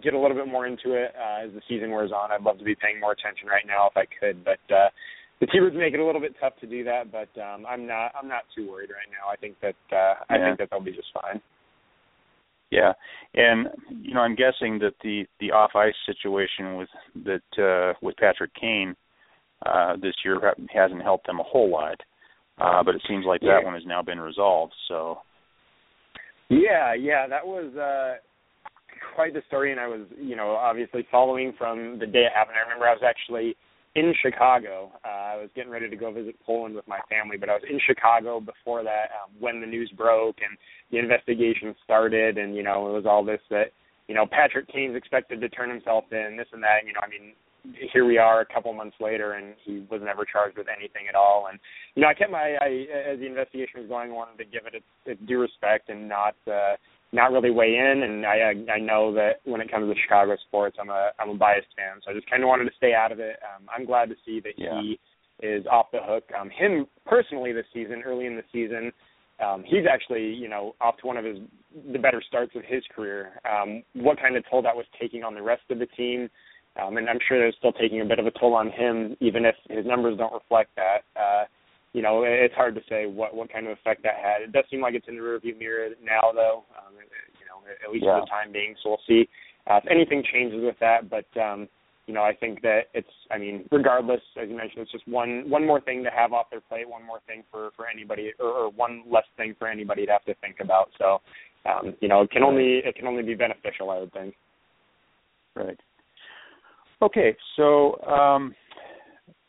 get 0.03 0.13
a 0.13 0.19
little 0.19 0.37
bit 0.37 0.47
more 0.47 0.65
into 0.67 0.93
it 0.93 1.13
uh, 1.17 1.45
as 1.45 1.51
the 1.53 1.61
season 1.67 1.91
wears 1.91 2.11
on. 2.11 2.31
I'd 2.31 2.41
love 2.43 2.57
to 2.59 2.63
be 2.63 2.75
paying 2.75 2.99
more 2.99 3.11
attention 3.11 3.47
right 3.47 3.65
now 3.67 3.89
if 3.89 3.97
I 3.97 4.05
could, 4.19 4.43
but. 4.43 4.73
uh 4.73 4.89
the 5.39 5.47
T-Birds 5.47 5.75
make 5.75 5.95
it 5.95 5.99
a 5.99 6.05
little 6.05 6.21
bit 6.21 6.35
tough 6.39 6.53
to 6.61 6.67
do 6.67 6.83
that, 6.83 7.11
but 7.11 7.27
um, 7.41 7.65
I'm 7.67 7.87
not. 7.87 8.11
I'm 8.13 8.27
not 8.27 8.43
too 8.55 8.69
worried 8.69 8.91
right 8.91 9.09
now. 9.09 9.27
I 9.27 9.35
think 9.37 9.55
that 9.61 9.73
uh, 9.91 10.13
I 10.29 10.37
Yeah. 10.37 10.45
think 10.45 10.59
that 10.59 10.67
they'll 10.69 10.79
be 10.85 10.91
just 10.91 11.07
fine. 11.19 11.41
Yeah, 12.69 12.93
and 13.33 13.67
you 13.89 14.13
know, 14.13 14.19
I'm 14.19 14.35
guessing 14.35 14.77
that 14.79 14.93
the 15.03 15.25
the 15.39 15.49
off 15.49 15.71
ice 15.75 15.95
situation 16.05 16.75
with 16.77 16.89
that 17.25 17.57
uh, 17.57 17.93
with 18.03 18.17
Patrick 18.17 18.51
Kane 18.53 18.95
uh, 19.65 19.95
this 19.99 20.13
year 20.23 20.39
ha- 20.39 20.61
hasn't 20.71 21.01
helped 21.01 21.25
them 21.25 21.39
a 21.39 21.43
whole 21.43 21.71
lot. 21.71 21.99
Uh, 22.59 22.83
but 22.83 22.93
it 22.93 23.01
seems 23.07 23.25
like 23.25 23.41
that 23.41 23.61
Yeah. 23.61 23.65
one 23.65 23.73
has 23.73 23.83
now 23.87 24.03
been 24.03 24.19
resolved. 24.19 24.73
So 24.89 25.21
Yeah, 26.49 26.93
yeah, 26.93 27.25
that 27.27 27.47
was 27.47 27.75
uh 27.75 28.17
quite 29.15 29.33
the 29.33 29.41
story 29.47 29.71
and 29.71 29.79
I 29.79 29.87
was, 29.87 30.01
you 30.19 30.35
know, 30.35 30.51
obviously 30.51 31.05
following 31.11 31.53
from 31.57 31.99
the 31.99 32.07
day 32.07 32.25
it 32.25 32.33
happened. 32.33 32.57
I 32.57 32.63
remember 32.63 32.87
I 32.87 32.93
was 32.93 33.03
actually 33.05 33.55
in 33.95 34.13
Chicago. 34.21 34.91
Uh, 35.03 35.07
I 35.07 35.35
was 35.35 35.49
getting 35.55 35.71
ready 35.71 35.89
to 35.89 35.95
go 35.95 36.11
visit 36.11 36.35
Poland 36.45 36.75
with 36.75 36.87
my 36.87 36.99
family, 37.09 37.37
but 37.37 37.49
I 37.49 37.53
was 37.53 37.63
in 37.69 37.79
Chicago 37.85 38.39
before 38.39 38.83
that 38.83 39.11
um, 39.21 39.31
when 39.39 39.59
the 39.59 39.67
news 39.67 39.91
broke 39.97 40.37
and 40.39 40.57
the 40.91 40.97
investigation 40.97 41.75
started 41.83 42.37
and 42.37 42.55
you 42.55 42.63
know, 42.63 42.89
it 42.89 42.93
was 42.93 43.05
all 43.05 43.23
this 43.23 43.41
that 43.49 43.71
you 44.07 44.15
know, 44.15 44.25
Patrick 44.25 44.67
Kane's 44.67 44.95
expected 44.95 45.39
to 45.39 45.49
turn 45.49 45.69
himself 45.69 46.03
in, 46.11 46.35
this 46.37 46.47
and 46.51 46.61
that, 46.63 46.83
you 46.85 46.91
know, 46.91 46.99
I 47.01 47.07
mean, 47.07 47.33
here 47.93 48.05
we 48.05 48.17
are 48.17 48.41
a 48.41 48.45
couple 48.45 48.73
months 48.73 48.95
later 48.99 49.33
and 49.33 49.53
he 49.63 49.85
was 49.89 50.01
never 50.03 50.25
charged 50.25 50.57
with 50.57 50.67
anything 50.67 51.03
at 51.07 51.15
all 51.15 51.47
and 51.49 51.59
you 51.95 52.01
know 52.01 52.07
i 52.07 52.13
kept 52.13 52.31
my 52.31 52.57
i 52.59 52.85
as 53.07 53.19
the 53.19 53.27
investigation 53.27 53.79
was 53.79 53.87
going 53.87 54.11
wanted 54.13 54.37
to 54.37 54.45
give 54.45 54.65
it 54.65 54.73
its, 54.73 54.85
its 55.05 55.21
due 55.27 55.39
respect 55.39 55.89
and 55.89 56.09
not 56.09 56.35
uh 56.47 56.73
not 57.13 57.31
really 57.31 57.51
weigh 57.51 57.75
in 57.75 58.03
and 58.03 58.25
i 58.25 58.51
i 58.51 58.73
I 58.73 58.79
know 58.79 59.13
that 59.13 59.41
when 59.45 59.61
it 59.61 59.69
comes 59.71 59.93
to 59.93 60.01
chicago 60.01 60.35
sports 60.47 60.77
i'm 60.79 60.89
a 60.89 61.11
i'm 61.19 61.29
a 61.29 61.35
biased 61.35 61.67
fan 61.75 62.01
so 62.03 62.11
i 62.11 62.13
just 62.13 62.29
kind 62.29 62.43
of 62.43 62.47
wanted 62.49 62.65
to 62.65 62.75
stay 62.77 62.93
out 62.93 63.11
of 63.11 63.19
it 63.19 63.37
um 63.43 63.67
i'm 63.75 63.85
glad 63.85 64.09
to 64.09 64.15
see 64.25 64.39
that 64.41 64.53
Yeah. 64.57 64.81
he 64.81 64.99
is 65.41 65.65
off 65.67 65.87
the 65.91 65.99
hook 66.01 66.23
um 66.39 66.49
him 66.49 66.85
personally 67.05 67.51
this 67.51 67.65
season 67.73 68.03
early 68.05 68.25
in 68.25 68.35
the 68.35 68.43
season 68.51 68.91
um, 69.41 69.63
he's 69.65 69.85
actually, 69.91 70.33
you 70.33 70.47
know, 70.47 70.75
off 70.79 70.97
to 70.97 71.07
one 71.07 71.17
of 71.17 71.25
his 71.25 71.39
the 71.91 71.97
better 71.97 72.21
starts 72.27 72.55
of 72.55 72.63
his 72.63 72.83
career. 72.95 73.41
Um, 73.49 73.81
what 73.95 74.19
kind 74.19 74.35
of 74.35 74.43
toll 74.49 74.61
that 74.61 74.75
was 74.75 74.85
taking 74.99 75.23
on 75.23 75.33
the 75.33 75.41
rest 75.41 75.63
of 75.71 75.79
the 75.79 75.87
team, 75.87 76.29
um, 76.81 76.97
and 76.97 77.09
I'm 77.09 77.17
sure 77.27 77.39
they're 77.39 77.51
still 77.57 77.71
taking 77.71 78.01
a 78.01 78.05
bit 78.05 78.19
of 78.19 78.27
a 78.27 78.31
toll 78.31 78.53
on 78.53 78.69
him, 78.69 79.17
even 79.19 79.45
if 79.45 79.55
his 79.69 79.85
numbers 79.85 80.17
don't 80.17 80.33
reflect 80.33 80.69
that. 80.75 80.99
Uh, 81.19 81.45
you 81.93 82.01
know, 82.01 82.23
it's 82.25 82.55
hard 82.55 82.75
to 82.75 82.81
say 82.87 83.05
what 83.05 83.35
what 83.35 83.51
kind 83.51 83.67
of 83.67 83.73
effect 83.73 84.03
that 84.03 84.15
had. 84.15 84.41
It 84.41 84.51
does 84.51 84.65
seem 84.71 84.81
like 84.81 84.93
it's 84.93 85.07
in 85.07 85.15
the 85.15 85.21
rearview 85.21 85.57
mirror 85.57 85.89
now, 86.03 86.31
though. 86.33 86.63
Um, 86.77 86.95
you 86.95 87.45
know, 87.45 87.67
at 87.85 87.91
least 87.91 88.05
yeah. 88.05 88.19
for 88.19 88.21
the 88.21 88.29
time 88.29 88.51
being. 88.51 88.75
So 88.81 88.89
we'll 88.89 89.07
see 89.07 89.27
uh, 89.69 89.79
if 89.83 89.91
anything 89.91 90.23
changes 90.31 90.61
with 90.63 90.77
that. 90.79 91.09
But 91.09 91.27
um, 91.39 91.67
you 92.07 92.13
know, 92.13 92.23
I 92.23 92.33
think 92.33 92.61
that 92.61 92.83
it's. 92.93 93.07
I 93.29 93.37
mean, 93.37 93.65
regardless, 93.71 94.21
as 94.41 94.49
you 94.49 94.55
mentioned, 94.55 94.83
it's 94.83 94.91
just 94.91 95.07
one 95.07 95.49
one 95.49 95.65
more 95.65 95.81
thing 95.81 96.03
to 96.03 96.09
have 96.09 96.31
off 96.33 96.49
their 96.49 96.61
plate, 96.61 96.87
one 96.87 97.05
more 97.05 97.19
thing 97.27 97.43
for 97.51 97.71
for 97.75 97.87
anybody, 97.87 98.31
or, 98.39 98.47
or 98.47 98.69
one 98.69 99.03
less 99.09 99.25
thing 99.35 99.55
for 99.59 99.67
anybody 99.67 100.05
to 100.05 100.11
have 100.13 100.25
to 100.25 100.35
think 100.35 100.57
about. 100.61 100.89
So, 100.97 101.19
um, 101.69 101.95
you 101.99 102.07
know, 102.07 102.21
it 102.21 102.31
can 102.31 102.43
only 102.43 102.81
it 102.85 102.95
can 102.95 103.07
only 103.07 103.23
be 103.23 103.35
beneficial, 103.35 103.89
I 103.89 103.99
would 103.99 104.13
think. 104.13 104.35
Right. 105.55 105.77
Okay, 107.01 107.35
so 107.55 107.99
um, 108.03 108.53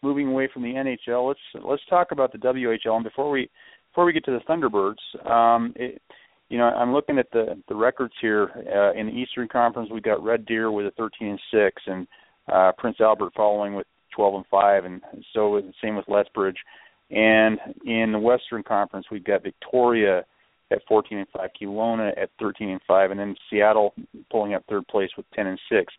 moving 0.02 0.28
away 0.28 0.48
from 0.52 0.62
the 0.62 0.68
NHL, 0.68 1.28
let's 1.28 1.64
let's 1.64 1.82
talk 1.88 2.12
about 2.12 2.32
the 2.32 2.38
WHL. 2.38 2.96
And 2.96 3.04
before 3.04 3.30
we 3.30 3.50
before 3.90 4.04
we 4.04 4.12
get 4.12 4.24
to 4.24 4.32
the 4.32 4.40
Thunderbirds, 4.48 5.30
um, 5.30 5.72
it, 5.76 6.00
you 6.48 6.58
know, 6.58 6.64
I'm 6.64 6.92
looking 6.92 7.18
at 7.18 7.30
the 7.32 7.60
the 7.68 7.74
records 7.74 8.14
here 8.20 8.50
uh, 8.74 8.98
in 8.98 9.06
the 9.06 9.12
Eastern 9.12 9.48
Conference. 9.48 9.90
We've 9.92 10.02
got 10.02 10.22
Red 10.22 10.46
Deer 10.46 10.70
with 10.70 10.86
a 10.86 10.90
13 10.92 11.28
and 11.28 11.40
six, 11.50 11.82
and 11.86 12.06
uh, 12.52 12.72
Prince 12.76 12.96
Albert 13.00 13.32
following 13.36 13.74
with 13.74 13.86
12 14.14 14.34
and 14.34 14.46
five, 14.50 14.84
and 14.84 15.00
so 15.32 15.60
same 15.82 15.96
with 15.96 16.08
Lethbridge. 16.08 16.58
And 17.10 17.58
in 17.84 18.12
the 18.12 18.18
Western 18.18 18.62
Conference, 18.62 19.06
we've 19.10 19.24
got 19.24 19.42
Victoria 19.42 20.24
at 20.70 20.82
14 20.88 21.18
and 21.18 21.26
five, 21.28 21.50
Kelowna 21.60 22.10
at 22.20 22.30
13 22.40 22.70
and 22.70 22.80
five, 22.88 23.10
and 23.10 23.20
then 23.20 23.36
Seattle 23.50 23.94
pulling 24.30 24.54
up 24.54 24.64
third 24.68 24.86
place 24.88 25.10
with 25.16 25.26
10 25.34 25.46
and 25.46 25.60
six. 25.70 25.92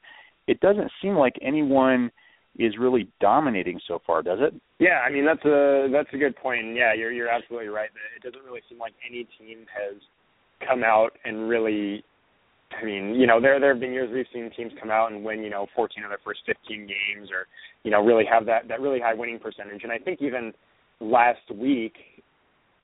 It 0.47 0.59
doesn't 0.59 0.91
seem 1.01 1.15
like 1.15 1.33
anyone 1.41 2.11
is 2.57 2.77
really 2.79 3.07
dominating 3.19 3.79
so 3.87 3.99
far, 4.05 4.21
does 4.21 4.39
it? 4.41 4.53
Yeah, 4.79 5.01
I 5.05 5.11
mean 5.11 5.25
that's 5.25 5.43
a 5.45 5.89
that's 5.91 6.09
a 6.13 6.17
good 6.17 6.35
point. 6.35 6.75
Yeah, 6.75 6.93
you're 6.93 7.11
you're 7.11 7.29
absolutely 7.29 7.69
right. 7.69 7.89
It 8.15 8.23
doesn't 8.23 8.45
really 8.45 8.61
seem 8.69 8.79
like 8.79 8.93
any 9.07 9.27
team 9.39 9.65
has 9.73 9.99
come 10.67 10.83
out 10.83 11.11
and 11.25 11.49
really 11.49 12.03
I 12.79 12.85
mean, 12.85 13.15
you 13.15 13.27
know, 13.27 13.41
there 13.41 13.59
there 13.59 13.73
have 13.73 13.79
been 13.79 13.93
years 13.93 14.09
we've 14.13 14.25
seen 14.33 14.51
teams 14.55 14.71
come 14.79 14.91
out 14.91 15.11
and 15.11 15.23
win, 15.23 15.43
you 15.43 15.49
know, 15.49 15.67
14 15.75 16.03
of 16.03 16.09
their 16.09 16.19
first 16.23 16.41
15 16.45 16.87
games, 16.87 17.29
or 17.31 17.47
you 17.83 17.91
know, 17.91 18.03
really 18.03 18.25
have 18.25 18.45
that 18.45 18.67
that 18.67 18.81
really 18.81 18.99
high 18.99 19.13
winning 19.13 19.39
percentage. 19.39 19.83
And 19.83 19.91
I 19.91 19.97
think 19.97 20.21
even 20.21 20.53
last 20.99 21.49
week, 21.53 21.95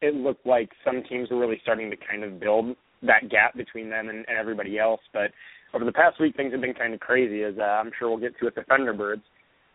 it 0.02 0.16
looked 0.16 0.46
like 0.46 0.70
some 0.84 1.04
teams 1.08 1.30
were 1.30 1.40
really 1.40 1.60
starting 1.62 1.90
to 1.92 1.98
kind 1.98 2.24
of 2.24 2.40
build 2.40 2.76
that 3.04 3.30
gap 3.30 3.56
between 3.56 3.90
them 3.90 4.10
and, 4.10 4.26
and 4.28 4.38
everybody 4.38 4.78
else. 4.78 5.02
But 5.14 5.32
over 5.74 5.86
the 5.86 5.92
past 5.92 6.20
week, 6.20 6.36
things 6.36 6.52
have 6.52 6.62
been 6.62 6.74
kind 6.74 6.94
of 6.94 7.00
crazy, 7.00 7.44
as 7.44 7.54
uh, 7.60 7.64
I'm 7.64 7.92
sure 7.98 8.10
we'll 8.10 8.20
get 8.20 8.38
to 8.40 8.46
with 8.46 8.56
the 8.56 8.62
Thunderbirds 8.62 9.22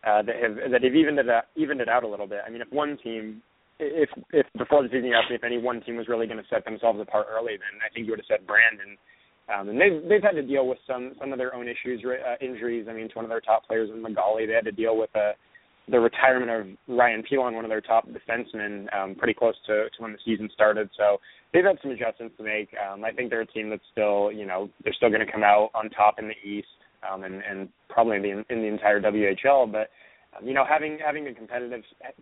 uh, 0.05 0.21
that 0.21 0.35
have 0.41 0.71
that 0.71 0.83
have 0.83 0.95
evened 0.95 1.19
it 1.19 1.29
out, 1.29 1.45
evened 1.55 1.81
it 1.81 1.89
out 1.89 2.03
a 2.03 2.07
little 2.07 2.27
bit. 2.27 2.39
I 2.45 2.49
mean, 2.49 2.61
if 2.61 2.71
one 2.71 2.97
team, 3.03 3.41
if 3.79 4.09
if 4.31 4.45
before 4.57 4.83
the 4.83 4.89
season 4.89 5.05
you 5.05 5.15
asked 5.15 5.29
me 5.29 5.35
if 5.35 5.43
any 5.43 5.57
one 5.57 5.81
team 5.81 5.97
was 5.97 6.07
really 6.07 6.27
going 6.27 6.41
to 6.41 6.49
set 6.49 6.63
themselves 6.65 6.99
apart 7.01 7.27
early, 7.29 7.53
then 7.53 7.81
I 7.81 7.91
think 7.93 8.05
you 8.05 8.11
would 8.11 8.19
have 8.19 8.29
said 8.29 8.47
Brandon. 8.47 8.97
Um, 9.49 9.69
and 9.69 9.81
they've 9.81 10.01
they've 10.07 10.23
had 10.23 10.37
to 10.37 10.45
deal 10.45 10.67
with 10.67 10.77
some 10.87 11.13
some 11.19 11.31
of 11.31 11.37
their 11.37 11.53
own 11.53 11.67
issues, 11.67 12.03
uh, 12.05 12.35
injuries. 12.39 12.87
I 12.89 12.93
mean, 12.93 13.09
to 13.09 13.15
one 13.15 13.25
of 13.25 13.29
their 13.29 13.41
top 13.41 13.67
players 13.67 13.89
in 13.89 14.01
Magali, 14.01 14.45
they 14.45 14.53
had 14.53 14.65
to 14.65 14.71
deal 14.71 14.97
with 14.97 15.09
uh, 15.15 15.33
the 15.87 15.99
retirement 15.99 16.49
of 16.49 16.95
Ryan 16.97 17.23
Pilon, 17.23 17.53
one 17.53 17.65
of 17.65 17.69
their 17.69 17.81
top 17.81 18.07
defensemen, 18.09 18.85
um, 18.95 19.15
pretty 19.15 19.33
close 19.33 19.53
to, 19.67 19.85
to 19.89 19.97
when 19.99 20.13
the 20.13 20.17
season 20.25 20.49
started. 20.53 20.89
So 20.97 21.17
they've 21.53 21.63
had 21.63 21.77
some 21.81 21.91
adjustments 21.91 22.35
to 22.37 22.43
make. 22.43 22.69
Um, 22.73 23.03
I 23.03 23.11
think 23.11 23.29
they're 23.29 23.41
a 23.41 23.47
team 23.47 23.69
that's 23.69 23.85
still, 23.91 24.31
you 24.31 24.45
know, 24.45 24.69
they're 24.83 24.93
still 24.93 25.09
going 25.09 25.25
to 25.25 25.31
come 25.31 25.43
out 25.43 25.69
on 25.75 25.89
top 25.91 26.17
in 26.17 26.27
the 26.27 26.49
East 26.49 26.67
um, 27.11 27.23
and, 27.23 27.41
and 27.43 27.69
probably 27.89 28.17
in 28.17 28.21
the, 28.21 28.53
in 28.53 28.61
the 28.61 28.67
entire 28.67 29.01
WHL. 29.01 29.71
But 29.71 29.89
um, 30.37 30.47
you 30.47 30.53
know, 30.53 30.65
having 30.67 30.97
having 31.03 31.25
the 31.25 31.33
competitive 31.33 31.81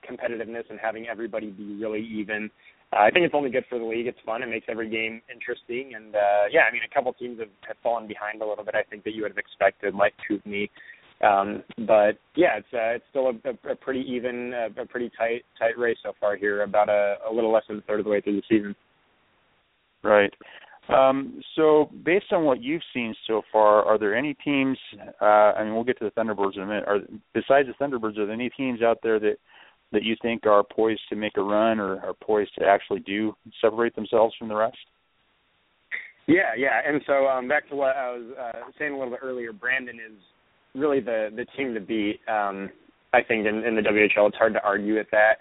competitiveness 0.09 0.63
and 0.69 0.79
having 0.79 1.07
everybody 1.07 1.51
be 1.51 1.75
really 1.75 2.05
even, 2.05 2.49
uh, 2.91 2.99
I 2.99 3.11
think 3.11 3.25
it's 3.25 3.35
only 3.35 3.49
good 3.49 3.65
for 3.69 3.79
the 3.79 3.85
league. 3.85 4.07
It's 4.07 4.19
fun. 4.25 4.43
It 4.43 4.47
makes 4.47 4.67
every 4.69 4.89
game 4.89 5.21
interesting. 5.33 5.95
And 5.95 6.15
uh, 6.15 6.45
yeah, 6.51 6.61
I 6.69 6.73
mean, 6.73 6.81
a 6.89 6.93
couple 6.93 7.13
teams 7.13 7.39
have, 7.39 7.49
have 7.67 7.77
fallen 7.81 8.07
behind 8.07 8.41
a 8.41 8.45
little 8.45 8.63
bit. 8.63 8.75
I 8.75 8.83
think 8.83 9.03
that 9.03 9.13
you 9.13 9.23
would 9.23 9.31
have 9.31 9.37
expected, 9.37 9.95
like 9.95 10.13
Kootenay. 10.27 10.69
Um, 11.23 11.63
but 11.87 12.17
yeah, 12.35 12.57
it's 12.57 12.73
uh, 12.73 12.95
it's 12.99 13.05
still 13.09 13.27
a, 13.27 13.49
a, 13.49 13.71
a 13.71 13.75
pretty 13.75 14.01
even, 14.07 14.53
a, 14.53 14.81
a 14.81 14.85
pretty 14.85 15.09
tight 15.17 15.43
tight 15.57 15.77
race 15.77 15.97
so 16.03 16.13
far 16.19 16.35
here. 16.35 16.63
About 16.63 16.89
a, 16.89 17.15
a 17.29 17.33
little 17.33 17.51
less 17.51 17.63
than 17.67 17.77
a 17.77 17.81
third 17.81 17.99
of 17.99 18.05
the 18.05 18.11
way 18.11 18.21
through 18.21 18.35
the 18.35 18.43
season. 18.49 18.75
Right. 20.03 20.33
Um, 20.89 21.41
so, 21.55 21.89
based 22.03 22.31
on 22.31 22.43
what 22.43 22.61
you've 22.61 22.81
seen 22.93 23.15
so 23.25 23.41
far, 23.51 23.83
are 23.83 23.97
there 23.97 24.15
any 24.15 24.33
teams? 24.33 24.77
Uh, 25.21 25.25
I 25.25 25.63
mean, 25.63 25.73
we'll 25.73 25.85
get 25.85 25.97
to 25.99 26.05
the 26.05 26.11
Thunderbirds 26.11 26.57
in 26.57 26.63
a 26.63 26.65
minute. 26.65 26.83
Are 26.85 26.99
besides 27.33 27.69
the 27.69 27.83
Thunderbirds, 27.83 28.17
are 28.17 28.25
there 28.25 28.33
any 28.33 28.49
teams 28.49 28.81
out 28.81 28.99
there 29.01 29.19
that 29.19 29.35
that 29.93 30.03
you 30.03 30.15
think 30.21 30.45
are 30.45 30.63
poised 30.63 31.01
to 31.07 31.15
make 31.15 31.37
a 31.37 31.41
run 31.41 31.79
or 31.79 31.99
are 31.99 32.13
poised 32.13 32.51
to 32.57 32.65
actually 32.65 32.99
do 33.01 33.33
separate 33.61 33.95
themselves 33.95 34.33
from 34.37 34.49
the 34.49 34.55
rest? 34.55 34.77
Yeah, 36.27 36.55
yeah. 36.57 36.81
And 36.85 37.01
so 37.05 37.27
um, 37.27 37.47
back 37.47 37.69
to 37.69 37.75
what 37.75 37.95
I 37.95 38.11
was 38.11 38.23
uh, 38.37 38.59
saying 38.79 38.93
a 38.93 38.97
little 38.97 39.11
bit 39.11 39.19
earlier, 39.21 39.53
Brandon 39.53 39.95
is 39.95 40.17
really 40.75 40.99
the 40.99 41.29
the 41.33 41.45
team 41.57 41.73
to 41.73 41.79
beat. 41.79 42.19
Um, 42.27 42.69
I 43.13 43.21
think 43.21 43.45
in, 43.45 43.63
in 43.63 43.75
the 43.75 43.81
WHL, 43.81 44.27
it's 44.27 44.37
hard 44.37 44.53
to 44.53 44.63
argue 44.63 44.95
with 44.95 45.07
that 45.11 45.39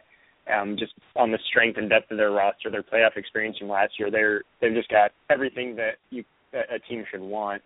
um, 0.52 0.76
just 0.78 0.92
on 1.16 1.30
the 1.30 1.38
strength 1.48 1.78
and 1.78 1.88
depth 1.88 2.10
of 2.10 2.16
their 2.16 2.32
roster, 2.32 2.70
their 2.70 2.82
playoff 2.82 3.16
experience 3.16 3.58
from 3.58 3.68
last 3.68 3.92
year. 3.98 4.10
They're 4.10 4.42
they've 4.60 4.74
just 4.74 4.88
got 4.88 5.12
everything 5.30 5.76
that 5.76 5.96
you 6.10 6.24
a 6.52 6.78
team 6.88 7.04
should 7.10 7.20
want. 7.20 7.62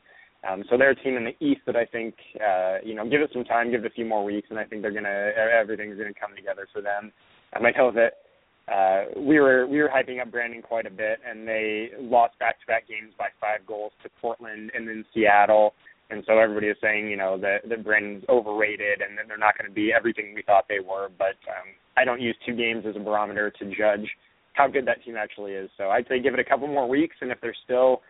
Um, 0.49 0.63
so 0.71 0.77
they're 0.77 0.91
a 0.91 1.03
team 1.03 1.17
in 1.17 1.25
the 1.25 1.45
East 1.45 1.63
that 1.67 1.77
I 1.77 1.85
think 1.87 2.15
uh, 2.37 2.77
you 2.85 2.95
know 2.95 3.09
give 3.09 3.21
it 3.21 3.31
some 3.33 3.45
time, 3.45 3.71
give 3.71 3.85
it 3.85 3.91
a 3.91 3.95
few 3.95 4.05
more 4.05 4.25
weeks, 4.25 4.49
and 4.51 4.59
I 4.59 4.65
think 4.65 4.83
they're 4.83 4.93
gonna 4.93 5.33
everything's 5.61 5.97
gonna 5.97 6.15
come 6.19 6.37
together 6.37 6.69
for 6.73 6.83
them. 6.83 7.13
Um, 7.55 7.67
I 7.67 7.71
know 7.71 7.91
that 7.93 8.73
uh, 8.73 9.21
we 9.21 9.39
were 9.39 9.67
we 9.67 9.81
were 9.81 9.89
hyping 9.89 10.21
up 10.21 10.31
Brandon 10.31 10.63
quite 10.63 10.87
a 10.87 10.91
bit, 10.91 11.21
and 11.29 11.47
they 11.47 11.91
lost 12.01 12.39
back-to-back 12.39 12.89
games 12.89 13.13
by 13.19 13.29
five 13.41 13.67
goals 13.67 13.93
to 14.03 14.11
Portland 14.21 14.71
and 14.75 14.89
then 14.89 15.05
Seattle. 15.15 15.75
And 16.09 16.23
so 16.27 16.39
everybody 16.39 16.69
is 16.69 16.77
saying, 16.81 17.09
you 17.09 17.17
know, 17.17 17.37
that 17.39 17.69
that 17.69 17.85
Brandon's 17.85 18.25
overrated 18.29 19.03
and 19.03 19.19
that 19.19 19.27
they're 19.29 19.39
not 19.39 19.59
going 19.59 19.69
to 19.69 19.75
be 19.75 19.93
everything 19.93 20.35
we 20.35 20.43
thought 20.43 20.67
they 20.69 20.81
were. 20.81 21.11
But 21.17 21.39
um, 21.51 21.75
I 21.97 22.05
don't 22.05 22.21
use 22.21 22.37
two 22.47 22.55
games 22.55 22.85
as 22.89 22.97
a 22.97 23.01
barometer 23.01 23.51
to 23.51 23.65
judge 23.67 24.09
how 24.53 24.69
good 24.69 24.87
that 24.87 25.05
team 25.05 25.17
actually 25.17 25.53
is. 25.53 25.71
So 25.77 25.91
I'd 25.91 26.07
say 26.09 26.21
give 26.21 26.35
it 26.35 26.41
a 26.41 26.45
couple 26.45 26.67
more 26.67 26.89
weeks, 26.89 27.17
and 27.21 27.31
if 27.31 27.39
they're 27.41 27.57
still 27.65 28.01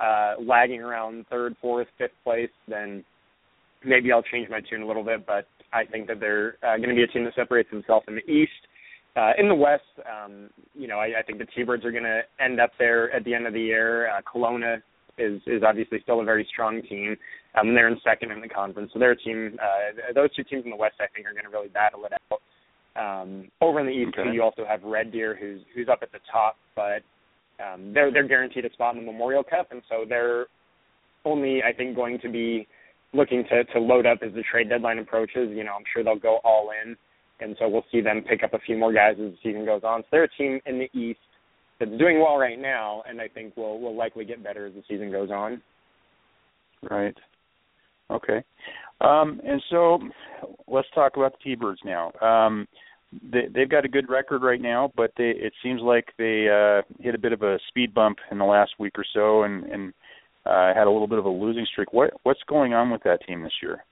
uh, 0.00 0.34
lagging 0.40 0.80
around 0.80 1.26
third, 1.30 1.56
fourth, 1.60 1.88
fifth 1.98 2.12
place, 2.22 2.50
then 2.68 3.04
maybe 3.84 4.12
I'll 4.12 4.22
change 4.22 4.48
my 4.50 4.60
tune 4.60 4.82
a 4.82 4.86
little 4.86 5.04
bit. 5.04 5.26
But 5.26 5.46
I 5.72 5.84
think 5.84 6.06
that 6.08 6.20
they're 6.20 6.56
uh, 6.62 6.76
going 6.76 6.90
to 6.90 6.94
be 6.94 7.02
a 7.02 7.06
team 7.06 7.24
that 7.24 7.34
separates 7.34 7.70
themselves 7.70 8.04
in 8.08 8.16
the 8.16 8.30
East. 8.30 8.52
Uh, 9.16 9.30
in 9.38 9.48
the 9.48 9.54
West, 9.54 9.82
um, 10.04 10.50
you 10.74 10.88
know, 10.88 10.98
I, 10.98 11.20
I 11.20 11.22
think 11.24 11.38
the 11.38 11.46
T-Birds 11.56 11.84
are 11.84 11.92
going 11.92 12.04
to 12.04 12.22
end 12.40 12.60
up 12.60 12.72
there 12.78 13.12
at 13.12 13.24
the 13.24 13.32
end 13.32 13.46
of 13.46 13.52
the 13.52 13.60
year. 13.60 14.10
Uh, 14.10 14.20
Kelowna 14.22 14.82
is 15.16 15.40
is 15.46 15.62
obviously 15.64 16.00
still 16.02 16.20
a 16.20 16.24
very 16.24 16.46
strong 16.52 16.82
team. 16.82 17.16
Um, 17.54 17.72
they're 17.74 17.86
in 17.86 17.96
second 18.04 18.32
in 18.32 18.40
the 18.40 18.48
conference, 18.48 18.90
so 18.92 18.98
they're 18.98 19.12
a 19.12 19.16
team. 19.16 19.56
Uh, 19.62 20.12
those 20.12 20.34
two 20.34 20.42
teams 20.42 20.64
in 20.64 20.70
the 20.70 20.76
West, 20.76 20.96
I 20.98 21.06
think, 21.14 21.26
are 21.28 21.32
going 21.32 21.44
to 21.44 21.50
really 21.50 21.68
battle 21.68 22.04
it 22.04 22.12
out. 22.12 22.40
Um, 22.96 23.48
over 23.60 23.80
in 23.80 23.86
the 23.86 23.92
East, 23.92 24.16
okay. 24.18 24.30
you 24.32 24.42
also 24.42 24.64
have 24.64 24.82
Red 24.84 25.10
Deer, 25.10 25.36
who's 25.38 25.60
who's 25.74 25.88
up 25.88 26.00
at 26.02 26.12
the 26.12 26.20
top, 26.30 26.56
but 26.76 27.02
um, 27.62 27.92
they're 27.92 28.12
they're 28.12 28.28
guaranteed 28.28 28.64
a 28.64 28.72
spot 28.72 28.96
in 28.96 29.04
the 29.04 29.10
Memorial 29.10 29.42
Cup, 29.42 29.72
and 29.72 29.82
so 29.88 30.04
they're 30.08 30.46
only, 31.24 31.62
I 31.62 31.72
think, 31.72 31.96
going 31.96 32.18
to 32.20 32.28
be 32.28 32.68
looking 33.12 33.44
to 33.50 33.64
to 33.64 33.80
load 33.80 34.06
up 34.06 34.18
as 34.22 34.32
the 34.34 34.44
trade 34.50 34.68
deadline 34.68 34.98
approaches. 34.98 35.50
You 35.52 35.64
know, 35.64 35.72
I'm 35.76 35.84
sure 35.92 36.04
they'll 36.04 36.18
go 36.18 36.38
all 36.44 36.70
in, 36.84 36.96
and 37.40 37.56
so 37.58 37.68
we'll 37.68 37.84
see 37.90 38.00
them 38.00 38.22
pick 38.28 38.44
up 38.44 38.54
a 38.54 38.58
few 38.60 38.76
more 38.76 38.92
guys 38.92 39.14
as 39.14 39.32
the 39.32 39.36
season 39.42 39.64
goes 39.64 39.82
on. 39.84 40.02
So 40.02 40.06
they're 40.12 40.24
a 40.24 40.28
team 40.38 40.60
in 40.66 40.78
the 40.78 40.98
East 40.98 41.20
that's 41.80 41.90
doing 41.98 42.20
well 42.20 42.36
right 42.36 42.58
now, 42.58 43.02
and 43.08 43.20
I 43.20 43.28
think 43.28 43.56
will 43.56 43.80
will 43.80 43.96
likely 43.96 44.24
get 44.24 44.42
better 44.42 44.66
as 44.66 44.74
the 44.74 44.82
season 44.88 45.10
goes 45.10 45.30
on. 45.30 45.60
Right. 46.88 47.16
Okay. 48.10 48.44
Um, 49.00 49.40
and 49.44 49.62
so 49.70 49.98
let's 50.68 50.88
talk 50.94 51.16
about 51.16 51.32
the 51.32 51.38
T-Birds 51.50 51.80
now. 51.84 52.12
Um, 52.20 52.66
they, 53.22 53.46
they've 53.54 53.68
got 53.68 53.84
a 53.84 53.88
good 53.88 54.08
record 54.08 54.42
right 54.42 54.60
now, 54.60 54.92
but 54.96 55.12
they, 55.16 55.30
it 55.30 55.52
seems 55.62 55.80
like 55.80 56.06
they 56.18 56.48
uh, 56.48 56.82
hit 57.02 57.14
a 57.14 57.18
bit 57.18 57.32
of 57.32 57.42
a 57.42 57.58
speed 57.68 57.94
bump 57.94 58.18
in 58.30 58.38
the 58.38 58.44
last 58.44 58.72
week 58.78 58.94
or 58.98 59.04
so, 59.14 59.42
and, 59.42 59.64
and 59.64 59.92
uh, 60.46 60.74
had 60.74 60.86
a 60.86 60.90
little 60.90 61.06
bit 61.06 61.18
of 61.18 61.24
a 61.24 61.30
losing 61.30 61.66
streak. 61.72 61.92
What 61.92 62.10
what's 62.22 62.42
going 62.48 62.74
on 62.74 62.90
with 62.90 63.02
that 63.04 63.24
team 63.26 63.42
this 63.42 63.52
year? 63.62 63.84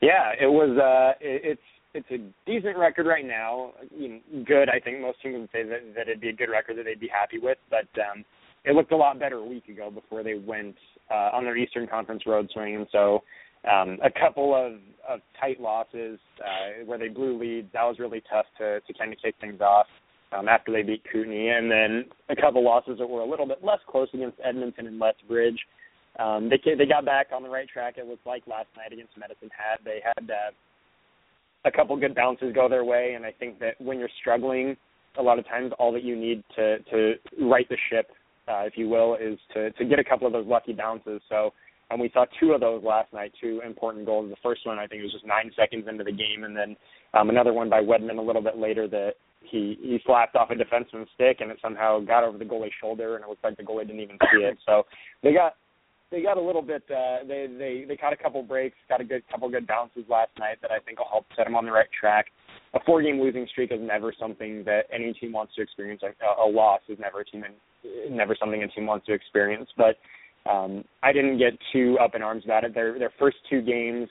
Yeah, 0.00 0.32
it 0.40 0.46
was. 0.46 0.78
Uh, 0.78 1.18
it, 1.20 1.58
it's 1.58 1.60
it's 1.94 2.10
a 2.10 2.50
decent 2.50 2.76
record 2.76 3.06
right 3.06 3.24
now. 3.24 3.72
You 3.96 4.08
know, 4.08 4.44
good. 4.44 4.68
I 4.68 4.80
think 4.80 5.00
most 5.00 5.22
teams 5.22 5.36
would 5.38 5.50
say 5.52 5.62
that 5.64 5.94
that 5.96 6.08
it'd 6.08 6.20
be 6.20 6.28
a 6.28 6.32
good 6.32 6.50
record 6.50 6.78
that 6.78 6.84
they'd 6.84 7.00
be 7.00 7.08
happy 7.08 7.38
with, 7.38 7.58
but 7.70 7.88
um, 8.00 8.24
it 8.64 8.74
looked 8.74 8.92
a 8.92 8.96
lot 8.96 9.18
better 9.18 9.36
a 9.36 9.44
week 9.44 9.68
ago 9.68 9.90
before 9.90 10.22
they 10.22 10.34
went 10.34 10.76
uh, 11.10 11.30
on 11.32 11.44
their 11.44 11.56
Eastern 11.56 11.86
Conference 11.86 12.22
road 12.26 12.48
swing, 12.52 12.76
and 12.76 12.86
so 12.92 13.22
um, 13.70 13.98
a 14.04 14.10
couple 14.10 14.54
of, 14.54 14.74
of 15.08 15.20
tight 15.40 15.60
losses 15.60 16.18
uh, 16.40 16.84
where 16.84 16.98
they 16.98 17.08
blew 17.08 17.38
leads. 17.38 17.68
That 17.72 17.84
was 17.84 17.98
really 17.98 18.22
tough 18.30 18.46
to, 18.58 18.80
to 18.80 18.92
kind 18.94 19.12
of 19.12 19.18
kick 19.22 19.34
things 19.40 19.60
off. 19.60 19.86
um, 20.34 20.48
after 20.48 20.72
they 20.72 20.82
beat 20.82 21.02
Kootenay, 21.10 21.48
and 21.48 21.70
then 21.70 22.04
a 22.28 22.36
couple 22.36 22.62
losses 22.64 22.98
that 22.98 23.06
were 23.06 23.20
a 23.20 23.28
little 23.28 23.46
bit 23.46 23.62
less 23.62 23.78
close 23.88 24.08
against 24.14 24.38
Edmonton 24.44 24.86
and 24.86 24.98
Lethbridge. 24.98 25.58
Um, 26.18 26.48
they 26.48 26.58
they 26.76 26.86
got 26.86 27.04
back 27.04 27.28
on 27.34 27.42
the 27.42 27.48
right 27.48 27.68
track. 27.68 27.94
It 27.96 28.06
looked 28.06 28.26
like 28.26 28.42
last 28.46 28.68
night 28.76 28.92
against 28.92 29.16
Medicine 29.18 29.50
Hat. 29.56 29.80
They 29.84 30.00
had 30.04 30.30
uh, 30.30 30.52
a 31.64 31.70
couple 31.70 31.96
good 31.96 32.14
bounces 32.14 32.52
go 32.54 32.68
their 32.68 32.84
way, 32.84 33.14
and 33.16 33.24
I 33.24 33.32
think 33.32 33.58
that 33.60 33.80
when 33.80 33.98
you're 33.98 34.08
struggling, 34.20 34.76
a 35.18 35.22
lot 35.22 35.38
of 35.38 35.46
times 35.46 35.72
all 35.78 35.92
that 35.92 36.04
you 36.04 36.16
need 36.16 36.42
to 36.56 36.78
to 36.90 37.14
right 37.40 37.68
the 37.68 37.76
ship, 37.90 38.10
uh, 38.48 38.62
if 38.62 38.74
you 38.76 38.88
will, 38.88 39.16
is 39.16 39.38
to 39.54 39.70
to 39.72 39.84
get 39.84 39.98
a 39.98 40.04
couple 40.04 40.26
of 40.26 40.32
those 40.32 40.46
lucky 40.46 40.72
bounces. 40.72 41.20
So. 41.28 41.52
And 41.94 42.00
we 42.00 42.10
saw 42.12 42.24
two 42.40 42.50
of 42.50 42.60
those 42.60 42.82
last 42.82 43.12
night, 43.12 43.32
two 43.40 43.62
important 43.64 44.04
goals. 44.04 44.28
The 44.28 44.36
first 44.42 44.66
one, 44.66 44.80
I 44.80 44.88
think, 44.88 45.00
was 45.04 45.12
just 45.12 45.24
nine 45.24 45.52
seconds 45.54 45.86
into 45.88 46.02
the 46.02 46.10
game, 46.10 46.42
and 46.42 46.56
then 46.56 46.76
um, 47.14 47.30
another 47.30 47.52
one 47.52 47.70
by 47.70 47.82
Wedman 47.82 48.18
a 48.18 48.20
little 48.20 48.42
bit 48.42 48.58
later 48.58 48.88
that 48.88 49.12
he 49.44 49.78
he 49.80 50.00
slapped 50.04 50.34
off 50.34 50.50
a 50.50 50.54
defenseman's 50.54 51.08
stick 51.14 51.36
and 51.38 51.52
it 51.52 51.58
somehow 51.62 52.00
got 52.00 52.24
over 52.24 52.36
the 52.36 52.44
goalie's 52.44 52.72
shoulder 52.80 53.14
and 53.14 53.24
it 53.24 53.28
looked 53.28 53.44
like 53.44 53.56
the 53.56 53.62
goalie 53.62 53.86
didn't 53.86 54.00
even 54.00 54.18
see 54.32 54.42
it. 54.42 54.58
So 54.66 54.86
they 55.22 55.32
got 55.32 55.54
they 56.10 56.20
got 56.20 56.36
a 56.36 56.40
little 56.40 56.62
bit 56.62 56.82
uh 56.90 57.18
they 57.28 57.46
they 57.46 57.84
they 57.86 57.96
caught 57.96 58.12
a 58.12 58.16
couple 58.16 58.42
breaks, 58.42 58.74
got 58.88 59.00
a 59.00 59.04
good 59.04 59.22
couple 59.30 59.48
good 59.48 59.66
bounces 59.66 60.02
last 60.08 60.30
night 60.36 60.56
that 60.62 60.72
I 60.72 60.80
think 60.80 60.98
will 60.98 61.06
help 61.08 61.26
set 61.36 61.44
them 61.44 61.54
on 61.54 61.64
the 61.64 61.72
right 61.72 61.86
track. 62.00 62.26
A 62.74 62.80
four 62.84 63.02
game 63.02 63.20
losing 63.20 63.46
streak 63.52 63.70
is 63.70 63.80
never 63.80 64.12
something 64.18 64.64
that 64.64 64.86
any 64.92 65.12
team 65.12 65.30
wants 65.30 65.54
to 65.54 65.62
experience. 65.62 66.02
A, 66.02 66.42
a 66.42 66.48
loss 66.48 66.80
is 66.88 66.98
never 66.98 67.20
a 67.20 67.24
team 67.24 67.44
in, 67.44 68.16
never 68.16 68.34
something 68.40 68.64
a 68.64 68.68
team 68.68 68.86
wants 68.86 69.06
to 69.06 69.12
experience. 69.12 69.68
But 69.76 69.96
um 70.50 70.84
I 71.02 71.12
didn't 71.12 71.38
get 71.38 71.52
too 71.72 71.96
up 72.00 72.14
in 72.14 72.22
arms 72.22 72.44
about 72.44 72.64
it. 72.64 72.74
Their 72.74 72.98
their 72.98 73.12
first 73.18 73.36
two 73.48 73.62
games 73.62 74.08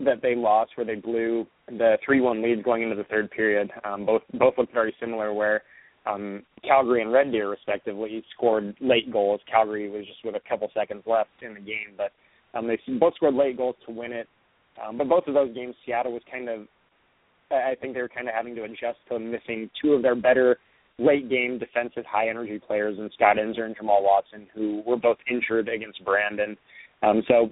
that 0.00 0.22
they 0.22 0.34
lost 0.34 0.72
where 0.76 0.86
they 0.86 0.94
blew 0.94 1.46
the 1.68 1.98
three 2.04 2.20
one 2.20 2.42
leads 2.42 2.62
going 2.62 2.82
into 2.82 2.96
the 2.96 3.04
third 3.04 3.30
period. 3.30 3.70
Um 3.84 4.06
both 4.06 4.22
both 4.34 4.54
looked 4.58 4.74
very 4.74 4.94
similar 5.00 5.32
where 5.32 5.62
um 6.06 6.42
Calgary 6.62 7.02
and 7.02 7.12
Red 7.12 7.32
Deer 7.32 7.50
respectively 7.50 8.24
scored 8.34 8.76
late 8.80 9.12
goals. 9.12 9.40
Calgary 9.50 9.88
was 9.90 10.06
just 10.06 10.24
with 10.24 10.34
a 10.34 10.48
couple 10.48 10.70
seconds 10.74 11.02
left 11.06 11.30
in 11.42 11.54
the 11.54 11.60
game, 11.60 11.94
but 11.96 12.12
um 12.56 12.66
they 12.66 12.78
both 12.98 13.14
scored 13.16 13.34
late 13.34 13.56
goals 13.56 13.76
to 13.86 13.92
win 13.92 14.12
it. 14.12 14.28
Um 14.84 14.98
but 14.98 15.08
both 15.08 15.26
of 15.26 15.34
those 15.34 15.54
games 15.54 15.74
Seattle 15.84 16.12
was 16.12 16.22
kind 16.30 16.48
of 16.48 16.66
I 17.50 17.74
think 17.80 17.94
they 17.94 18.02
were 18.02 18.10
kind 18.10 18.28
of 18.28 18.34
having 18.34 18.54
to 18.56 18.64
adjust 18.64 18.98
to 19.08 19.18
missing 19.18 19.70
two 19.80 19.92
of 19.92 20.02
their 20.02 20.14
better 20.14 20.58
late 20.98 21.28
game 21.30 21.58
defensive 21.58 22.04
high 22.06 22.28
energy 22.28 22.58
players 22.58 22.98
in 22.98 23.08
Scott 23.14 23.36
Eansor 23.36 23.62
and 23.64 23.76
Jamal 23.76 24.02
Watson, 24.02 24.46
who 24.54 24.82
were 24.86 24.96
both 24.96 25.18
injured 25.30 25.68
against 25.68 26.04
Brandon. 26.04 26.56
Um, 27.02 27.22
so 27.28 27.50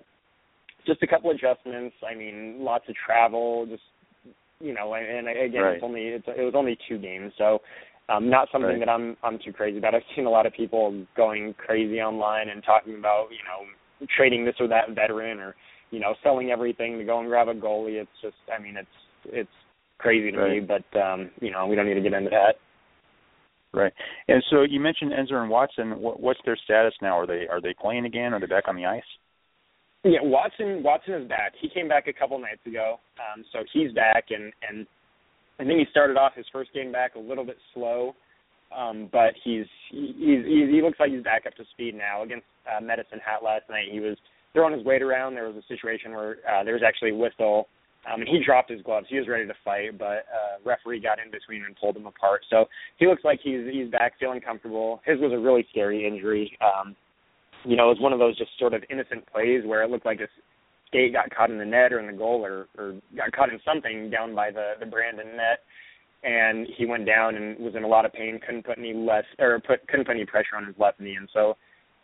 just 0.86 1.02
a 1.02 1.06
couple 1.06 1.30
adjustments. 1.30 1.94
I 2.08 2.14
mean, 2.14 2.58
lots 2.60 2.84
of 2.88 2.94
travel, 2.94 3.66
just 3.66 3.82
you 4.60 4.72
know, 4.74 4.94
and, 4.94 5.06
and 5.06 5.28
again, 5.28 5.62
Right. 5.62 5.74
it's 5.74 5.84
only 5.84 6.02
it's, 6.02 6.24
it 6.28 6.42
was 6.42 6.54
only 6.56 6.78
two 6.88 6.98
games, 6.98 7.32
so 7.36 7.60
um, 8.08 8.30
not 8.30 8.48
something 8.50 8.70
Right. 8.70 8.78
that 8.80 8.88
I'm 8.88 9.16
I'm 9.22 9.38
too 9.44 9.52
crazy 9.52 9.78
about. 9.78 9.94
I've 9.94 10.02
seen 10.14 10.26
a 10.26 10.30
lot 10.30 10.46
of 10.46 10.52
people 10.52 11.04
going 11.16 11.54
crazy 11.54 12.00
online 12.00 12.48
and 12.48 12.64
talking 12.64 12.94
about 12.98 13.28
you 13.30 13.38
know 13.46 14.06
trading 14.16 14.44
this 14.44 14.54
or 14.58 14.68
that 14.68 14.90
veteran 14.94 15.38
or 15.40 15.54
you 15.90 16.00
know 16.00 16.14
selling 16.22 16.50
everything 16.50 16.98
to 16.98 17.04
go 17.04 17.20
and 17.20 17.28
grab 17.28 17.48
a 17.48 17.54
goalie. 17.54 18.00
It's 18.00 18.10
just 18.22 18.36
I 18.56 18.60
mean 18.60 18.76
it's 18.76 18.88
it's 19.26 19.50
crazy 19.98 20.32
to 20.32 20.48
me, 20.48 20.60
but 20.60 20.98
um, 21.00 21.30
you 21.40 21.50
know 21.50 21.66
we 21.66 21.76
don't 21.76 21.86
need 21.86 21.94
to 21.94 22.00
get 22.00 22.12
into 22.12 22.30
that. 22.30 22.56
Right. 23.76 23.92
And 24.26 24.42
so 24.48 24.62
you 24.62 24.80
mentioned 24.80 25.12
Eansor 25.12 25.42
and 25.42 25.50
Watson. 25.50 26.00
What, 26.00 26.18
what's 26.18 26.40
their 26.46 26.56
status 26.64 26.94
now? 27.02 27.18
Are 27.18 27.26
they 27.26 27.46
are 27.46 27.60
they 27.60 27.74
playing 27.78 28.06
again? 28.06 28.32
Are 28.32 28.40
they 28.40 28.46
back 28.46 28.68
on 28.68 28.74
the 28.74 28.86
ice? 28.86 29.02
Yeah, 30.02 30.20
Watson 30.22 30.82
Watson 30.82 31.14
is 31.14 31.28
back. 31.28 31.52
He 31.60 31.68
came 31.68 31.86
back 31.86 32.08
a 32.08 32.12
couple 32.12 32.38
nights 32.38 32.64
ago, 32.64 32.96
um, 33.20 33.44
so 33.52 33.58
he's 33.74 33.92
back, 33.92 34.24
and 34.30 34.50
and 34.66 34.86
I 35.60 35.64
think 35.64 35.78
he 35.78 35.84
started 35.90 36.16
off 36.16 36.32
his 36.34 36.46
first 36.50 36.72
game 36.72 36.90
back 36.90 37.16
a 37.16 37.18
little 37.18 37.44
bit 37.44 37.58
slow, 37.74 38.14
um, 38.74 39.10
but 39.12 39.34
he's 39.44 39.66
he, 39.90 40.14
he's 40.16 40.44
he, 40.46 40.76
he 40.76 40.80
looks 40.82 40.98
like 40.98 41.10
he's 41.10 41.22
back 41.22 41.44
up 41.46 41.54
to 41.56 41.64
speed 41.72 41.94
now. 41.94 42.22
Against 42.22 42.46
uh, 42.64 42.80
Medicine 42.80 43.20
Hat 43.24 43.42
last 43.44 43.64
night, 43.68 43.88
he 43.92 44.00
was 44.00 44.16
throwing 44.54 44.72
his 44.72 44.86
weight 44.86 45.02
around. 45.02 45.34
There 45.34 45.48
was 45.48 45.56
a 45.56 45.66
situation 45.68 46.12
where 46.12 46.36
uh, 46.48 46.64
there 46.64 46.74
was 46.74 46.82
actually 46.86 47.10
a 47.10 47.14
whistle, 47.14 47.68
um, 48.06 48.20
and 48.20 48.28
he 48.28 48.42
dropped 48.44 48.70
his 48.70 48.82
gloves. 48.82 49.06
He 49.08 49.18
was 49.18 49.28
ready 49.28 49.46
to 49.46 49.54
fight, 49.64 49.98
but 49.98 50.26
uh, 50.30 50.62
referee 50.64 51.00
got 51.00 51.18
in 51.18 51.30
between 51.30 51.64
and 51.64 51.76
pulled 51.76 51.96
him 51.96 52.06
apart. 52.06 52.42
So 52.50 52.66
he 52.98 53.06
looks 53.06 53.24
like 53.24 53.40
he's 53.42 53.66
he's 53.70 53.90
back, 53.90 54.18
feeling 54.18 54.40
comfortable. 54.40 55.00
His 55.04 55.18
was 55.20 55.32
a 55.32 55.38
really 55.38 55.66
scary 55.70 56.06
injury. 56.06 56.56
Um, 56.60 56.94
you 57.64 57.76
know, 57.76 57.86
it 57.86 57.98
was 57.98 58.00
one 58.00 58.12
of 58.12 58.18
those 58.18 58.38
just 58.38 58.50
sort 58.58 58.74
of 58.74 58.84
innocent 58.90 59.26
plays 59.32 59.62
where 59.64 59.82
it 59.82 59.90
looked 59.90 60.06
like 60.06 60.20
his 60.20 60.28
skate 60.86 61.12
got 61.12 61.34
caught 61.34 61.50
in 61.50 61.58
the 61.58 61.64
net 61.64 61.92
or 61.92 61.98
in 61.98 62.06
the 62.06 62.12
goal 62.12 62.44
or 62.44 62.68
or 62.78 62.94
got 63.16 63.32
caught 63.32 63.50
in 63.50 63.58
something 63.64 64.10
down 64.10 64.34
by 64.34 64.50
the 64.50 64.74
the 64.78 64.86
Brandon 64.86 65.36
net 65.36 65.60
and 66.22 66.66
he 66.76 66.86
went 66.86 67.06
down 67.06 67.36
and 67.36 67.58
was 67.58 67.74
in 67.74 67.84
a 67.84 67.88
lot 67.88 68.04
of 68.04 68.12
pain, 68.12 68.40
couldn't 68.44 68.64
put 68.64 68.78
any 68.78 68.94
less 68.94 69.24
or 69.38 69.60
put 69.60 69.86
couldn't 69.88 70.06
put 70.06 70.16
any 70.16 70.26
pressure 70.26 70.56
on 70.56 70.66
his 70.66 70.74
left 70.78 71.00
knee 71.00 71.16
and 71.16 71.28
so 71.32 71.56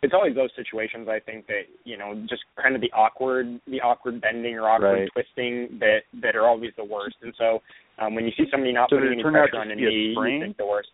it's 0.03 0.13
always 0.13 0.35
those 0.35 0.51
situations 0.55 1.07
I 1.09 1.19
think 1.19 1.47
that, 1.47 1.63
you 1.85 1.97
know, 1.97 2.13
just 2.29 2.43
kind 2.61 2.75
of 2.75 2.81
the 2.81 2.91
awkward 2.91 3.59
the 3.67 3.79
awkward 3.81 4.19
bending 4.21 4.55
or 4.55 4.69
awkward 4.69 5.07
Right. 5.07 5.09
twisting 5.13 5.79
that 5.79 6.03
that 6.21 6.35
are 6.35 6.45
always 6.45 6.71
the 6.77 6.83
worst. 6.83 7.15
And 7.23 7.33
so 7.37 7.61
um 7.99 8.13
when 8.13 8.25
you 8.25 8.31
see 8.37 8.45
somebody 8.51 8.73
not 8.73 8.89
So 8.89 8.97
putting 8.97 9.13
any 9.13 9.23
pressure 9.23 9.57
on 9.57 9.71
a 9.71 9.75
knee, 9.75 10.13
you 10.15 10.39
think 10.41 10.57
the 10.57 10.65
worst. 10.67 10.89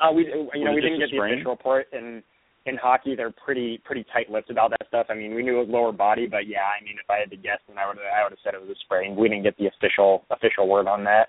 Uh 0.00 0.10
we 0.12 0.24
you 0.26 0.64
know, 0.64 0.72
we 0.72 0.80
didn't 0.80 0.98
get 0.98 1.10
the 1.10 1.16
sprain? 1.18 1.34
official 1.34 1.52
report 1.52 1.86
and 1.92 2.22
in 2.66 2.76
hockey 2.76 3.14
they're 3.14 3.30
pretty 3.44 3.78
pretty 3.84 4.04
tight 4.12 4.30
lipped 4.30 4.50
about 4.50 4.70
that 4.70 4.88
stuff. 4.88 5.06
I 5.10 5.14
mean, 5.14 5.34
we 5.34 5.42
knew 5.42 5.56
it 5.60 5.66
was 5.66 5.68
lower 5.70 5.92
body, 5.92 6.26
but 6.26 6.46
yeah, 6.48 6.66
I 6.68 6.82
mean, 6.82 6.96
if 7.02 7.08
I 7.08 7.18
had 7.20 7.30
to 7.30 7.36
guess, 7.36 7.60
then 7.68 7.78
I 7.78 7.86
would 7.86 7.98
I 7.98 8.22
would 8.24 8.32
have 8.32 8.38
said 8.42 8.54
it 8.54 8.60
was 8.60 8.70
a 8.70 8.80
sprain. 8.84 9.16
We 9.16 9.28
didn't 9.28 9.44
get 9.44 9.56
the 9.58 9.66
official 9.68 10.24
official 10.30 10.66
word 10.68 10.86
on 10.88 11.04
that. 11.04 11.28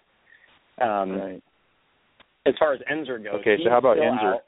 Um, 0.82 1.12
Right. 1.20 1.44
As 2.46 2.56
far 2.58 2.74
as 2.74 2.80
Eansor 2.92 3.22
goes, 3.24 3.42
Okay, 3.42 3.58
so 3.64 3.70
how 3.70 3.78
about 3.78 3.98
Eansor? 3.98 4.36
out. 4.36 4.42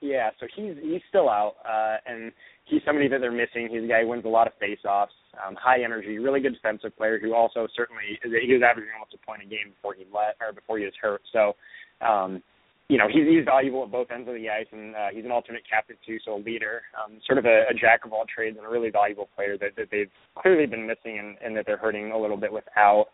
Yeah, 0.00 0.30
so 0.38 0.46
he's 0.54 0.74
he's 0.80 1.02
still 1.08 1.28
out, 1.28 1.56
uh, 1.66 1.96
and 2.06 2.30
he's 2.66 2.80
somebody 2.86 3.08
that 3.08 3.18
they're 3.20 3.32
missing. 3.32 3.68
He's 3.68 3.82
a 3.82 3.88
guy 3.88 4.02
who 4.02 4.08
wins 4.08 4.24
a 4.24 4.28
lot 4.28 4.46
of 4.46 4.52
face-offs, 4.60 5.12
um, 5.44 5.56
high 5.56 5.82
energy, 5.82 6.18
really 6.18 6.38
good 6.40 6.54
defensive 6.54 6.96
player 6.96 7.18
who 7.18 7.34
also 7.34 7.66
certainly 7.74 8.18
he 8.22 8.52
was 8.52 8.62
averaging 8.62 8.94
almost 8.94 9.14
a 9.14 9.26
point 9.26 9.42
a 9.42 9.46
game 9.46 9.74
before 9.74 9.94
he 9.94 10.06
let 10.14 10.36
or 10.40 10.52
before 10.52 10.78
he 10.78 10.84
was 10.84 10.94
hurt. 11.02 11.22
So, 11.32 11.56
um, 12.00 12.42
you 12.88 12.96
know, 12.96 13.08
he's 13.08 13.26
he's 13.26 13.44
valuable 13.44 13.82
at 13.82 13.90
both 13.90 14.12
ends 14.12 14.28
of 14.28 14.34
the 14.34 14.48
ice, 14.48 14.70
and 14.70 14.94
uh, 14.94 15.08
he's 15.12 15.24
an 15.24 15.32
alternate 15.32 15.62
captain 15.68 15.96
too, 16.06 16.18
so 16.24 16.36
a 16.36 16.40
leader, 16.40 16.82
um, 16.94 17.18
sort 17.26 17.38
of 17.38 17.44
a, 17.44 17.66
a 17.68 17.74
jack 17.74 18.04
of 18.04 18.12
all 18.12 18.24
trades, 18.32 18.56
and 18.56 18.64
a 18.64 18.70
really 18.70 18.90
valuable 18.90 19.28
player 19.34 19.58
that, 19.58 19.74
that 19.76 19.88
they've 19.90 20.10
clearly 20.38 20.66
been 20.66 20.86
missing, 20.86 21.18
and, 21.18 21.36
and 21.44 21.56
that 21.56 21.66
they're 21.66 21.76
hurting 21.76 22.12
a 22.12 22.18
little 22.18 22.36
bit 22.38 22.52
without. 22.52 23.06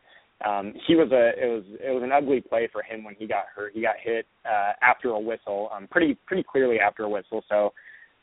Um, 0.45 0.74
he 0.87 0.95
was 0.95 1.11
a 1.12 1.30
it 1.43 1.49
was 1.49 1.64
it 1.80 1.95
was 1.95 2.03
an 2.03 2.12
ugly 2.12 2.41
play 2.41 2.68
for 2.72 2.82
him 2.82 3.05
when 3.05 3.14
he 3.14 3.26
got 3.26 3.45
hurt. 3.55 3.72
He 3.74 3.80
got 3.80 3.95
hit 4.03 4.26
uh, 4.45 4.72
after 4.82 5.11
a 5.11 5.18
whistle, 5.18 5.70
um, 5.74 5.87
pretty 5.91 6.16
pretty 6.26 6.43
clearly 6.43 6.80
after 6.80 7.05
a 7.05 7.09
whistle. 7.09 7.43
So, 7.49 7.72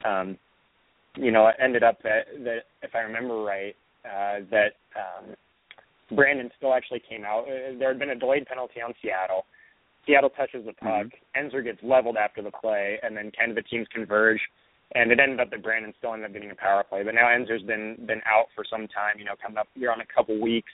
um, 0.05 0.37
you 1.15 1.31
know, 1.31 1.47
it 1.47 1.55
ended 1.59 1.83
up 1.83 2.01
that 2.03 2.25
that 2.43 2.63
if 2.83 2.93
I 2.95 2.99
remember 2.99 3.41
right, 3.41 3.75
uh, 4.05 4.43
that 4.51 4.73
um, 4.95 5.35
Brandon 6.15 6.51
still 6.57 6.73
actually 6.73 7.01
came 7.07 7.23
out. 7.23 7.45
Uh, 7.47 7.77
There 7.79 7.87
had 7.87 7.99
been 7.99 8.09
a 8.09 8.15
delayed 8.15 8.45
penalty 8.45 8.81
on 8.81 8.93
Seattle. 9.01 9.45
Seattle 10.05 10.31
touches 10.31 10.65
the 10.65 10.73
puck. 10.73 11.07
Eansor 11.37 11.63
gets 11.63 11.79
leveled 11.83 12.17
after 12.17 12.41
the 12.41 12.51
play, 12.51 12.99
and 13.03 13.15
then 13.15 13.31
kind 13.37 13.51
of 13.51 13.55
the 13.55 13.61
teams 13.61 13.87
converge. 13.93 14.39
And 14.93 15.11
it 15.11 15.19
ended 15.19 15.39
up 15.39 15.49
that 15.51 15.63
Brandon 15.63 15.93
still 15.97 16.13
ended 16.13 16.27
up 16.27 16.33
getting 16.33 16.51
a 16.51 16.55
power 16.55 16.83
play. 16.83 17.03
But 17.03 17.15
now 17.15 17.27
Eansor's 17.27 17.63
been 17.63 17.97
been 18.05 18.21
out 18.25 18.47
for 18.53 18.65
some 18.69 18.87
time. 18.89 19.17
You 19.17 19.25
know, 19.25 19.35
coming 19.41 19.57
up 19.57 19.67
here 19.73 19.91
on 19.91 20.01
a 20.01 20.05
couple 20.13 20.39
weeks. 20.41 20.71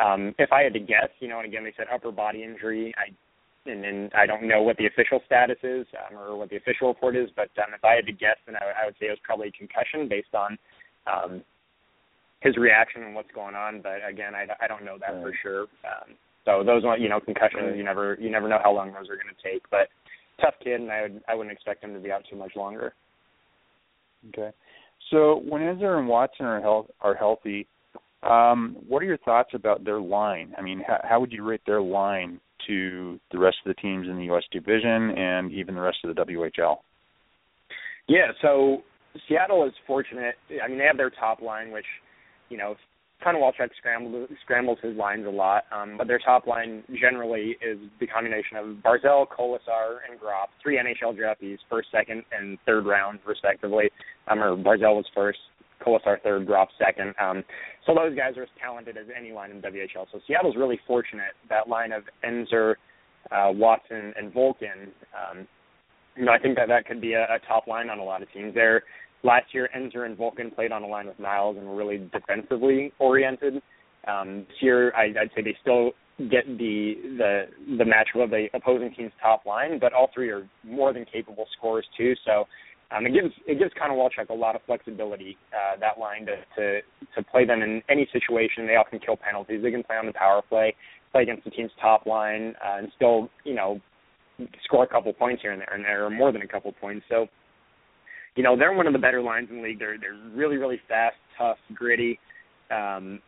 Um, 0.00 0.34
if 0.38 0.52
I 0.52 0.62
had 0.62 0.72
to 0.74 0.80
guess, 0.80 1.10
you 1.20 1.28
know, 1.28 1.38
and 1.38 1.46
again 1.46 1.64
they 1.64 1.74
said 1.76 1.86
upper 1.92 2.12
body 2.12 2.42
injury. 2.42 2.94
I 2.96 3.12
and, 3.66 3.84
and 3.84 4.12
I 4.14 4.24
don't 4.24 4.48
know 4.48 4.62
what 4.62 4.76
the 4.78 4.86
official 4.86 5.20
status 5.26 5.58
is 5.62 5.86
um, 5.92 6.18
or 6.18 6.36
what 6.36 6.48
the 6.48 6.56
official 6.56 6.88
report 6.88 7.16
is, 7.16 7.28
but 7.36 7.50
um, 7.58 7.74
if 7.76 7.84
I 7.84 7.96
had 7.96 8.06
to 8.06 8.12
guess, 8.12 8.36
then 8.46 8.56
I, 8.56 8.82
I 8.82 8.86
would 8.86 8.94
say 8.98 9.06
it 9.06 9.10
was 9.10 9.18
probably 9.22 9.48
a 9.48 9.52
concussion 9.52 10.08
based 10.08 10.34
on 10.34 10.56
um, 11.06 11.42
his 12.40 12.56
reaction 12.56 13.02
and 13.02 13.14
what's 13.14 13.30
going 13.34 13.54
on. 13.54 13.82
But 13.82 13.98
again, 14.08 14.34
I, 14.34 14.46
I 14.62 14.68
don't 14.68 14.84
know 14.84 14.96
that 14.98 15.20
for 15.22 15.32
sure. 15.42 15.62
Um, 15.84 16.14
so 16.44 16.64
those 16.64 16.84
are 16.84 16.96
you 16.96 17.08
know 17.08 17.20
concussions. 17.20 17.76
You 17.76 17.84
never 17.84 18.16
you 18.20 18.30
never 18.30 18.48
know 18.48 18.60
how 18.62 18.72
long 18.72 18.92
those 18.92 19.10
are 19.10 19.16
going 19.16 19.34
to 19.34 19.42
take. 19.42 19.68
But 19.70 19.88
tough 20.40 20.54
kid, 20.62 20.80
and 20.80 20.90
I 20.90 21.02
would 21.02 21.20
I 21.28 21.34
wouldn't 21.34 21.52
expect 21.52 21.84
him 21.84 21.94
to 21.94 22.00
be 22.00 22.12
out 22.12 22.22
too 22.30 22.36
much 22.36 22.52
longer. 22.56 22.94
Okay. 24.28 24.50
So 25.10 25.42
when 25.46 25.62
Eansor 25.62 25.98
and 25.98 26.08
Watson 26.08 26.46
are 26.46 26.60
health 26.60 26.86
are 27.00 27.14
healthy, 27.14 27.66
um, 28.22 28.76
what 28.86 29.02
are 29.02 29.06
your 29.06 29.18
thoughts 29.18 29.50
about 29.54 29.84
their 29.84 30.00
line? 30.00 30.54
I 30.58 30.62
mean, 30.62 30.82
how, 30.86 31.00
how 31.02 31.20
would 31.20 31.32
you 31.32 31.44
rate 31.44 31.62
their 31.66 31.82
line 31.82 32.40
to 32.66 33.18
the 33.32 33.38
rest 33.38 33.58
of 33.64 33.74
the 33.74 33.80
teams 33.80 34.08
in 34.08 34.16
the 34.16 34.24
U.S. 34.24 34.44
division 34.50 35.10
and 35.10 35.52
even 35.52 35.74
the 35.74 35.80
rest 35.80 35.98
of 36.04 36.14
the 36.14 36.22
WHL? 36.22 36.76
Yeah, 38.08 38.32
so 38.42 38.82
Seattle 39.28 39.66
is 39.66 39.72
fortunate. 39.86 40.34
I 40.62 40.68
mean, 40.68 40.78
they 40.78 40.84
have 40.84 40.96
their 40.96 41.10
top 41.10 41.40
line, 41.42 41.70
which, 41.70 41.84
you 42.48 42.56
know, 42.56 42.74
Walchuk 43.26 43.70
scrambles 43.78 44.28
scrambles 44.44 44.78
his 44.82 44.96
lines 44.96 45.26
a 45.26 45.30
lot, 45.30 45.64
um, 45.72 45.96
but 45.98 46.06
their 46.06 46.18
top 46.18 46.46
line 46.46 46.84
generally 47.00 47.56
is 47.60 47.78
the 48.00 48.06
combination 48.06 48.56
of 48.56 48.66
Barzal, 48.76 49.26
Kolesar, 49.26 49.98
and 50.08 50.18
Gropp, 50.20 50.48
three 50.62 50.78
NHL 50.78 51.18
draftees, 51.18 51.58
first, 51.68 51.88
second, 51.90 52.22
and 52.36 52.58
third 52.64 52.86
round, 52.86 53.18
respectively. 53.26 53.90
Um, 54.28 54.38
or 54.40 54.56
Barzal 54.56 54.96
was 54.96 55.06
first, 55.14 55.38
Kolesar 55.84 56.20
third, 56.22 56.46
Gropp 56.46 56.68
second. 56.78 57.14
Um, 57.20 57.44
so 57.86 57.94
those 57.94 58.16
guys 58.16 58.36
are 58.36 58.42
as 58.42 58.48
talented 58.60 58.96
as 58.96 59.06
any 59.16 59.32
line 59.32 59.50
in 59.50 59.62
WHL. 59.62 60.06
So 60.12 60.20
Seattle's 60.26 60.56
really 60.56 60.78
fortunate. 60.86 61.32
That 61.48 61.68
line 61.68 61.92
of 61.92 62.04
Eansor, 62.24 62.74
uh, 63.30 63.50
Watson, 63.52 64.12
and 64.16 64.32
Volcan. 64.32 64.92
Um, 65.14 65.46
you 66.16 66.24
know, 66.24 66.32
I 66.32 66.38
think 66.38 66.56
that 66.56 66.68
that 66.68 66.86
could 66.86 67.00
be 67.00 67.14
a, 67.14 67.22
a 67.22 67.38
top 67.46 67.66
line 67.66 67.88
on 67.90 67.98
a 67.98 68.04
lot 68.04 68.22
of 68.22 68.32
teams. 68.32 68.54
There, 68.54 68.82
last 69.22 69.46
year, 69.52 69.68
Eansor 69.76 70.04
and 70.04 70.16
Volcan 70.16 70.50
played 70.50 70.72
on 70.72 70.82
a 70.82 70.86
line 70.86 71.06
with 71.06 71.18
Niles 71.18 71.56
and 71.56 71.66
were 71.66 71.76
really 71.76 72.08
defensively 72.12 72.92
oriented. 72.98 73.62
Um, 74.06 74.46
this 74.48 74.56
year, 74.60 74.92
I, 74.94 75.04
I'd 75.20 75.30
say 75.34 75.42
they 75.42 75.56
still 75.60 75.92
get 76.18 76.46
the 76.46 76.94
the 77.16 77.44
the 77.78 77.84
matchup 77.84 78.24
of 78.24 78.30
the 78.30 78.46
opposing 78.52 78.92
team's 78.94 79.12
top 79.22 79.46
line, 79.46 79.78
but 79.78 79.92
all 79.92 80.10
three 80.12 80.30
are 80.30 80.48
more 80.64 80.92
than 80.92 81.04
capable 81.04 81.46
scorers 81.56 81.86
too. 81.96 82.14
So 82.24 82.44
um, 82.90 83.04
it 83.04 83.12
gives 83.12 83.34
it 83.46 83.58
gives 83.58 83.72
Konowalchuk 83.74 84.30
a 84.30 84.34
lot 84.34 84.56
of 84.56 84.62
flexibility 84.66 85.36
uh, 85.52 85.78
that 85.78 85.98
line 86.00 86.26
to, 86.26 86.36
to 86.56 86.80
to 87.14 87.22
play 87.30 87.44
them 87.44 87.60
in 87.62 87.82
any 87.90 88.08
situation. 88.12 88.66
They 88.66 88.76
often 88.76 88.98
kill 88.98 89.16
penalties. 89.16 89.62
They 89.62 89.70
can 89.70 89.82
play 89.82 89.96
on 89.96 90.06
the 90.06 90.12
power 90.12 90.40
play, 90.48 90.74
play 91.12 91.22
against 91.22 91.44
the 91.44 91.50
team's 91.50 91.70
top 91.80 92.06
line, 92.06 92.54
uh, 92.64 92.78
and 92.78 92.88
still 92.96 93.28
you 93.44 93.54
know 93.54 93.80
score 94.64 94.84
a 94.84 94.88
couple 94.88 95.12
points 95.12 95.42
here 95.42 95.52
and 95.52 95.60
there, 95.60 95.74
and 95.74 95.84
there 95.84 96.04
are 96.04 96.10
more 96.10 96.32
than 96.32 96.42
a 96.42 96.48
couple 96.48 96.72
points. 96.80 97.04
So 97.10 97.26
you 98.36 98.42
know 98.42 98.56
they're 98.56 98.72
one 98.72 98.86
of 98.86 98.94
the 98.94 98.98
better 98.98 99.20
lines 99.20 99.48
in 99.50 99.56
the 99.56 99.62
league. 99.62 99.78
They're 99.78 99.98
they're 99.98 100.18
really 100.34 100.56
really 100.56 100.80
fast, 100.88 101.16
tough, 101.36 101.58
gritty. 101.74 102.18
Um, 102.70 103.20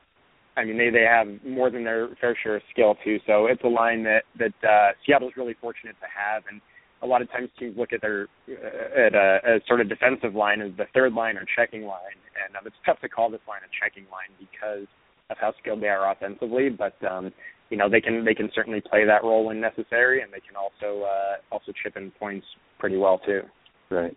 I 0.56 0.64
mean, 0.64 0.78
they 0.78 0.88
they 0.88 1.04
have 1.04 1.26
more 1.44 1.70
than 1.70 1.84
their 1.84 2.08
fair 2.20 2.36
share 2.42 2.56
of 2.56 2.62
skill 2.70 2.96
too. 3.04 3.18
So 3.26 3.46
it's 3.46 3.62
a 3.62 3.68
line 3.68 4.04
that 4.04 4.22
that 4.38 4.54
uh, 4.66 4.92
Seattle's 5.06 5.32
really 5.36 5.54
fortunate 5.60 5.96
to 6.00 6.06
have, 6.06 6.44
and 6.50 6.60
a 7.02 7.06
lot 7.06 7.22
of 7.22 7.30
times 7.30 7.48
teams 7.58 7.76
look 7.76 7.92
at 7.92 8.00
their 8.00 8.28
uh, 8.48 9.06
at 9.06 9.14
a, 9.14 9.56
a 9.56 9.60
sort 9.66 9.80
of 9.80 9.88
defensive 9.88 10.34
line 10.34 10.60
as 10.60 10.72
the 10.76 10.84
third 10.94 11.12
line 11.12 11.36
or 11.36 11.44
checking 11.56 11.84
line, 11.84 12.18
and 12.44 12.56
um, 12.56 12.66
it's 12.66 12.76
tough 12.84 13.00
to 13.00 13.08
call 13.08 13.30
this 13.30 13.40
line 13.48 13.60
a 13.64 13.70
checking 13.82 14.04
line 14.10 14.30
because 14.38 14.86
of 15.30 15.36
how 15.40 15.52
skilled 15.60 15.82
they 15.82 15.88
are 15.88 16.12
offensively. 16.12 16.68
But 16.68 16.94
um, 17.08 17.32
you 17.70 17.76
know 17.76 17.88
they 17.88 18.00
can 18.00 18.24
they 18.24 18.34
can 18.34 18.50
certainly 18.54 18.80
play 18.80 19.04
that 19.06 19.24
role 19.24 19.46
when 19.46 19.60
necessary, 19.60 20.22
and 20.22 20.32
they 20.32 20.40
can 20.40 20.56
also 20.56 21.04
uh, 21.04 21.36
also 21.50 21.72
chip 21.82 21.96
in 21.96 22.10
points 22.12 22.46
pretty 22.78 22.96
well 22.96 23.18
too. 23.18 23.42
Right, 23.90 24.16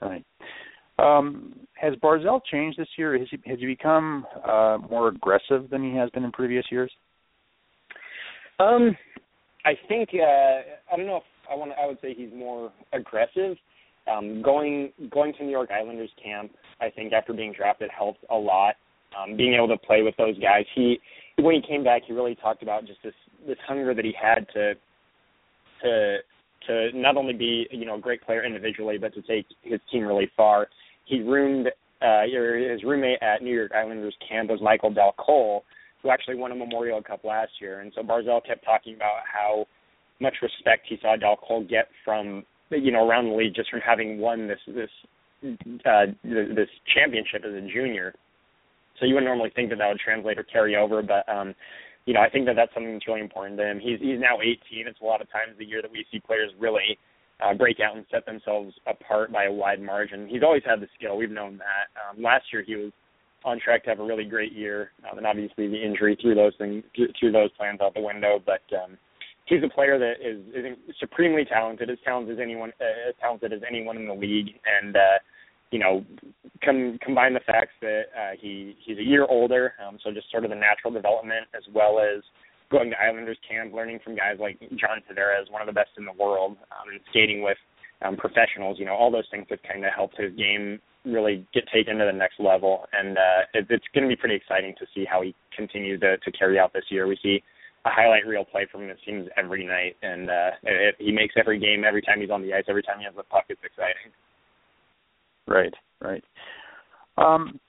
right. 0.00 0.24
Um, 0.98 1.54
has 1.74 1.94
Barzal 1.96 2.40
changed 2.50 2.78
this 2.78 2.88
year? 2.96 3.18
Has 3.18 3.28
he 3.30 3.38
has 3.50 3.58
he 3.58 3.66
become 3.66 4.26
uh, 4.48 4.78
more 4.90 5.08
aggressive 5.08 5.68
than 5.70 5.82
he 5.82 5.96
has 5.96 6.08
been 6.10 6.24
in 6.24 6.32
previous 6.32 6.64
years? 6.70 6.90
Um, 8.58 8.96
I 9.66 9.72
think 9.88 10.10
uh, 10.14 10.92
I 10.92 10.96
don't 10.96 11.06
know 11.06 11.16
if 11.16 11.22
I 11.50 11.54
want 11.54 11.72
I 11.80 11.86
would 11.86 11.98
say 12.00 12.14
he's 12.14 12.32
more 12.34 12.72
aggressive. 12.92 13.56
Um, 14.10 14.42
going 14.42 14.92
going 15.10 15.32
to 15.34 15.44
New 15.44 15.50
York 15.50 15.70
Islanders 15.70 16.10
camp, 16.22 16.52
I 16.80 16.90
think 16.90 17.12
after 17.12 17.32
being 17.32 17.52
drafted 17.52 17.90
helped 17.96 18.24
a 18.30 18.36
lot. 18.36 18.74
Um, 19.16 19.36
being 19.36 19.54
able 19.54 19.68
to 19.68 19.78
play 19.78 20.02
with 20.02 20.16
those 20.16 20.38
guys, 20.38 20.64
he 20.74 20.98
when 21.38 21.54
he 21.54 21.62
came 21.66 21.84
back, 21.84 22.02
he 22.06 22.12
really 22.12 22.34
talked 22.34 22.62
about 22.62 22.86
just 22.86 23.02
this 23.02 23.14
this 23.46 23.58
hunger 23.66 23.94
that 23.94 24.04
he 24.04 24.14
had 24.20 24.46
to 24.54 24.74
to 25.82 26.18
to 26.66 26.90
not 26.94 27.16
only 27.16 27.32
be 27.32 27.66
you 27.70 27.84
know 27.84 27.96
a 27.96 28.00
great 28.00 28.22
player 28.22 28.44
individually, 28.44 28.98
but 28.98 29.14
to 29.14 29.22
take 29.22 29.46
his 29.62 29.80
team 29.90 30.04
really 30.04 30.30
far. 30.36 30.68
He 31.04 31.20
roomed 31.20 31.68
uh, 32.02 32.22
his 32.22 32.82
roommate 32.84 33.22
at 33.22 33.42
New 33.42 33.54
York 33.54 33.72
Islanders 33.72 34.14
camp 34.28 34.50
was 34.50 34.60
Michael 34.60 34.92
Dal 34.92 35.14
Colle, 35.18 35.64
who 36.02 36.10
actually 36.10 36.36
won 36.36 36.52
a 36.52 36.54
Memorial 36.54 37.02
Cup 37.02 37.24
last 37.24 37.52
year, 37.60 37.80
and 37.80 37.92
so 37.94 38.02
Barzal 38.02 38.44
kept 38.44 38.64
talking 38.64 38.94
about 38.94 39.20
how 39.32 39.66
much 40.20 40.36
respect 40.42 40.86
he 40.88 40.98
saw 41.00 41.16
Dal 41.16 41.36
Colle 41.36 41.64
get 41.68 41.88
from 42.04 42.44
you 42.70 42.90
know 42.90 43.08
around 43.08 43.28
the 43.28 43.34
league 43.36 43.54
just 43.54 43.70
from 43.70 43.80
having 43.80 44.18
won 44.18 44.48
this 44.48 44.60
this 44.66 44.90
uh, 45.42 46.06
this 46.24 46.68
championship 46.94 47.42
as 47.46 47.54
a 47.54 47.60
junior. 47.60 48.14
So 48.98 49.04
you 49.04 49.14
would 49.14 49.24
normally 49.24 49.52
think 49.54 49.68
that 49.70 49.76
that 49.76 49.88
would 49.88 50.00
translate 50.00 50.38
or 50.38 50.44
carry 50.44 50.76
over, 50.76 51.02
but 51.02 51.28
um, 51.28 51.54
you 52.06 52.14
know 52.14 52.20
I 52.20 52.30
think 52.30 52.46
that 52.46 52.56
that's 52.56 52.72
something 52.74 52.92
that's 52.92 53.06
really 53.06 53.20
important 53.20 53.58
to 53.58 53.70
him. 53.70 53.80
He's 53.80 54.00
he's 54.00 54.20
now 54.20 54.40
18. 54.40 54.86
It's 54.86 55.00
a 55.00 55.04
lot 55.04 55.20
of 55.20 55.30
times 55.30 55.56
the 55.58 55.64
year 55.64 55.82
that 55.82 55.90
we 55.90 56.04
see 56.10 56.18
players 56.18 56.50
really 56.58 56.98
uh, 57.44 57.54
break 57.54 57.78
out 57.80 57.96
and 57.96 58.06
set 58.10 58.24
themselves 58.24 58.74
apart 58.86 59.30
by 59.32 59.44
a 59.44 59.52
wide 59.52 59.80
margin. 59.80 60.26
He's 60.28 60.42
always 60.42 60.62
had 60.64 60.80
the 60.80 60.88
skill. 60.96 61.16
We've 61.16 61.30
known 61.30 61.58
that. 61.58 61.92
Um, 62.00 62.22
last 62.22 62.44
year 62.52 62.64
he 62.66 62.74
was 62.76 62.92
on 63.44 63.60
track 63.60 63.84
to 63.84 63.90
have 63.90 64.00
a 64.00 64.04
really 64.04 64.24
great 64.24 64.52
year, 64.52 64.90
um, 65.10 65.18
and 65.18 65.26
obviously 65.26 65.68
the 65.68 65.82
injury 65.82 66.16
threw 66.20 66.34
those 66.34 66.54
things 66.58 66.82
threw 67.20 67.30
those 67.30 67.50
plans 67.52 67.80
out 67.80 67.94
the 67.94 68.00
window. 68.00 68.42
But 68.44 68.62
um, 68.74 68.96
he's 69.46 69.62
a 69.64 69.68
player 69.68 69.98
that 69.98 70.14
is, 70.20 70.40
is 70.54 70.76
supremely 71.00 71.44
talented, 71.44 71.90
as 71.90 71.98
talented 72.04 72.38
as 72.38 72.42
anyone, 72.42 72.72
uh, 72.80 73.08
as 73.08 73.14
talented 73.20 73.52
as 73.52 73.60
anyone 73.68 73.96
in 73.96 74.06
the 74.06 74.14
league, 74.14 74.48
and 74.82 74.96
uh, 74.96 75.18
you 75.70 75.78
know, 75.78 76.04
com- 76.64 76.98
combine 77.02 77.34
the 77.34 77.40
facts 77.40 77.72
that 77.80 78.02
uh, 78.16 78.32
he 78.40 78.76
he's 78.84 78.98
a 78.98 79.02
year 79.02 79.26
older, 79.28 79.74
um, 79.86 79.98
so 80.02 80.12
just 80.12 80.30
sort 80.30 80.44
of 80.44 80.50
the 80.50 80.56
natural 80.56 80.92
development 80.92 81.46
as 81.56 81.62
well 81.74 81.98
as 81.98 82.22
going 82.70 82.90
to 82.90 82.96
Islanders 83.00 83.38
camp, 83.48 83.72
learning 83.72 84.00
from 84.02 84.16
guys 84.16 84.36
like 84.40 84.58
John 84.60 84.98
Tavares, 85.08 85.50
one 85.50 85.62
of 85.62 85.66
the 85.66 85.72
best 85.72 85.90
in 85.98 86.04
the 86.04 86.12
world, 86.12 86.56
um, 86.72 86.90
and 86.90 87.00
skating 87.10 87.42
with 87.42 87.58
um, 88.02 88.16
professionals. 88.16 88.78
You 88.78 88.86
know, 88.86 88.94
all 88.94 89.10
those 89.10 89.28
things 89.30 89.46
have 89.50 89.60
kind 89.62 89.84
of 89.84 89.92
helped 89.94 90.18
his 90.18 90.34
game 90.34 90.80
really 91.04 91.46
get 91.54 91.64
taken 91.72 91.98
to 91.98 92.04
the 92.04 92.12
next 92.12 92.40
level, 92.40 92.86
and 92.92 93.16
uh, 93.16 93.40
it, 93.54 93.66
it's 93.70 93.84
going 93.94 94.02
to 94.02 94.08
be 94.08 94.16
pretty 94.16 94.34
exciting 94.34 94.74
to 94.78 94.86
see 94.94 95.04
how 95.08 95.22
he 95.22 95.34
continues 95.54 96.00
to, 96.00 96.18
to 96.18 96.32
carry 96.32 96.58
out 96.58 96.72
this 96.72 96.84
year. 96.90 97.06
We 97.06 97.18
see 97.22 97.42
a 97.86 97.90
highlight 97.90 98.26
reel 98.26 98.44
play 98.44 98.66
from 98.70 98.82
him 98.82 98.90
it 98.90 98.98
seems 99.06 99.28
every 99.36 99.64
night, 99.64 99.96
and 100.02 100.28
uh, 100.28 100.50
it, 100.64 100.96
he 100.98 101.12
makes 101.12 101.34
every 101.38 101.58
game, 101.58 101.84
every 101.86 102.02
time 102.02 102.20
he's 102.20 102.30
on 102.30 102.42
the 102.42 102.52
ice, 102.52 102.64
every 102.68 102.82
time 102.82 102.98
he 102.98 103.04
has 103.04 103.14
the 103.16 103.22
puck, 103.22 103.44
it's 103.48 103.60
exciting. 103.64 104.12
Right, 105.46 105.72
right. 106.00 106.24
Um, 107.16 107.60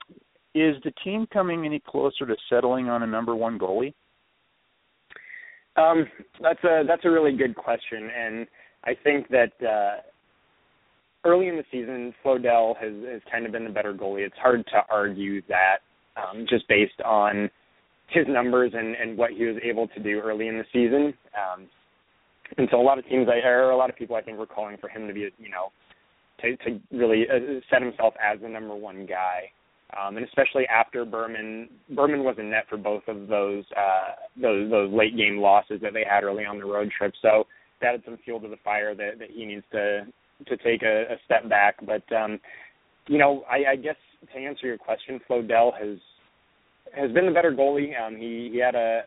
is 0.54 0.74
the 0.84 0.92
team 1.04 1.26
coming 1.32 1.64
any 1.64 1.80
closer 1.86 2.26
to 2.26 2.34
settling 2.50 2.88
on 2.88 3.04
a 3.04 3.06
number 3.06 3.36
one 3.36 3.58
goalie? 3.58 3.94
Um, 5.76 6.06
that's 6.42 6.62
a 6.64 6.82
that's 6.86 7.04
a 7.04 7.10
really 7.10 7.36
good 7.36 7.54
question, 7.54 8.10
and 8.18 8.46
I 8.82 8.94
think 9.04 9.28
that 9.28 9.52
uh, 9.62 10.00
early 11.24 11.46
in 11.46 11.56
the 11.56 11.64
season, 11.70 12.12
Flodell 12.24 12.76
has 12.78 12.92
has 13.12 13.22
kind 13.30 13.46
of 13.46 13.52
been 13.52 13.64
the 13.64 13.70
better 13.70 13.94
goalie. 13.94 14.26
It's 14.26 14.36
hard 14.42 14.66
to 14.66 14.80
argue 14.90 15.40
that 15.48 15.78
um, 16.16 16.46
just 16.48 16.66
based 16.66 17.00
on 17.04 17.48
his 18.10 18.26
numbers 18.28 18.72
and 18.74 18.94
and 18.96 19.16
what 19.16 19.30
he 19.30 19.44
was 19.44 19.56
able 19.62 19.88
to 19.88 20.00
do 20.00 20.20
early 20.20 20.48
in 20.48 20.58
the 20.58 20.64
season. 20.72 21.14
Um, 21.36 21.68
and 22.56 22.68
so 22.70 22.80
a 22.80 22.82
lot 22.82 22.98
of 22.98 23.06
teams, 23.06 23.28
I 23.28 23.46
or 23.46 23.70
a 23.70 23.76
lot 23.76 23.90
of 23.90 23.96
people, 23.96 24.16
I 24.16 24.22
think, 24.22 24.38
were 24.38 24.46
calling 24.46 24.76
for 24.80 24.88
him 24.88 25.06
to 25.06 25.12
be, 25.12 25.28
you 25.38 25.50
know, 25.50 25.70
to 26.40 26.56
to 26.58 26.80
really 26.92 27.26
uh, 27.28 27.60
set 27.70 27.82
himself 27.82 28.14
as 28.22 28.40
the 28.40 28.48
number 28.48 28.74
one 28.74 29.06
guy. 29.06 29.50
Um, 29.98 30.18
and 30.18 30.26
especially 30.26 30.66
after 30.66 31.06
Burman, 31.06 31.68
Burman 31.94 32.22
was 32.22 32.36
in 32.38 32.50
net 32.50 32.66
for 32.68 32.76
both 32.76 33.02
of 33.08 33.26
those 33.26 33.64
uh, 33.76 34.12
those 34.40 34.70
those 34.70 34.92
late 34.92 35.16
game 35.16 35.38
losses 35.38 35.80
that 35.82 35.92
they 35.94 36.04
had 36.08 36.24
early 36.24 36.44
on 36.44 36.58
the 36.58 36.66
road 36.66 36.90
trip. 36.96 37.12
So 37.22 37.46
that 37.80 37.88
added 37.88 38.02
some 38.04 38.18
fuel 38.24 38.40
to 38.40 38.48
the 38.48 38.58
fire 38.64 38.94
that, 38.94 39.18
that 39.18 39.30
he 39.30 39.46
needs 39.46 39.64
to 39.72 40.06
to 40.46 40.56
take 40.58 40.82
a, 40.82 41.12
a 41.12 41.16
step 41.24 41.48
back. 41.48 41.76
But 41.84 42.04
um, 42.14 42.38
you 43.06 43.18
know, 43.18 43.44
I, 43.50 43.72
I 43.72 43.76
guess 43.76 43.96
to 44.32 44.38
answer 44.38 44.66
your 44.66 44.78
question, 44.78 45.20
Flodell 45.28 45.72
has 45.78 45.98
has 46.94 47.10
been 47.12 47.26
the 47.26 47.32
better 47.32 47.52
goalie. 47.52 47.98
Um, 48.00 48.16
he 48.16 48.50
he 48.52 48.58
had 48.58 48.74
a 48.74 49.02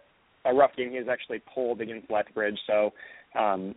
a 0.45 0.53
rough 0.53 0.71
game. 0.75 0.91
He 0.91 0.97
was 0.97 1.07
actually 1.09 1.41
pulled 1.53 1.81
against 1.81 2.09
Lethbridge, 2.09 2.57
so 2.65 2.91
um, 3.39 3.75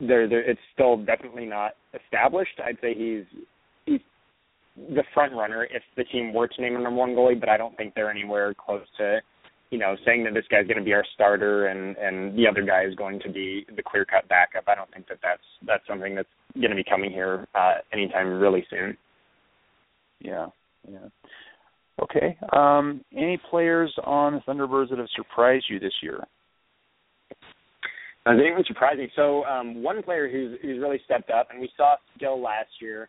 there, 0.00 0.28
there 0.28 0.48
it's 0.48 0.60
still 0.74 0.96
definitely 0.96 1.46
not 1.46 1.72
established. 1.94 2.60
I'd 2.64 2.78
say 2.80 2.94
he's 2.94 3.24
he's 3.86 4.00
the 4.76 5.04
front 5.14 5.32
runner 5.32 5.64
if 5.64 5.82
the 5.96 6.04
team 6.04 6.32
were 6.32 6.48
to 6.48 6.62
name 6.62 6.76
a 6.76 6.80
number 6.80 6.98
one 6.98 7.10
goalie, 7.10 7.38
but 7.38 7.48
I 7.48 7.56
don't 7.56 7.76
think 7.76 7.94
they're 7.94 8.10
anywhere 8.10 8.54
close 8.54 8.84
to, 8.98 9.20
you 9.70 9.78
know, 9.78 9.96
saying 10.06 10.24
that 10.24 10.34
this 10.34 10.44
guy's 10.50 10.66
going 10.66 10.78
to 10.78 10.84
be 10.84 10.94
our 10.94 11.04
starter 11.14 11.66
and 11.66 11.96
and 11.96 12.36
the 12.36 12.46
other 12.46 12.62
guy 12.62 12.84
is 12.84 12.94
going 12.94 13.20
to 13.20 13.30
be 13.30 13.66
the 13.76 13.82
clear 13.82 14.04
cut 14.04 14.28
backup. 14.28 14.64
I 14.68 14.74
don't 14.74 14.90
think 14.92 15.08
that 15.08 15.18
that's 15.22 15.42
that's 15.66 15.86
something 15.86 16.14
that's 16.14 16.28
going 16.54 16.70
to 16.70 16.76
be 16.76 16.84
coming 16.84 17.10
here 17.10 17.46
uh, 17.54 17.74
anytime 17.92 18.40
really 18.40 18.66
soon. 18.70 18.96
Yeah, 20.20 20.46
yeah. 20.90 21.08
Okay. 22.02 22.36
Um, 22.52 23.04
any 23.16 23.38
players 23.50 23.94
on 24.04 24.34
the 24.34 24.40
Thunderbirds 24.40 24.90
that 24.90 24.98
have 24.98 25.08
surprised 25.14 25.66
you 25.68 25.78
this 25.78 25.92
year? 26.02 26.24
Uh, 28.26 28.30
anyone 28.32 28.64
surprising? 28.66 29.08
So 29.16 29.44
um, 29.44 29.82
one 29.82 30.02
player 30.02 30.28
who's 30.30 30.58
who's 30.62 30.80
really 30.80 31.00
stepped 31.04 31.30
up, 31.30 31.48
and 31.50 31.60
we 31.60 31.70
saw 31.76 31.96
skill 32.16 32.40
last 32.40 32.68
year, 32.80 33.08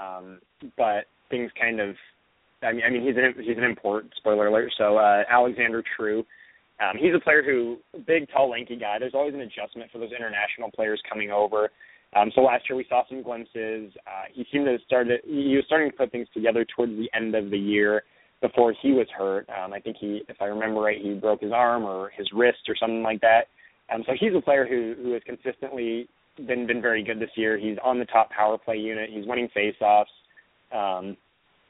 um, 0.00 0.40
but 0.76 1.06
things 1.30 1.50
kind 1.60 1.80
of. 1.80 1.94
I 2.62 2.72
mean, 2.72 2.82
I 2.86 2.90
mean, 2.90 3.02
he's 3.02 3.16
an 3.16 3.34
he's 3.44 3.58
an 3.58 3.64
import. 3.64 4.06
Spoiler 4.16 4.46
alert. 4.46 4.70
So 4.78 4.96
uh, 4.96 5.22
Alexander 5.28 5.82
True, 5.96 6.24
um, 6.80 6.96
he's 6.96 7.14
a 7.14 7.20
player 7.20 7.42
who 7.44 7.78
big, 8.06 8.28
tall, 8.32 8.50
lanky 8.50 8.76
guy. 8.76 8.98
There's 9.00 9.14
always 9.14 9.34
an 9.34 9.40
adjustment 9.40 9.90
for 9.90 9.98
those 9.98 10.12
international 10.16 10.70
players 10.70 11.02
coming 11.08 11.30
over. 11.30 11.70
Um, 12.14 12.30
so 12.34 12.42
last 12.42 12.64
year 12.68 12.76
we 12.76 12.86
saw 12.88 13.02
some 13.08 13.22
glimpses. 13.22 13.90
Uh, 14.06 14.26
he 14.32 14.46
seemed 14.52 14.66
to 14.66 14.76
start. 14.86 15.08
He 15.24 15.56
was 15.56 15.64
starting 15.66 15.90
to 15.90 15.96
put 15.96 16.12
things 16.12 16.28
together 16.32 16.64
towards 16.76 16.92
the 16.92 17.10
end 17.14 17.34
of 17.34 17.50
the 17.50 17.58
year 17.58 18.04
before 18.42 18.74
he 18.82 18.92
was 18.92 19.06
hurt. 19.16 19.48
Um, 19.48 19.72
I 19.72 19.80
think 19.80 19.96
he, 19.98 20.22
if 20.28 20.36
I 20.40 20.46
remember 20.46 20.80
right, 20.80 21.00
he 21.00 21.14
broke 21.14 21.40
his 21.40 21.52
arm 21.52 21.84
or 21.84 22.10
his 22.10 22.28
wrist 22.34 22.68
or 22.68 22.76
something 22.76 23.02
like 23.02 23.20
that. 23.22 23.46
Um, 23.92 24.02
so 24.06 24.12
he's 24.18 24.34
a 24.36 24.40
player 24.40 24.66
who 24.66 24.94
who 25.02 25.12
has 25.12 25.22
consistently 25.24 26.08
been 26.46 26.66
been 26.66 26.82
very 26.82 27.02
good 27.02 27.20
this 27.20 27.30
year. 27.36 27.56
He's 27.56 27.76
on 27.82 27.98
the 27.98 28.04
top 28.06 28.30
power 28.30 28.58
play 28.58 28.76
unit. 28.76 29.10
He's 29.10 29.26
winning 29.26 29.48
faceoffs. 29.56 30.04
Um, 30.72 31.16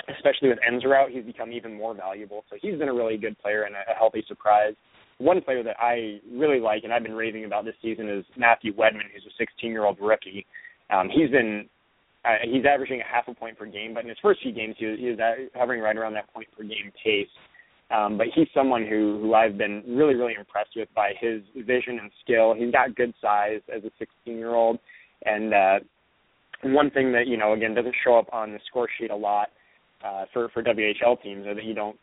especially 0.09 0.49
with 0.49 0.59
Eansor 0.69 0.97
out, 0.97 1.11
he's 1.11 1.25
become 1.25 1.53
even 1.53 1.75
more 1.75 1.95
valuable. 1.95 2.45
So 2.51 2.57
he's 2.61 2.79
been 2.79 2.89
a 2.89 2.95
really 2.95 3.17
good 3.17 3.39
player 3.39 3.65
and 3.65 3.75
a, 3.75 3.93
a 3.93 3.95
healthy 3.97 4.25
surprise. 4.27 4.75
one 5.19 5.41
player 5.41 5.63
that 5.63 5.77
I 5.79 6.21
really 6.33 6.61
like 6.61 6.85
and 6.85 6.93
I've 6.93 7.03
been 7.03 7.15
raving 7.15 7.45
about 7.45 7.65
this 7.65 7.75
season 7.83 8.09
is 8.09 8.25
Matthew 8.37 8.75
Wedman, 8.75 9.11
who's 9.13 9.27
a 9.27 9.43
16-year-old 9.43 9.99
rookie. 10.01 10.47
Um, 10.91 11.09
he's 11.09 11.31
been 11.31 11.69
uh, 12.25 12.37
he's 12.45 12.65
averaging 12.65 13.01
a 13.01 13.05
half 13.05 13.27
a 13.29 13.35
point 13.35 13.59
per 13.59 13.67
game, 13.67 13.95
but 13.95 14.05
in 14.05 14.09
his 14.09 14.19
first 14.23 14.43
few 14.43 14.53
games 14.53 14.77
he 14.79 14.87
was, 14.87 14.99
he 14.99 15.07
was 15.11 15.19
at, 15.19 15.59
hovering 15.59 15.81
right 15.81 15.97
around 15.97 16.15
that 16.15 16.33
point 16.33 16.47
per 16.57 16.63
game 16.63 16.93
pace. 17.03 17.29
Um, 17.91 18.17
but 18.17 18.29
he's 18.35 18.47
someone 18.55 18.87
who 18.87 19.21
who 19.21 19.35
I've 19.35 19.59
been 19.59 19.83
really 19.87 20.15
really 20.15 20.35
impressed 20.39 20.71
with 20.77 20.89
by 20.95 21.13
his 21.21 21.43
vision 21.55 21.99
and 22.01 22.11
skill. 22.25 22.55
He's 22.57 22.73
got 22.73 22.95
good 22.95 23.13
size 23.21 23.61
as 23.75 23.83
a 23.85 23.91
16 23.99 24.37
year 24.37 24.55
old, 24.55 24.79
and 25.27 25.53
uh, 25.53 25.79
one 26.63 26.91
thing 26.91 27.13
that 27.13 27.27
you 27.27 27.37
know 27.37 27.53
again 27.53 27.75
doesn't 27.75 27.95
show 28.05 28.17
up 28.17 28.29
on 28.33 28.53
the 28.53 28.61
score 28.69 28.89
sheet 28.99 29.11
a 29.11 29.17
lot 29.17 29.49
uh, 30.05 30.25
for 30.33 30.49
for 30.51 30.63
WHL 30.63 31.21
teams 31.23 31.47
or 31.47 31.55
that 31.55 31.65
you 31.65 31.75
don't 31.75 31.97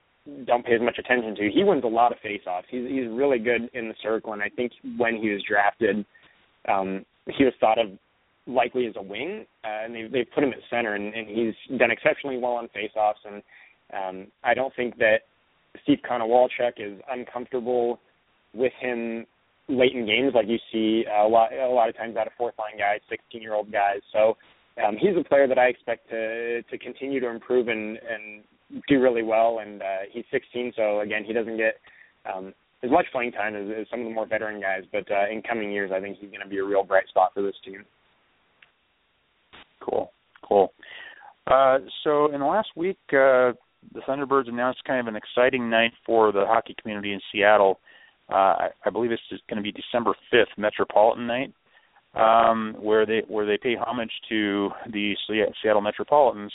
don't 0.46 0.66
pay 0.66 0.76
as 0.76 0.82
much 0.82 0.98
attention 1.00 1.36
to. 1.36 1.50
He 1.50 1.64
wins 1.64 1.84
a 1.84 1.88
lot 1.88 2.12
of 2.12 2.20
faceoffs. 2.20 2.64
He's 2.70 2.88
he's 2.88 3.08
really 3.10 3.40
good 3.40 3.70
in 3.74 3.88
the 3.88 3.96
circle, 4.04 4.34
and 4.34 4.44
I 4.44 4.50
think 4.50 4.74
when 4.98 5.16
he 5.16 5.30
was 5.30 5.42
drafted, 5.48 6.06
um, 6.68 7.06
he 7.26 7.46
was 7.46 7.54
thought 7.60 7.80
of 7.80 7.88
likely 8.50 8.88
as 8.88 8.94
a 8.98 9.02
wing, 9.02 9.46
uh, 9.64 9.86
and 9.86 9.96
they 9.96 10.08
they 10.12 10.24
put 10.24 10.44
him 10.44 10.52
at 10.52 10.60
center, 10.70 10.96
and, 10.96 11.14
and 11.14 11.28
he's 11.28 11.78
done 11.78 11.92
exceptionally 11.92 12.38
well 12.38 12.54
on 12.54 12.70
faceoffs. 12.70 13.24
And 13.26 13.44
um, 13.94 14.28
I 14.44 14.54
don't 14.54 14.76
think 14.76 14.98
that 14.98 15.22
Steve 15.84 16.00
Konowalchuk 16.10 16.74
is 16.78 17.00
uncomfortable 17.10 18.00
with 18.54 18.74
him 18.80 19.26
late 19.68 19.94
in 19.94 20.06
games, 20.06 20.34
like 20.34 20.48
you 20.48 20.58
see 20.72 21.06
a 21.06 21.28
lot 21.28 21.54
a 21.54 21.70
lot 21.70 21.90
of 21.90 21.96
times 21.96 22.18
out 22.18 22.28
of 22.28 22.34
fourth 22.38 22.56
line 22.58 22.78
guys, 22.78 23.00
16 23.10 23.42
year 23.42 23.54
old 23.54 23.72
guys. 23.72 24.00
So 24.12 24.36
um, 24.84 24.98
he's 25.00 25.16
a 25.20 25.24
player 25.24 25.48
that 25.48 25.60
I 25.60 25.68
expect 25.68 26.10
to 26.10 26.64
to 26.64 26.78
continue 26.78 27.20
to 27.20 27.28
improve 27.28 27.68
and 27.68 27.98
and 27.98 28.44
do 28.88 29.00
really 29.00 29.24
well. 29.24 29.60
And 29.60 29.82
uh, 29.82 30.10
he's 30.12 30.26
16, 30.32 30.74
so 30.76 31.02
again, 31.02 31.24
he 31.24 31.34
doesn't 31.34 31.58
get 31.58 31.76
um, 32.32 32.54
as 32.84 32.92
much 32.92 33.06
playing 33.12 33.32
time 33.32 33.56
as, 33.56 33.68
as 33.82 33.88
some 33.90 34.02
of 34.02 34.06
the 34.06 34.14
more 34.14 34.28
veteran 34.28 34.62
guys. 34.62 34.84
But 34.92 35.10
uh, 35.12 35.30
in 35.32 35.42
coming 35.42 35.72
years, 35.72 35.92
I 35.94 36.00
think 36.00 36.18
he's 36.20 36.30
going 36.30 36.42
to 36.42 36.48
be 36.48 36.60
a 36.60 36.64
real 36.64 36.84
bright 36.84 37.08
spot 37.08 37.32
for 37.34 37.42
this 37.42 37.56
team. 37.64 37.86
Cool, 39.82 40.12
cool. 40.48 40.74
Uh, 41.48 41.80
so 42.04 42.32
in 42.34 42.40
the 42.40 42.46
last 42.46 42.70
week, 42.76 42.98
uh, 43.10 43.54
the 43.94 44.02
Thunderbirds 44.08 44.50
announced 44.50 44.84
kind 44.86 45.00
of 45.00 45.08
an 45.08 45.16
exciting 45.16 45.70
night 45.70 45.92
for 46.06 46.32
the 46.32 46.46
hockey 46.46 46.76
community 46.82 47.14
in 47.14 47.20
Seattle. 47.32 47.80
Uh, 48.30 48.36
I, 48.36 48.70
I 48.86 48.90
believe 48.90 49.12
it's 49.12 49.22
going 49.50 49.58
to 49.58 49.64
be 49.64 49.72
December 49.72 50.14
5th, 50.32 50.58
Metropolitan 50.58 51.26
Night, 51.26 51.54
um, 52.16 52.76
where 52.80 53.06
they 53.06 53.22
where 53.28 53.46
they 53.46 53.58
pay 53.58 53.76
homage 53.76 54.12
to 54.30 54.70
the 54.92 55.16
Seattle 55.62 55.82
Metropolitans. 55.82 56.52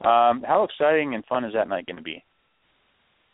Um, 0.00 0.44
how 0.46 0.66
exciting 0.68 1.14
and 1.14 1.24
fun 1.24 1.44
is 1.44 1.54
that 1.54 1.68
night 1.68 1.86
going 1.86 1.96
to 1.96 2.02
be? 2.02 2.22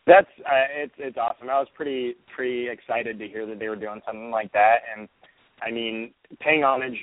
That's 0.06 0.28
uh, 0.40 0.66
it's 0.74 0.94
it's 0.98 1.16
awesome. 1.16 1.48
I 1.48 1.58
was 1.58 1.68
pretty 1.74 2.14
pretty 2.34 2.68
excited 2.68 3.18
to 3.18 3.28
hear 3.28 3.46
that 3.46 3.58
they 3.58 3.68
were 3.68 3.76
doing 3.76 4.00
something 4.04 4.30
like 4.30 4.52
that, 4.52 4.78
and 4.96 5.08
I 5.62 5.70
mean, 5.70 6.12
paying 6.40 6.62
homage. 6.62 6.98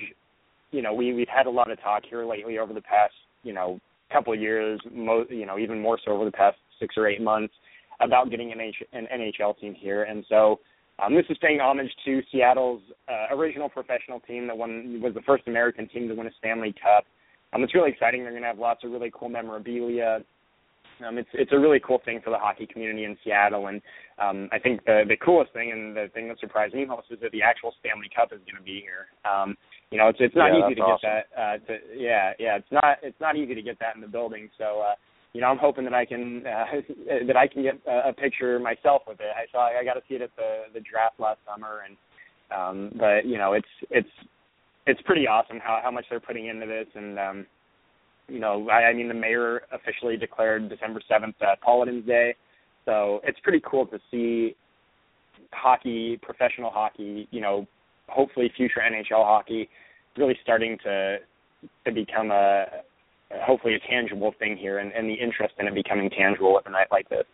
You 0.70 0.82
know, 0.82 0.94
we 0.94 1.12
we've 1.12 1.28
had 1.28 1.46
a 1.46 1.50
lot 1.50 1.70
of 1.70 1.80
talk 1.80 2.02
here 2.08 2.24
lately 2.24 2.58
over 2.58 2.72
the 2.72 2.82
past 2.82 3.14
you 3.42 3.52
know 3.52 3.80
couple 4.12 4.32
of 4.32 4.40
years, 4.40 4.80
mo- 4.92 5.26
you 5.28 5.46
know, 5.46 5.58
even 5.58 5.80
more 5.80 5.98
so 6.04 6.12
over 6.12 6.24
the 6.24 6.32
past 6.32 6.56
six 6.78 6.96
or 6.96 7.06
eight 7.06 7.20
months, 7.20 7.54
about 8.00 8.30
getting 8.30 8.52
an, 8.52 8.60
H- 8.60 8.88
an 8.92 9.06
NHL 9.12 9.58
team 9.58 9.74
here. 9.74 10.04
And 10.04 10.24
so 10.28 10.60
um, 10.98 11.14
this 11.14 11.24
is 11.30 11.36
paying 11.40 11.60
homage 11.60 11.90
to 12.04 12.20
Seattle's 12.32 12.82
uh, 13.08 13.34
original 13.34 13.68
professional 13.68 14.20
team 14.20 14.46
that 14.46 14.56
won 14.56 15.00
was 15.02 15.14
the 15.14 15.22
first 15.22 15.44
American 15.46 15.88
team 15.88 16.08
to 16.08 16.14
win 16.14 16.26
a 16.26 16.30
Stanley 16.38 16.74
Cup. 16.82 17.04
Um, 17.52 17.62
it's 17.62 17.74
really 17.74 17.90
exciting. 17.90 18.22
They're 18.22 18.32
going 18.32 18.42
to 18.42 18.48
have 18.48 18.58
lots 18.58 18.84
of 18.84 18.90
really 18.90 19.10
cool 19.12 19.28
memorabilia. 19.28 20.20
Um, 21.06 21.16
it's 21.16 21.28
it's 21.32 21.52
a 21.52 21.58
really 21.58 21.80
cool 21.80 22.00
thing 22.04 22.20
for 22.22 22.28
the 22.28 22.38
hockey 22.38 22.66
community 22.66 23.04
in 23.04 23.16
Seattle, 23.24 23.68
and 23.68 23.80
um, 24.18 24.50
I 24.52 24.58
think 24.58 24.84
the 24.84 25.04
the 25.08 25.16
coolest 25.16 25.52
thing 25.54 25.72
and 25.72 25.96
the 25.96 26.08
thing 26.12 26.28
that 26.28 26.38
surprised 26.38 26.74
me 26.74 26.84
most 26.84 27.06
is 27.10 27.18
that 27.22 27.32
the 27.32 27.40
actual 27.42 27.72
Stanley 27.80 28.10
Cup 28.14 28.32
is 28.32 28.40
going 28.44 28.58
to 28.58 28.62
be 28.62 28.84
here. 28.84 29.08
Um, 29.24 29.56
you 29.90 29.98
know, 29.98 30.08
it's 30.08 30.18
it's 30.20 30.36
not 30.36 30.52
yeah, 30.54 30.66
easy 30.66 30.74
to 30.76 30.80
awesome. 30.82 31.10
get 31.10 31.26
that. 31.34 31.40
Uh, 31.40 31.58
to, 31.66 31.78
yeah, 31.96 32.32
yeah, 32.38 32.56
it's 32.56 32.70
not 32.70 32.98
it's 33.02 33.20
not 33.20 33.36
easy 33.36 33.54
to 33.54 33.62
get 33.62 33.78
that 33.80 33.96
in 33.96 34.00
the 34.00 34.06
building. 34.06 34.48
So, 34.56 34.80
uh, 34.80 34.94
you 35.32 35.40
know, 35.40 35.48
I'm 35.48 35.58
hoping 35.58 35.84
that 35.84 35.94
I 35.94 36.04
can 36.04 36.44
uh, 36.46 36.64
that 37.26 37.36
I 37.36 37.48
can 37.48 37.62
get 37.62 37.80
a, 37.88 38.10
a 38.10 38.12
picture 38.12 38.58
myself 38.60 39.02
with 39.08 39.20
it. 39.20 39.26
I 39.34 39.50
saw 39.50 39.66
I 39.66 39.84
got 39.84 39.94
to 39.94 40.02
see 40.08 40.14
it 40.14 40.22
at 40.22 40.30
the 40.36 40.64
the 40.74 40.80
draft 40.80 41.18
last 41.18 41.40
summer, 41.50 41.82
and 41.86 41.96
um, 42.52 42.92
but 42.98 43.26
you 43.26 43.36
know, 43.36 43.54
it's 43.54 43.68
it's 43.90 44.08
it's 44.86 45.00
pretty 45.02 45.26
awesome 45.26 45.58
how 45.62 45.80
how 45.82 45.90
much 45.90 46.04
they're 46.08 46.20
putting 46.20 46.46
into 46.46 46.66
this, 46.66 46.86
and 46.94 47.18
um, 47.18 47.46
you 48.28 48.38
know, 48.38 48.68
I, 48.70 48.90
I 48.90 48.92
mean, 48.92 49.08
the 49.08 49.14
mayor 49.14 49.62
officially 49.72 50.16
declared 50.16 50.68
December 50.68 51.00
seventh 51.08 51.36
uh, 51.42 51.56
Paladins 51.64 52.06
Day, 52.06 52.36
so 52.84 53.20
it's 53.24 53.40
pretty 53.40 53.62
cool 53.68 53.86
to 53.86 53.98
see 54.10 54.54
hockey, 55.52 56.18
professional 56.22 56.70
hockey, 56.70 57.26
you 57.30 57.40
know, 57.40 57.66
hopefully 58.10 58.50
future 58.56 58.80
NHL 58.80 59.24
hockey 59.24 59.68
really 60.16 60.38
starting 60.42 60.78
to 60.84 61.18
to 61.84 61.92
become 61.92 62.30
a 62.30 62.64
hopefully 63.42 63.74
a 63.74 63.90
tangible 63.90 64.34
thing 64.38 64.56
here 64.56 64.78
and, 64.78 64.92
and 64.92 65.08
the 65.08 65.14
interest 65.14 65.54
in 65.58 65.66
it 65.66 65.74
becoming 65.74 66.10
tangible 66.10 66.54
with 66.54 66.66
a 66.66 66.70
night 66.70 66.88
like 66.90 67.08
this. 67.08 67.24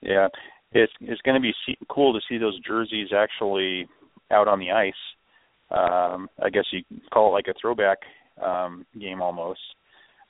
Yeah, 0.00 0.28
it's 0.72 0.92
it's 1.00 1.20
going 1.22 1.34
to 1.34 1.40
be 1.40 1.52
see, 1.66 1.76
cool 1.88 2.12
to 2.12 2.20
see 2.28 2.38
those 2.38 2.58
jerseys 2.60 3.08
actually 3.16 3.88
out 4.30 4.48
on 4.48 4.58
the 4.58 4.70
ice. 4.70 4.92
Um, 5.70 6.28
I 6.42 6.50
guess 6.50 6.64
you 6.72 6.82
call 7.12 7.30
it 7.30 7.32
like 7.32 7.48
a 7.48 7.54
throwback 7.60 7.98
um, 8.44 8.86
game 8.98 9.20
almost. 9.22 9.60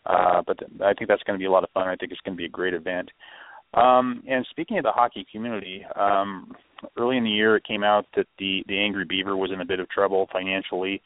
Uh, 0.07 0.43
but 0.47 0.59
I 0.83 0.95
think 0.95 1.09
that's 1.09 1.23
going 1.25 1.39
to 1.39 1.43
be 1.43 1.47
a 1.47 1.51
lot 1.51 1.65
of 1.65 1.71
fun. 1.71 1.89
I 1.89 1.97
think 1.97 2.13
it's 2.13 2.21
going 2.23 2.35
to 2.35 2.41
be 2.41 2.47
a 2.47 2.49
great 2.49 2.75
event. 2.75 3.11
Um, 3.75 4.23
and 4.29 4.45
speaking 4.51 4.79
of 4.79 4.85
the 4.85 4.91
hockey 4.91 5.27
community, 5.31 5.85
um, 5.99 6.53
early 6.99 7.17
in 7.17 7.25
the 7.25 7.31
year 7.31 7.57
it 7.57 7.65
came 7.65 7.85
out 7.85 8.07
that 8.17 8.27
the 8.39 8.65
the 8.67 8.79
Angry 8.79 9.05
Beaver 9.05 9.37
was 9.37 9.51
in 9.53 9.61
a 9.61 9.65
bit 9.65 9.81
of 9.81 9.89
trouble 9.91 10.29
financially, 10.33 11.01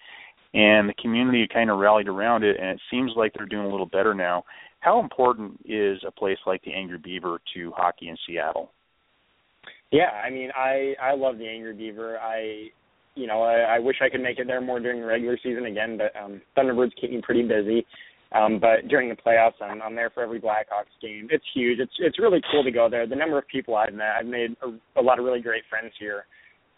and 0.54 0.88
the 0.88 0.94
community 1.00 1.46
kind 1.52 1.70
of 1.70 1.78
rallied 1.78 2.08
around 2.08 2.42
it, 2.42 2.56
and 2.58 2.70
it 2.70 2.80
seems 2.90 3.12
like 3.16 3.32
they're 3.34 3.46
doing 3.46 3.66
a 3.66 3.70
little 3.70 3.86
better 3.86 4.14
now. 4.14 4.44
How 4.80 5.00
important 5.00 5.60
is 5.64 5.98
a 6.06 6.10
place 6.10 6.38
like 6.46 6.62
the 6.64 6.72
Angry 6.72 6.98
Beaver 6.98 7.40
to 7.54 7.72
hockey 7.76 8.08
in 8.08 8.16
Seattle? 8.26 8.70
Yeah, 9.90 10.10
I 10.24 10.30
mean, 10.30 10.50
I 10.56 10.94
I 11.00 11.14
love 11.14 11.38
the 11.38 11.48
Angry 11.48 11.74
Beaver. 11.74 12.18
I 12.18 12.68
you 13.14 13.26
know, 13.26 13.42
I, 13.42 13.76
I 13.76 13.78
wish 13.78 13.96
I 14.02 14.08
could 14.08 14.22
make 14.22 14.38
it 14.38 14.46
there 14.46 14.60
more 14.60 14.80
during 14.80 15.00
the 15.00 15.06
regular 15.06 15.38
season 15.42 15.66
again, 15.66 15.98
but 15.98 16.18
um 16.20 16.40
Thunderbirds 16.56 16.92
keep 17.00 17.10
me 17.10 17.20
pretty 17.22 17.42
busy. 17.42 17.86
Um, 18.34 18.58
but 18.58 18.88
during 18.88 19.08
the 19.08 19.14
playoffs, 19.14 19.62
I'm, 19.62 19.80
I'm 19.80 19.94
there 19.94 20.10
for 20.10 20.22
every 20.22 20.40
Blackhawks 20.40 20.90
game. 21.00 21.28
It's 21.30 21.44
huge. 21.54 21.78
It's 21.78 21.92
it's 22.00 22.18
really 22.18 22.40
cool 22.50 22.64
to 22.64 22.70
go 22.70 22.88
there. 22.90 23.06
The 23.06 23.14
number 23.14 23.38
of 23.38 23.46
people 23.46 23.76
I've 23.76 23.94
met, 23.94 24.16
I've 24.18 24.26
made 24.26 24.56
a, 24.62 25.00
a 25.00 25.02
lot 25.02 25.20
of 25.20 25.24
really 25.24 25.40
great 25.40 25.62
friends 25.70 25.92
here, 26.00 26.24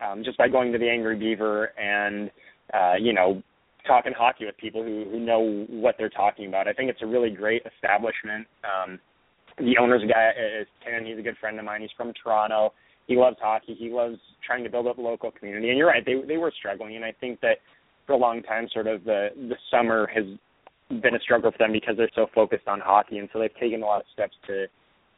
um, 0.07 0.23
just 0.23 0.37
by 0.37 0.49
going 0.49 0.71
to 0.73 0.79
the 0.79 0.89
Angry 0.89 1.19
Beaver 1.19 1.73
and 1.79 2.31
uh, 2.75 2.95
you 3.01 3.15
know 3.15 3.43
talking 3.87 4.13
hockey 4.17 4.45
with 4.45 4.57
people 4.59 4.83
who 4.83 5.07
who 5.11 5.19
know 5.19 5.65
what 5.71 5.95
they're 5.99 6.11
talking 6.11 6.47
about. 6.47 6.69
I 6.69 6.75
think 6.75 6.91
it's 6.91 7.03
a 7.03 7.07
really 7.07 7.31
great 7.31 7.63
establishment. 7.75 8.47
Um, 8.63 8.99
the 9.57 9.79
owner's 9.81 10.03
guy 10.03 10.33
is 10.61 10.67
Tim. 10.85 11.07
He's 11.07 11.19
a 11.19 11.23
good 11.23 11.39
friend 11.41 11.59
of 11.59 11.65
mine. 11.65 11.81
He's 11.81 11.91
from 11.97 12.13
Toronto. 12.23 12.75
He 13.07 13.17
loves 13.17 13.37
hockey. 13.41 13.75
He 13.79 13.89
loves 13.89 14.19
trying 14.45 14.63
to 14.65 14.71
build 14.71 14.87
up 14.89 14.99
a 14.99 15.01
local 15.01 15.31
community. 15.31 15.71
And 15.71 15.79
you're 15.79 15.89
right, 15.89 16.05
they 16.05 16.21
they 16.29 16.37
were 16.37 16.53
struggling, 16.59 16.97
and 16.97 17.05
I 17.05 17.15
think 17.19 17.41
that 17.41 17.59
for 18.07 18.13
a 18.13 18.19
long 18.19 18.43
time, 18.43 18.69
sort 18.75 18.89
of 18.89 19.05
the 19.05 19.29
the 19.35 19.57
summer 19.71 20.07
has 20.15 20.25
been 20.89 21.15
a 21.15 21.21
struggle 21.21 21.51
for 21.51 21.59
them 21.59 21.73
because 21.73 21.97
they're 21.97 22.11
so 22.15 22.27
focused 22.35 22.69
on 22.69 22.81
hockey, 22.81 23.19
and 23.19 23.29
so 23.33 23.39
they've 23.39 23.55
taken 23.61 23.83
a 23.83 23.87
lot 23.87 24.01
of 24.01 24.07
steps 24.13 24.35
to 24.47 24.67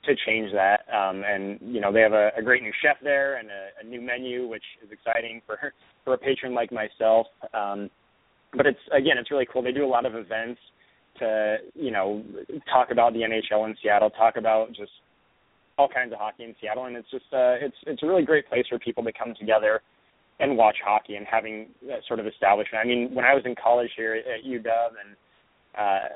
to 0.04 0.14
change 0.26 0.52
that. 0.52 0.80
Um, 0.92 1.22
and 1.24 1.58
you 1.60 1.80
know 1.80 1.92
they 1.92 2.00
have 2.00 2.12
a, 2.12 2.30
a 2.36 2.42
great 2.42 2.62
new 2.62 2.72
chef 2.82 2.96
there 3.02 3.36
and 3.36 3.48
a, 3.48 3.68
a 3.82 3.84
new 3.84 4.00
menu, 4.00 4.48
which 4.48 4.64
is 4.84 4.90
exciting 4.90 5.42
for 5.46 5.58
for 6.04 6.14
a 6.14 6.18
patron 6.18 6.54
like 6.54 6.72
myself. 6.72 7.26
Um, 7.52 7.90
but 8.56 8.66
it's 8.66 8.80
again, 8.92 9.18
it's 9.18 9.30
really 9.30 9.46
cool. 9.52 9.62
They 9.62 9.72
do 9.72 9.84
a 9.84 9.86
lot 9.86 10.06
of 10.06 10.14
events 10.14 10.60
to 11.18 11.56
you 11.74 11.90
know 11.90 12.22
talk 12.72 12.88
about 12.90 13.12
the 13.12 13.20
NHL 13.20 13.66
in 13.68 13.76
Seattle, 13.82 14.10
talk 14.10 14.36
about 14.36 14.68
just 14.68 14.92
all 15.76 15.88
kinds 15.88 16.12
of 16.12 16.18
hockey 16.18 16.44
in 16.44 16.54
Seattle, 16.60 16.86
and 16.86 16.96
it's 16.96 17.10
just 17.10 17.26
uh, 17.32 17.60
it's 17.60 17.76
it's 17.86 18.02
a 18.02 18.06
really 18.06 18.24
great 18.24 18.48
place 18.48 18.64
for 18.68 18.78
people 18.78 19.04
to 19.04 19.12
come 19.12 19.34
together 19.38 19.82
and 20.40 20.56
watch 20.56 20.76
hockey 20.84 21.16
and 21.16 21.26
having 21.26 21.68
that 21.86 22.00
sort 22.06 22.20
of 22.20 22.26
establishment. 22.26 22.84
I 22.84 22.86
mean, 22.86 23.10
when 23.12 23.24
I 23.24 23.34
was 23.34 23.42
in 23.44 23.54
college 23.60 23.90
here 23.96 24.14
at 24.14 24.44
UW 24.46 24.94
and 25.04 25.16
uh 25.76 26.08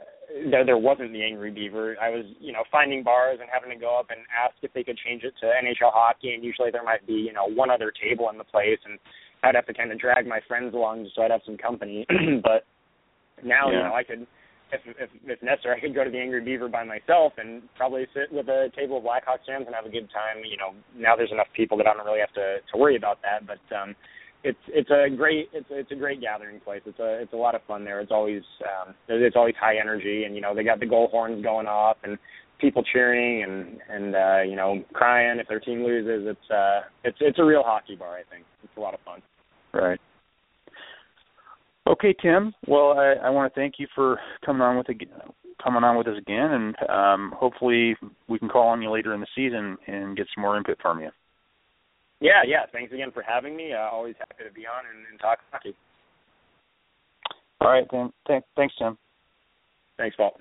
there 0.48 0.64
there 0.64 0.78
wasn't 0.78 1.12
the 1.12 1.22
angry 1.22 1.50
beaver. 1.50 1.96
I 2.00 2.08
was 2.08 2.24
you 2.40 2.52
know 2.52 2.64
finding 2.70 3.02
bars 3.02 3.38
and 3.40 3.50
having 3.52 3.70
to 3.70 3.76
go 3.76 3.98
up 3.98 4.06
and 4.10 4.20
ask 4.32 4.54
if 4.62 4.72
they 4.72 4.82
could 4.82 4.96
change 5.04 5.24
it 5.24 5.34
to 5.40 5.46
nhl 5.46 5.92
hockey 5.92 6.32
and 6.32 6.42
usually 6.44 6.70
there 6.70 6.84
might 6.84 7.06
be 7.06 7.14
you 7.14 7.32
know 7.32 7.44
one 7.46 7.70
other 7.70 7.92
table 7.92 8.30
in 8.30 8.38
the 8.38 8.44
place 8.44 8.78
and 8.86 8.98
i'd 9.42 9.54
have 9.54 9.66
to 9.66 9.74
kind 9.74 9.92
of 9.92 9.98
drag 10.00 10.26
my 10.26 10.40
friends 10.48 10.72
along 10.74 11.04
just 11.04 11.16
so 11.16 11.22
i'd 11.22 11.30
have 11.30 11.42
some 11.44 11.58
company. 11.58 12.06
But 12.42 12.64
now 13.44 13.70
Yeah. 13.70 13.76
you 13.76 13.82
know 13.84 13.94
i 13.94 14.02
could 14.04 14.26
if 14.72 14.80
if 14.96 15.10
if 15.26 15.42
necessary 15.42 15.76
i 15.76 15.80
could 15.80 15.94
go 15.94 16.02
to 16.04 16.10
the 16.10 16.18
angry 16.18 16.40
beaver 16.40 16.68
by 16.68 16.84
myself 16.84 17.34
and 17.36 17.60
probably 17.76 18.06
sit 18.14 18.32
with 18.32 18.48
a 18.48 18.70
table 18.74 18.96
of 18.98 19.04
blackhawks 19.04 19.44
fans 19.46 19.66
and 19.66 19.74
have 19.74 19.84
a 19.84 19.90
good 19.92 20.08
time. 20.08 20.40
You 20.48 20.56
know 20.56 20.72
now 20.96 21.14
there's 21.14 21.32
enough 21.32 21.48
people 21.54 21.76
that 21.76 21.86
i 21.86 21.92
don't 21.92 22.06
really 22.06 22.20
have 22.24 22.32
to 22.40 22.60
to 22.72 22.78
worry 22.78 22.96
about 22.96 23.18
that. 23.20 23.44
But 23.46 23.60
um 23.76 23.94
it's 24.44 24.58
it's 24.68 24.90
a 24.90 25.08
great 25.14 25.48
it's 25.52 25.66
it's 25.70 25.92
a 25.92 25.94
great 25.96 26.20
gathering 26.20 26.60
place. 26.60 26.82
It's 26.86 26.98
a 26.98 27.20
it's 27.22 27.32
a 27.32 27.36
lot 27.36 27.54
of 27.54 27.62
fun 27.66 27.84
there. 27.84 28.00
It's 28.00 28.12
always 28.12 28.42
um 28.62 28.94
it's 29.08 29.36
always 29.36 29.54
high 29.60 29.78
energy 29.80 30.24
and 30.24 30.34
you 30.34 30.40
know 30.40 30.54
they 30.54 30.64
got 30.64 30.80
the 30.80 30.86
goal 30.86 31.08
horns 31.10 31.42
going 31.42 31.66
off 31.66 31.96
and 32.02 32.18
people 32.62 32.82
cheering 32.92 33.42
and 33.42 33.78
and 33.90 34.14
uh, 34.14 34.42
you 34.42 34.56
know 34.56 34.82
crying 34.94 35.38
if 35.38 35.48
their 35.48 35.60
team 35.60 35.84
loses. 35.84 36.26
It's 36.26 36.50
uh, 36.50 36.80
it's 37.04 37.18
it's 37.20 37.38
a 37.38 37.44
real 37.44 37.62
hockey 37.64 37.96
bar. 37.96 38.14
I 38.14 38.22
think 38.32 38.46
it's 38.64 38.76
a 38.76 38.80
lot 38.80 38.94
of 38.94 39.00
fun. 39.00 39.20
Right. 39.74 40.00
Okay, 41.86 42.14
Tim. 42.22 42.54
Well, 42.68 42.92
I, 42.96 43.14
I 43.24 43.30
want 43.30 43.52
to 43.52 43.60
thank 43.60 43.74
you 43.78 43.88
for 43.94 44.18
coming 44.46 44.62
on 44.62 44.78
with 44.78 44.88
again, 44.88 45.08
coming 45.62 45.82
on 45.82 45.98
with 45.98 46.06
us 46.06 46.16
again, 46.16 46.52
and 46.52 46.76
um, 46.88 47.34
hopefully 47.36 47.96
we 48.28 48.38
can 48.38 48.48
call 48.48 48.68
on 48.68 48.80
you 48.80 48.90
later 48.90 49.12
in 49.14 49.20
the 49.20 49.26
season 49.34 49.76
and 49.88 50.16
get 50.16 50.26
some 50.34 50.42
more 50.42 50.56
input 50.56 50.78
from 50.80 51.00
you. 51.00 51.10
Yeah, 52.22 52.46
yeah. 52.46 52.66
Thanks 52.72 52.92
again 52.92 53.10
for 53.12 53.22
having 53.22 53.56
me. 53.56 53.72
Uh, 53.72 53.90
always 53.90 54.14
happy 54.20 54.44
to 54.48 54.54
be 54.54 54.64
on 54.64 54.84
and, 54.86 55.04
and 55.10 55.18
talk 55.18 55.40
hockey. 55.50 55.74
All 57.60 57.68
right, 57.68 57.84
then. 57.90 58.12
Th- 58.28 58.42
thanks, 58.54 58.74
Tim. 58.78 58.96
Thanks, 59.98 60.14
Paul. 60.16 60.32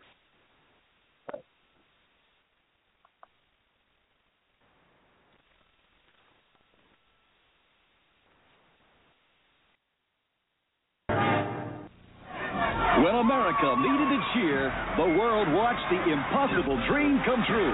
When 13.02 13.16
America 13.16 13.74
needed 13.82 14.10
to 14.14 14.20
cheer, 14.36 14.70
the 14.98 15.18
world 15.18 15.48
watched 15.54 15.90
the 15.90 16.14
impossible 16.14 16.78
dream 16.88 17.20
come 17.26 17.44
true. 17.50 17.74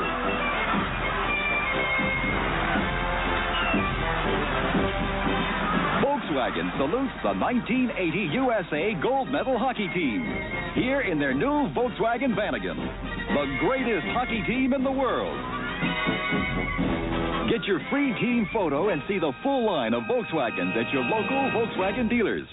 Volkswagen 6.38 6.70
salutes 6.78 7.14
the 7.24 7.34
1980 7.34 8.20
USA 8.36 8.94
gold 9.02 9.28
medal 9.32 9.58
hockey 9.58 9.90
team. 9.94 10.22
Here 10.76 11.02
in 11.02 11.18
their 11.18 11.34
new 11.34 11.74
Volkswagen 11.74 12.38
Vanagon, 12.38 12.78
the 13.34 13.58
greatest 13.60 14.06
hockey 14.14 14.44
team 14.46 14.74
in 14.74 14.84
the 14.84 14.92
world. 14.92 15.34
Get 17.50 17.66
your 17.66 17.80
free 17.90 18.14
team 18.22 18.48
photo 18.54 18.90
and 18.90 19.02
see 19.08 19.18
the 19.18 19.32
full 19.42 19.66
line 19.66 19.96
of 19.96 20.04
Volkswagens 20.04 20.78
at 20.78 20.94
your 20.94 21.04
local 21.04 21.50
Volkswagen 21.58 22.08
dealers. 22.08 22.48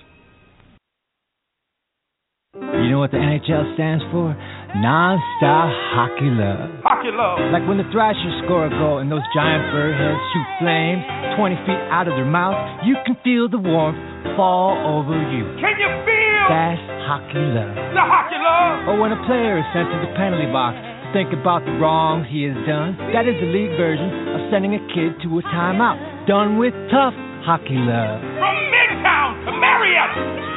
You 2.54 2.90
know 2.90 3.00
what 3.00 3.10
the 3.10 3.18
NHL 3.18 3.74
stands 3.74 4.04
for? 4.10 4.32
Non-stop 4.74 5.70
hockey 5.94 6.34
love. 6.34 6.66
Hockey 6.82 7.14
love. 7.14 7.38
Like 7.54 7.62
when 7.70 7.78
the 7.78 7.86
Thrashers 7.94 8.42
score 8.42 8.66
a 8.66 8.72
goal 8.74 8.98
and 8.98 9.06
those 9.06 9.22
giant 9.30 9.70
bird 9.70 9.94
heads 9.94 10.18
shoot 10.34 10.48
flames 10.58 11.06
20 11.38 11.54
feet 11.62 11.78
out 11.94 12.10
of 12.10 12.18
their 12.18 12.26
mouth, 12.26 12.58
you 12.82 12.98
can 13.06 13.14
feel 13.22 13.46
the 13.46 13.62
warmth 13.62 13.94
fall 14.34 14.74
over 14.82 15.14
you. 15.30 15.46
Can 15.62 15.78
you 15.78 15.86
feel 16.02 16.42
That's 16.50 16.82
hockey 17.06 17.38
love. 17.54 17.70
the 17.94 18.02
hockey 18.02 18.34
love? 18.42 18.90
Or 18.90 18.94
when 18.98 19.14
a 19.14 19.20
player 19.30 19.62
is 19.62 19.66
sent 19.70 19.86
to 19.94 19.98
the 20.02 20.10
penalty 20.18 20.50
box 20.50 20.74
to 20.74 21.06
think 21.14 21.30
about 21.30 21.62
the 21.62 21.78
wrongs 21.78 22.26
he 22.26 22.42
has 22.50 22.58
done, 22.66 22.98
that 23.14 23.30
is 23.30 23.38
the 23.38 23.46
league 23.54 23.78
version 23.78 24.10
of 24.34 24.50
sending 24.50 24.74
a 24.74 24.82
kid 24.90 25.14
to 25.22 25.38
a 25.38 25.42
timeout. 25.54 26.02
Done 26.26 26.58
with 26.58 26.74
tough 26.90 27.14
hockey 27.46 27.78
love. 27.78 28.18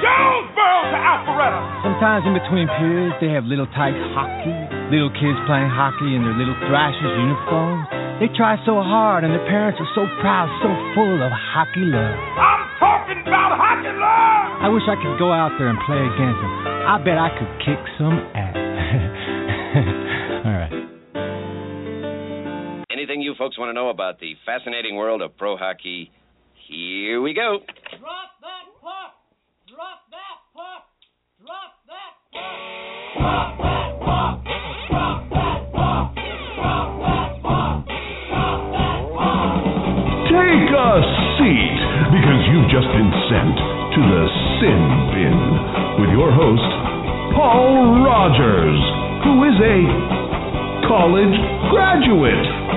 Jonesboro 0.08 0.78
to 0.93 0.97
Alpharetta. 0.97 1.62
Sometimes 1.84 2.24
in 2.24 2.34
between 2.38 2.68
periods, 2.80 3.16
they 3.20 3.32
have 3.36 3.43
little 3.43 3.68
tight 3.76 3.95
hockey, 4.16 4.55
little 4.93 5.12
kids 5.12 5.38
playing 5.49 5.68
hockey 5.68 6.16
in 6.16 6.24
their 6.24 6.38
little 6.39 6.55
Thrashers 6.68 7.16
uniforms. 7.20 7.88
They 8.24 8.32
try 8.34 8.58
so 8.66 8.82
hard, 8.82 9.22
and 9.28 9.30
their 9.30 9.45
parents 9.45 9.78
are 9.78 9.91
so 9.93 10.10
proud, 10.24 10.49
so 10.66 10.70
full 10.97 11.22
of 11.22 11.30
hockey 11.30 11.86
love. 11.86 12.18
I'm 12.39 12.66
talking 12.82 13.22
about 13.22 13.53
hockey 13.53 13.93
love. 13.93 14.66
I 14.66 14.70
wish 14.74 14.82
I 14.89 14.97
could 14.97 15.22
go 15.22 15.30
out 15.30 15.53
there 15.62 15.70
and 15.70 15.78
play 15.86 16.01
against 16.01 16.41
them. 16.41 16.53
I 16.89 16.97
bet 16.97 17.22
I 17.22 17.30
could 17.38 17.53
kick 17.62 17.78
some 18.01 18.18
ass. 18.34 18.58
All 20.47 20.55
right. 20.58 20.74
Anything 22.89 23.22
you 23.22 23.36
folks 23.38 23.60
want 23.60 23.70
to 23.70 23.74
know 23.74 23.89
about 23.89 24.20
the 24.20 24.34
fascinating 24.45 24.95
world 24.95 25.22
of 25.22 25.38
pro 25.38 25.55
hockey? 25.55 26.10
Here 26.68 27.22
we 27.22 27.36
go. 27.36 27.60
Drop 28.01 28.34
that 28.41 28.66
puck! 28.82 29.14
Drop 29.70 30.10
that 30.10 30.41
puck! 30.58 30.89
Drop 31.38 31.53
that 31.53 31.53
puck! 31.53 31.53
Drop 31.53 31.53
that 31.53 31.53
puck! 31.53 31.53
Drop 31.53 31.78
that 31.78 31.78
puck! 31.78 31.78
Drop 31.78 31.78
that 31.78 31.78
puck! 31.78 31.78
Drop 31.78 31.78
that 31.86 32.12
puck! 32.24 32.27
Take 40.28 40.70
a 40.70 40.94
seat 41.38 41.78
because 42.14 42.42
you've 42.52 42.70
just 42.70 42.88
been 42.94 43.12
sent 43.30 43.56
to 43.96 44.02
the 44.02 44.24
Sin 44.62 44.82
Bin 45.14 45.38
with 46.02 46.12
your 46.14 46.32
host, 46.32 46.70
Paul 47.36 48.06
Rogers, 48.06 48.82
who 49.24 49.44
is 49.50 49.58
a 49.58 49.78
college 50.88 51.38
graduate. 51.70 52.76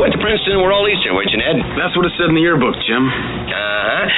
You 0.00 0.04
went 0.04 0.14
to 0.14 0.24
Princeton 0.24 0.52
and 0.54 0.62
we're 0.62 0.72
all 0.72 0.88
Eastern, 0.88 1.14
weren't 1.14 1.28
you, 1.30 1.36
Ned? 1.36 1.60
That's 1.76 1.94
what 1.94 2.06
it 2.06 2.12
said 2.16 2.30
in 2.30 2.34
the 2.34 2.40
yearbook, 2.40 2.72
Jim. 2.88 3.04
Uh-huh. 3.04 4.08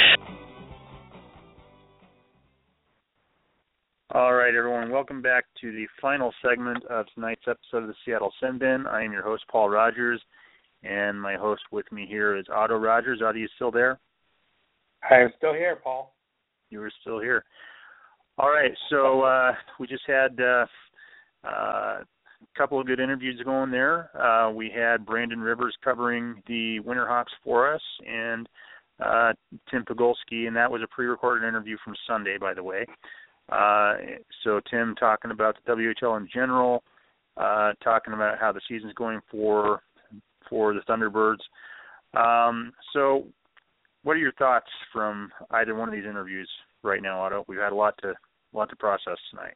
All 4.14 4.33
right, 4.33 4.55
everyone. 4.55 4.93
Welcome 4.93 5.20
back 5.20 5.47
to 5.61 5.72
the 5.72 5.87
final 6.01 6.33
segment 6.41 6.85
of 6.85 7.07
tonight's 7.16 7.43
episode 7.49 7.83
of 7.83 7.89
the 7.89 7.97
Seattle 8.05 8.33
Sin 8.41 8.59
Bin. 8.61 8.87
I 8.87 9.03
am 9.03 9.11
your 9.11 9.24
host, 9.24 9.43
Paul 9.51 9.70
Rogers, 9.70 10.22
and 10.85 11.20
my 11.20 11.35
host 11.35 11.62
with 11.72 11.91
me 11.91 12.07
here 12.09 12.37
is 12.37 12.47
Otto 12.55 12.76
Rogers. 12.76 13.20
Otto, 13.20 13.39
you 13.39 13.49
still 13.57 13.72
there? 13.72 13.99
I 15.11 15.16
am 15.16 15.33
still 15.37 15.53
here, 15.53 15.80
Paul. 15.83 16.14
You 16.70 16.80
are 16.83 16.93
still 17.01 17.18
here. 17.18 17.45
All 18.39 18.51
right, 18.51 18.70
so 18.89 19.22
uh, 19.22 19.51
we 19.80 19.89
just 19.89 20.05
had 20.07 20.39
uh, 20.41 20.64
uh, 21.43 22.03
a 22.03 22.07
couple 22.57 22.81
of 22.81 22.87
good 22.87 23.01
interviews 23.01 23.41
going 23.45 23.71
there. 23.71 24.11
Uh, 24.17 24.51
we 24.51 24.71
had 24.75 25.07
Brandon 25.07 25.41
Rivers 25.41 25.75
covering 25.83 26.43
the 26.47 26.81
Winterhawks 26.81 27.33
for 27.43 27.73
us, 27.73 27.83
and 28.07 28.49
uh, 29.05 29.33
Tim 29.71 29.85
Pigulski, 29.85 30.47
and 30.47 30.57
that 30.57 30.71
was 30.71 30.83
a 30.83 30.87
pre-recorded 30.87 31.47
interview 31.47 31.77
from 31.85 31.95
Sunday, 32.07 32.39
by 32.39 32.55
the 32.55 32.63
way. 32.63 32.87
Uh, 33.51 33.95
so 34.45 34.61
Tim 34.71 34.95
talking 34.97 35.31
about 35.31 35.57
the 35.65 35.73
WHL 35.73 36.19
in 36.19 36.29
general, 36.33 36.83
uh, 37.37 37.73
talking 37.83 38.15
about 38.15 38.39
how 38.39 38.53
the 38.53 38.61
season's 38.69 38.95
going 38.95 39.21
for 39.31 39.83
for 40.49 40.75
the 40.75 40.81
Thunderbirds. 40.81 41.39
Um, 42.15 42.73
so, 42.93 43.25
what 44.03 44.13
are 44.13 44.19
your 44.19 44.33
thoughts 44.33 44.69
from 44.93 45.31
either 45.53 45.75
one 45.75 45.89
of 45.89 45.95
these 45.95 46.05
interviews 46.05 46.49
right 46.83 47.03
now, 47.03 47.21
Otto? 47.23 47.45
We've 47.49 47.59
had 47.59 47.73
a 47.73 47.77
lot 47.77 47.95
to 48.03 48.09
a 48.11 48.57
lot 48.57 48.69
to 48.69 48.77
process 48.77 49.17
tonight. 49.31 49.55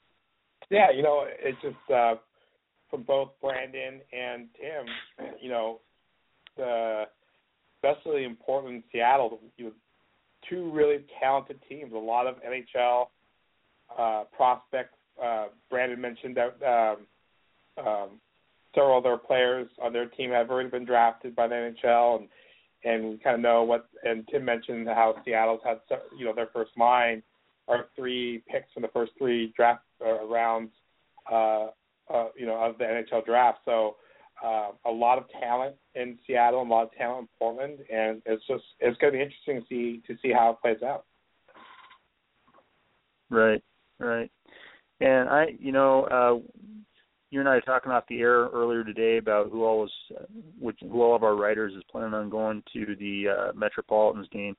Yeah, 0.70 0.90
you 0.94 1.02
know, 1.02 1.26
it's 1.26 1.60
just 1.62 1.76
uh, 1.94 2.14
from 2.90 3.02
both 3.02 3.30
Brandon 3.40 4.00
and 4.12 4.48
Tim. 4.60 5.28
You 5.40 5.50
know, 5.50 5.80
the 6.56 7.04
especially 7.82 8.24
in 8.24 8.36
Portland, 8.36 8.82
Seattle, 8.92 9.40
you 9.56 9.72
two 10.48 10.70
really 10.70 11.04
talented 11.20 11.58
teams. 11.68 11.92
A 11.92 11.98
lot 11.98 12.26
of 12.26 12.36
NHL 12.42 13.06
uh, 13.98 14.24
prospects. 14.34 14.96
Uh, 15.22 15.46
Brandon 15.70 16.00
mentioned 16.00 16.36
that 16.36 16.56
um, 16.66 17.86
um, 17.86 18.08
several 18.74 18.98
of 18.98 19.04
their 19.04 19.16
players 19.16 19.68
on 19.82 19.92
their 19.92 20.06
team 20.06 20.30
have 20.30 20.50
already 20.50 20.68
been 20.68 20.84
drafted 20.84 21.34
by 21.34 21.48
the 21.48 21.54
NHL, 21.54 22.20
and 22.20 22.28
and 22.84 23.10
we 23.10 23.18
kind 23.18 23.34
of 23.34 23.40
know 23.40 23.62
what. 23.62 23.88
And 24.04 24.26
Tim 24.28 24.44
mentioned 24.44 24.86
how 24.88 25.14
Seattle's 25.24 25.60
had 25.64 25.80
you 26.16 26.24
know 26.24 26.34
their 26.34 26.48
first 26.52 26.72
line 26.76 27.22
are 27.68 27.86
three 27.96 28.42
picks 28.48 28.72
from 28.72 28.82
the 28.82 28.88
first 28.88 29.12
three 29.18 29.52
draft 29.56 29.82
uh, 30.04 30.24
rounds, 30.26 30.70
uh, 31.32 31.66
uh, 32.12 32.28
you 32.36 32.46
know, 32.46 32.56
of 32.56 32.78
the 32.78 32.84
NHL 32.84 33.24
draft. 33.24 33.58
So 33.64 33.96
uh, 34.44 34.70
a 34.84 34.90
lot 34.90 35.18
of 35.18 35.24
talent 35.40 35.76
in 35.94 36.18
Seattle, 36.26 36.62
a 36.62 36.64
lot 36.64 36.84
of 36.84 36.92
talent 36.92 37.22
in 37.22 37.28
Portland, 37.38 37.78
and 37.92 38.22
it's 38.26 38.46
just 38.46 38.64
it's 38.80 38.98
going 38.98 39.12
to 39.12 39.18
be 39.18 39.22
interesting 39.22 39.60
to 39.60 39.66
see 39.68 40.02
to 40.06 40.18
see 40.20 40.32
how 40.32 40.50
it 40.50 40.60
plays 40.60 40.82
out. 40.82 41.04
Right, 43.30 43.62
right. 43.98 44.30
And 45.00 45.28
I, 45.28 45.46
you 45.58 45.72
know, 45.72 46.04
uh, 46.04 46.64
you 47.30 47.40
and 47.40 47.48
I 47.48 47.56
were 47.56 47.60
talking 47.60 47.92
off 47.92 48.04
the 48.08 48.20
air 48.20 48.48
earlier 48.48 48.84
today 48.84 49.18
about 49.18 49.50
who 49.50 49.64
all 49.64 49.80
was, 49.80 49.92
which 50.58 50.78
who 50.80 51.02
all 51.02 51.16
of 51.16 51.22
our 51.22 51.34
writers 51.34 51.74
is 51.74 51.82
planning 51.90 52.14
on 52.14 52.30
going 52.30 52.62
to 52.72 52.96
the 52.98 53.24
uh, 53.28 53.52
Metropolitans 53.54 54.28
game, 54.30 54.56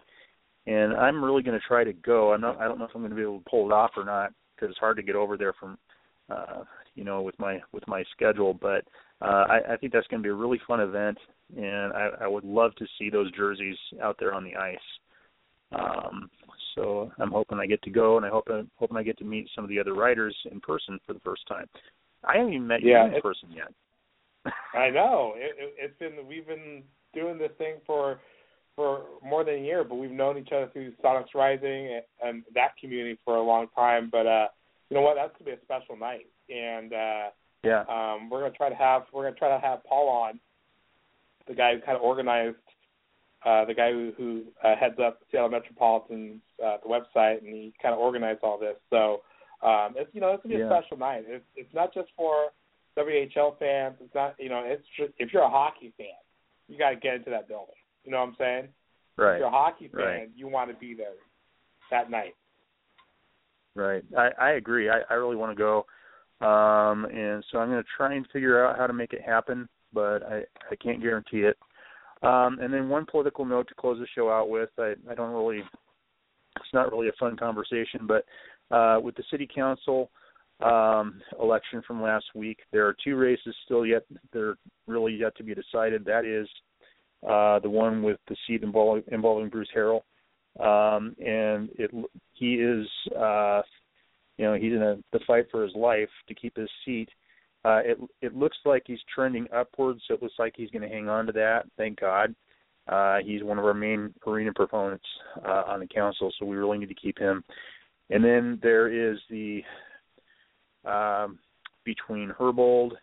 and 0.68 0.94
I'm 0.94 1.24
really 1.24 1.44
going 1.44 1.60
to 1.60 1.66
try 1.66 1.84
to 1.84 1.94
go. 1.94 2.34
I'm 2.34 2.42
not. 2.42 2.60
I 2.60 2.68
don't 2.68 2.78
know 2.78 2.86
if 2.86 2.92
I'm 2.94 3.02
going 3.02 3.12
to 3.12 3.16
be 3.16 3.22
able 3.22 3.40
to 3.40 3.50
pull 3.50 3.68
it 3.68 3.74
off 3.74 3.92
or 3.96 4.04
not 4.04 4.32
because 4.56 4.72
it's 4.72 4.80
hard 4.80 4.98
to 4.98 5.04
get 5.04 5.16
over 5.16 5.38
there 5.38 5.54
from, 5.54 5.78
uh, 6.30 6.64
you 6.98 7.04
know, 7.04 7.22
with 7.22 7.38
my 7.40 7.60
with 7.72 7.88
my 7.88 8.04
schedule. 8.12 8.54
But 8.54 8.84
uh, 9.22 9.46
I, 9.48 9.74
I 9.74 9.78
think 9.78 9.94
that's 9.94 10.08
going 10.08 10.22
to 10.22 10.28
be 10.28 10.32
a 10.32 10.34
really 10.34 10.60
fun 10.68 10.82
event, 10.82 11.18
and 11.56 11.94
I, 11.94 12.10
I 12.22 12.28
would 12.28 12.44
love 12.44 12.76
to 12.76 12.86
see 12.98 13.10
those 13.10 13.32
jerseys 13.32 13.78
out 14.02 14.18
there 14.20 14.34
on 14.34 14.44
the 14.44 14.56
ice. 14.56 14.78
Um, 15.72 16.30
so 16.76 17.12
I'm 17.20 17.32
hoping 17.32 17.60
I 17.60 17.68
get 17.68 17.82
to 17.84 17.90
go, 17.90 18.18
and 18.18 18.26
I 18.26 18.30
hope 18.30 18.48
I'm 18.50 18.70
hoping 18.76 18.98
I 18.98 19.04
get 19.04 19.18
to 19.20 19.26
meet 19.26 19.48
some 19.54 19.64
of 19.64 19.70
the 19.70 19.80
other 19.80 19.94
writers 19.94 20.36
in 20.52 20.60
person 20.60 21.00
for 21.06 21.14
the 21.14 21.20
first 21.20 21.48
time. 21.48 21.68
I 22.24 22.38
haven't 22.38 22.54
even 22.54 22.68
met 22.68 22.82
Yeah, 22.82 23.08
you 23.08 23.16
in 23.16 23.22
person 23.22 23.50
yet. 23.52 24.54
I 24.74 24.90
know 24.90 25.34
it, 25.36 25.56
it, 25.60 25.76
it's 25.78 26.00
been 26.00 26.28
we've 26.28 26.48
been 26.48 26.84
doing 27.14 27.38
this 27.38 27.52
thing 27.58 27.76
for 27.86 28.20
for 28.76 29.04
more 29.24 29.44
than 29.44 29.56
a 29.56 29.64
year, 29.64 29.84
but 29.84 29.96
we've 29.96 30.12
known 30.12 30.38
each 30.38 30.52
other 30.52 30.70
through 30.72 30.94
Sonics 31.04 31.34
Rising 31.36 31.94
and, 31.94 32.04
and 32.24 32.44
that 32.54 32.78
community 32.80 33.18
for 33.26 33.36
a 33.36 33.42
long 33.42 33.68
time. 33.76 34.10
But 34.12 34.28
uh, 34.28 34.48
you 34.90 34.96
know 34.96 35.02
what? 35.02 35.16
That's 35.16 35.32
gonna 35.38 35.56
be 35.56 35.62
a 35.62 35.64
special 35.64 35.98
night, 35.98 36.28
and 36.50 36.94
uh, 36.94 37.30
yeah, 37.64 37.82
um, 37.90 38.30
we're 38.30 38.42
gonna 38.42 38.54
try 38.54 38.70
to 38.70 38.76
have 38.76 39.04
we're 39.14 39.24
gonna 39.24 39.36
try 39.36 39.50
to 39.50 39.60
have 39.66 39.84
Paul 39.84 40.08
on, 40.10 40.40
the 41.48 41.54
guy 41.56 41.76
who 41.76 41.82
kind 41.82 41.98
of 41.98 42.04
organized, 42.04 42.56
uh, 43.46 43.66
the 43.66 43.74
guy 43.74 43.92
who, 43.92 44.12
who 44.18 44.44
uh, 44.64 44.76
heads 44.76 44.96
up 45.04 45.20
Seattle 45.32 45.50
Metropolitan's 45.50 46.42
uh, 46.64 46.78
the 46.84 46.90
website, 46.90 47.40
and 47.40 47.48
he 47.54 47.74
kind 47.82 47.94
of 47.94 48.00
organized 48.00 48.40
all 48.44 48.58
this. 48.58 48.76
So 48.90 49.22
um, 49.62 49.94
it's 49.98 50.10
you 50.14 50.22
know 50.22 50.32
it's 50.32 50.44
gonna 50.44 50.56
be 50.56 50.62
Yeah. 50.62 50.68
a 50.78 50.82
special 50.82 50.98
night. 50.98 51.26
It's 51.28 51.46
it's 51.56 51.74
not 51.74 51.94
just 51.94 52.10
for 52.16 52.50
WHL 52.98 53.58
fans. 53.60 53.96
It's 54.02 54.16
not 54.16 54.36
you 54.40 54.50
know 54.50 54.64
it's 54.66 54.86
just, 54.98 55.14
if 55.18 55.34
you're 55.34 55.44
a 55.44 55.50
hockey 55.50 55.94
fan, 55.98 56.08
you 56.68 56.78
got 56.78 56.92
to 56.92 56.96
get 56.96 57.16
into 57.16 57.30
that 57.32 57.48
building. 57.48 57.76
You 58.04 58.12
know 58.12 58.20
what 58.20 58.30
I'm 58.30 58.36
saying? 58.40 58.68
Right. 59.18 59.34
If 59.36 59.40
you're 59.40 59.48
a 59.48 59.52
hockey 59.52 59.90
fan, 59.90 60.04
Right. 60.06 60.30
you 60.36 60.48
want 60.48 60.70
to 60.72 60.78
be 60.78 60.94
there 60.94 61.16
that 61.92 62.10
night. 62.10 62.36
Right. 63.78 64.04
I, 64.18 64.30
I 64.42 64.52
agree. 64.54 64.90
I, 64.90 65.02
I 65.08 65.14
really 65.14 65.36
want 65.36 65.56
to 65.56 65.64
go. 65.64 65.86
Um, 66.46 67.06
and 67.06 67.44
so 67.52 67.60
I'm 67.60 67.70
going 67.70 67.82
to 67.82 67.90
try 67.96 68.16
and 68.16 68.26
figure 68.34 68.66
out 68.66 68.78
how 68.78 68.88
to 68.88 68.94
make 68.94 69.14
it 69.14 69.22
happen, 69.22 69.70
but 69.94 70.24
I, 70.24 70.42
I 70.72 70.76
can't 70.82 71.02
guarantee 71.02 71.42
it. 71.42 71.58
Um, 72.24 72.58
and 72.60 72.74
then 72.74 72.90
one 72.90 73.06
political 73.06 73.46
note 73.46 73.68
to 73.68 73.76
close 73.76 74.00
the 74.00 74.08
show 74.16 74.32
out 74.32 74.50
with. 74.50 74.70
I, 74.80 74.94
I 75.10 75.14
don't 75.14 75.32
really, 75.32 75.60
it's 76.56 76.74
not 76.74 76.92
really 76.92 77.10
a 77.10 77.20
fun 77.20 77.38
conversation, 77.38 78.08
but 78.08 78.26
uh, 78.76 79.00
with 79.00 79.16
the 79.16 79.24
city 79.30 79.48
council 79.54 80.10
um, 80.64 81.22
election 81.40 81.84
from 81.86 82.02
last 82.02 82.26
week, 82.34 82.58
there 82.72 82.88
are 82.88 82.96
two 83.04 83.16
races 83.16 83.56
still 83.66 83.86
yet, 83.86 84.04
they're 84.34 84.56
really 84.88 85.14
yet 85.14 85.38
to 85.38 85.44
be 85.44 85.54
decided. 85.54 86.04
That 86.04 86.26
is 86.26 86.48
uh, 87.24 87.60
the 87.60 87.70
one 87.70 88.02
with 88.02 88.18
the 88.28 88.36
seat 88.48 88.64
involving, 88.64 89.04
involving 89.12 89.50
Bruce 89.50 89.70
Harrell 89.76 90.02
um, 90.60 91.16
and 91.20 91.70
it 91.76 91.92
he 92.34 92.56
is 92.56 92.88
uh, 93.18 93.62
you 94.38 94.46
know 94.46 94.54
he's 94.56 94.74
in 94.74 94.82
a, 94.82 94.98
the 95.14 95.20
fight 95.26 95.46
for 95.52 95.64
his 95.64 95.76
life 95.76 96.10
to 96.28 96.36
keep 96.36 96.56
his 96.56 96.70
seat. 96.86 97.10
Uh, 97.66 97.82
it 97.84 97.98
it 98.22 98.36
looks 98.36 98.58
like 98.66 98.84
he's 98.86 99.00
trending 99.14 99.48
upwards. 99.56 100.02
So 100.08 100.14
it 100.14 100.22
looks 100.22 100.36
like 100.40 100.54
he's 100.56 100.72
going 100.72 100.88
to 100.88 100.94
hang 100.94 101.10
on 101.10 101.26
to 101.28 101.32
that. 101.34 101.66
Thank 101.78 102.00
God. 102.00 102.34
Uh, 102.88 103.18
he's 103.24 103.44
one 103.44 103.60
of 103.60 103.66
our 103.66 103.74
main 103.74 104.14
arena 104.26 104.54
proponents 104.54 105.06
uh, 105.46 105.64
on 105.68 105.82
the 105.82 105.88
council, 105.88 106.32
so 106.40 106.46
we 106.46 106.56
really 106.56 106.78
need 106.78 106.88
to 106.88 106.96
keep 106.96 107.20
him. 107.20 107.44
And 108.10 108.24
then 108.24 108.60
there 108.64 108.88
is 108.88 109.18
the 109.30 109.62
um, 110.86 111.40
between 111.84 112.32
Herbold 112.40 112.94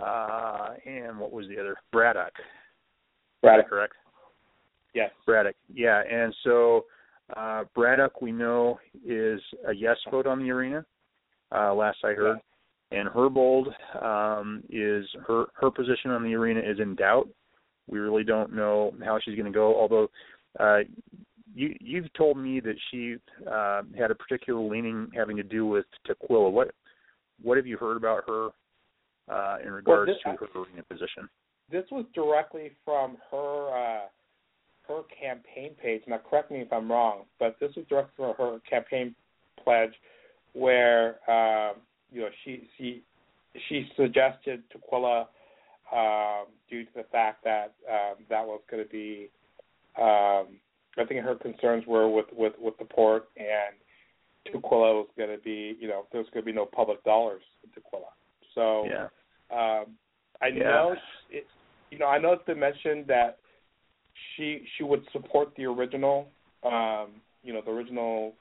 uh, 0.00 0.70
and 0.86 1.18
what 1.18 1.32
was 1.32 1.46
the 1.48 1.60
other 1.60 1.76
Braddock. 1.92 2.32
Braddock. 3.42 3.68
correct? 3.68 3.94
Yes. 4.94 5.10
Braddock. 5.26 5.56
Yeah, 5.72 6.02
and 6.10 6.34
so 6.44 6.84
uh, 7.36 7.64
Braddock 7.74 8.22
we 8.22 8.32
know 8.32 8.78
is 9.04 9.40
a 9.68 9.74
yes 9.74 9.96
vote 10.10 10.26
on 10.26 10.38
the 10.38 10.50
arena. 10.50 10.84
Uh, 11.54 11.74
last 11.74 11.98
I 12.04 12.12
heard, 12.12 12.38
and 12.90 13.08
Herbold 13.08 13.68
um, 14.02 14.62
is 14.70 15.06
her 15.26 15.46
her 15.54 15.70
position 15.70 16.10
on 16.10 16.22
the 16.22 16.34
arena 16.34 16.60
is 16.60 16.78
in 16.80 16.94
doubt. 16.94 17.28
We 17.88 17.98
really 17.98 18.24
don't 18.24 18.52
know 18.54 18.94
how 19.04 19.18
she's 19.22 19.34
going 19.36 19.52
to 19.52 19.56
go. 19.56 19.78
Although 19.78 20.10
uh, 20.58 20.80
you 21.54 21.74
you've 21.80 22.12
told 22.14 22.36
me 22.38 22.60
that 22.60 22.76
she 22.90 23.16
uh, 23.50 23.82
had 23.96 24.10
a 24.10 24.14
particular 24.14 24.60
leaning 24.60 25.08
having 25.14 25.36
to 25.36 25.42
do 25.42 25.66
with 25.66 25.86
Tukwila. 26.08 26.50
What 26.50 26.72
what 27.42 27.56
have 27.56 27.66
you 27.66 27.76
heard 27.76 27.96
about 27.96 28.22
her 28.26 28.48
uh, 29.28 29.58
in 29.64 29.72
regards 29.72 30.10
this- 30.12 30.18
to 30.24 30.30
her 30.30 30.60
arena 30.60 30.82
position? 30.88 31.28
This 31.70 31.84
was 31.90 32.04
directly 32.14 32.72
from 32.84 33.16
her 33.30 33.68
uh, 33.70 34.06
her 34.88 35.02
campaign 35.20 35.74
page. 35.80 36.02
Now, 36.06 36.20
correct 36.28 36.50
me 36.50 36.60
if 36.60 36.72
I'm 36.72 36.90
wrong, 36.90 37.22
but 37.38 37.56
this 37.60 37.72
was 37.76 37.86
directly 37.88 38.12
from 38.16 38.34
her 38.36 38.58
campaign 38.68 39.14
pledge, 39.62 39.92
where 40.52 41.18
um, 41.30 41.76
you 42.12 42.22
know 42.22 42.28
she 42.44 42.68
she 42.76 43.02
she 43.68 43.88
suggested 43.96 44.62
Tukwila 44.70 45.26
um, 45.92 46.46
due 46.68 46.84
to 46.84 46.90
the 46.96 47.04
fact 47.12 47.44
that 47.44 47.74
um, 47.90 48.24
that 48.28 48.44
was 48.46 48.60
going 48.70 48.82
to 48.82 48.88
be. 48.88 49.30
Um, 49.96 50.58
I 50.96 51.04
think 51.06 51.24
her 51.24 51.34
concerns 51.34 51.84
were 51.86 52.08
with 52.08 52.26
with 52.32 52.54
with 52.58 52.76
the 52.78 52.84
port 52.84 53.28
and 53.36 53.74
Tukwila 54.46 54.94
was 54.94 55.08
going 55.16 55.30
to 55.30 55.42
be 55.42 55.76
you 55.80 55.88
know 55.88 56.06
there's 56.12 56.26
going 56.32 56.42
to 56.44 56.46
be 56.46 56.52
no 56.52 56.66
public 56.66 57.02
dollars 57.04 57.42
in 57.62 57.70
Tukwila. 57.70 58.12
So 58.54 58.86
Yeah. 58.86 59.08
um, 59.50 59.96
I 60.42 60.48
Yeah. 60.48 60.62
know 60.62 60.96
it, 61.30 61.46
you 61.90 61.98
know 61.98 62.06
I 62.06 62.18
know 62.18 62.32
it's 62.32 62.44
been 62.44 62.60
mentioned 62.60 63.06
that 63.08 63.38
she 64.36 64.62
she 64.76 64.84
would 64.84 65.02
support 65.12 65.48
the 65.56 65.64
original 65.64 66.28
um, 66.64 67.08
you 67.42 67.52
know 67.52 67.60
the 67.64 67.70
original 67.70 68.32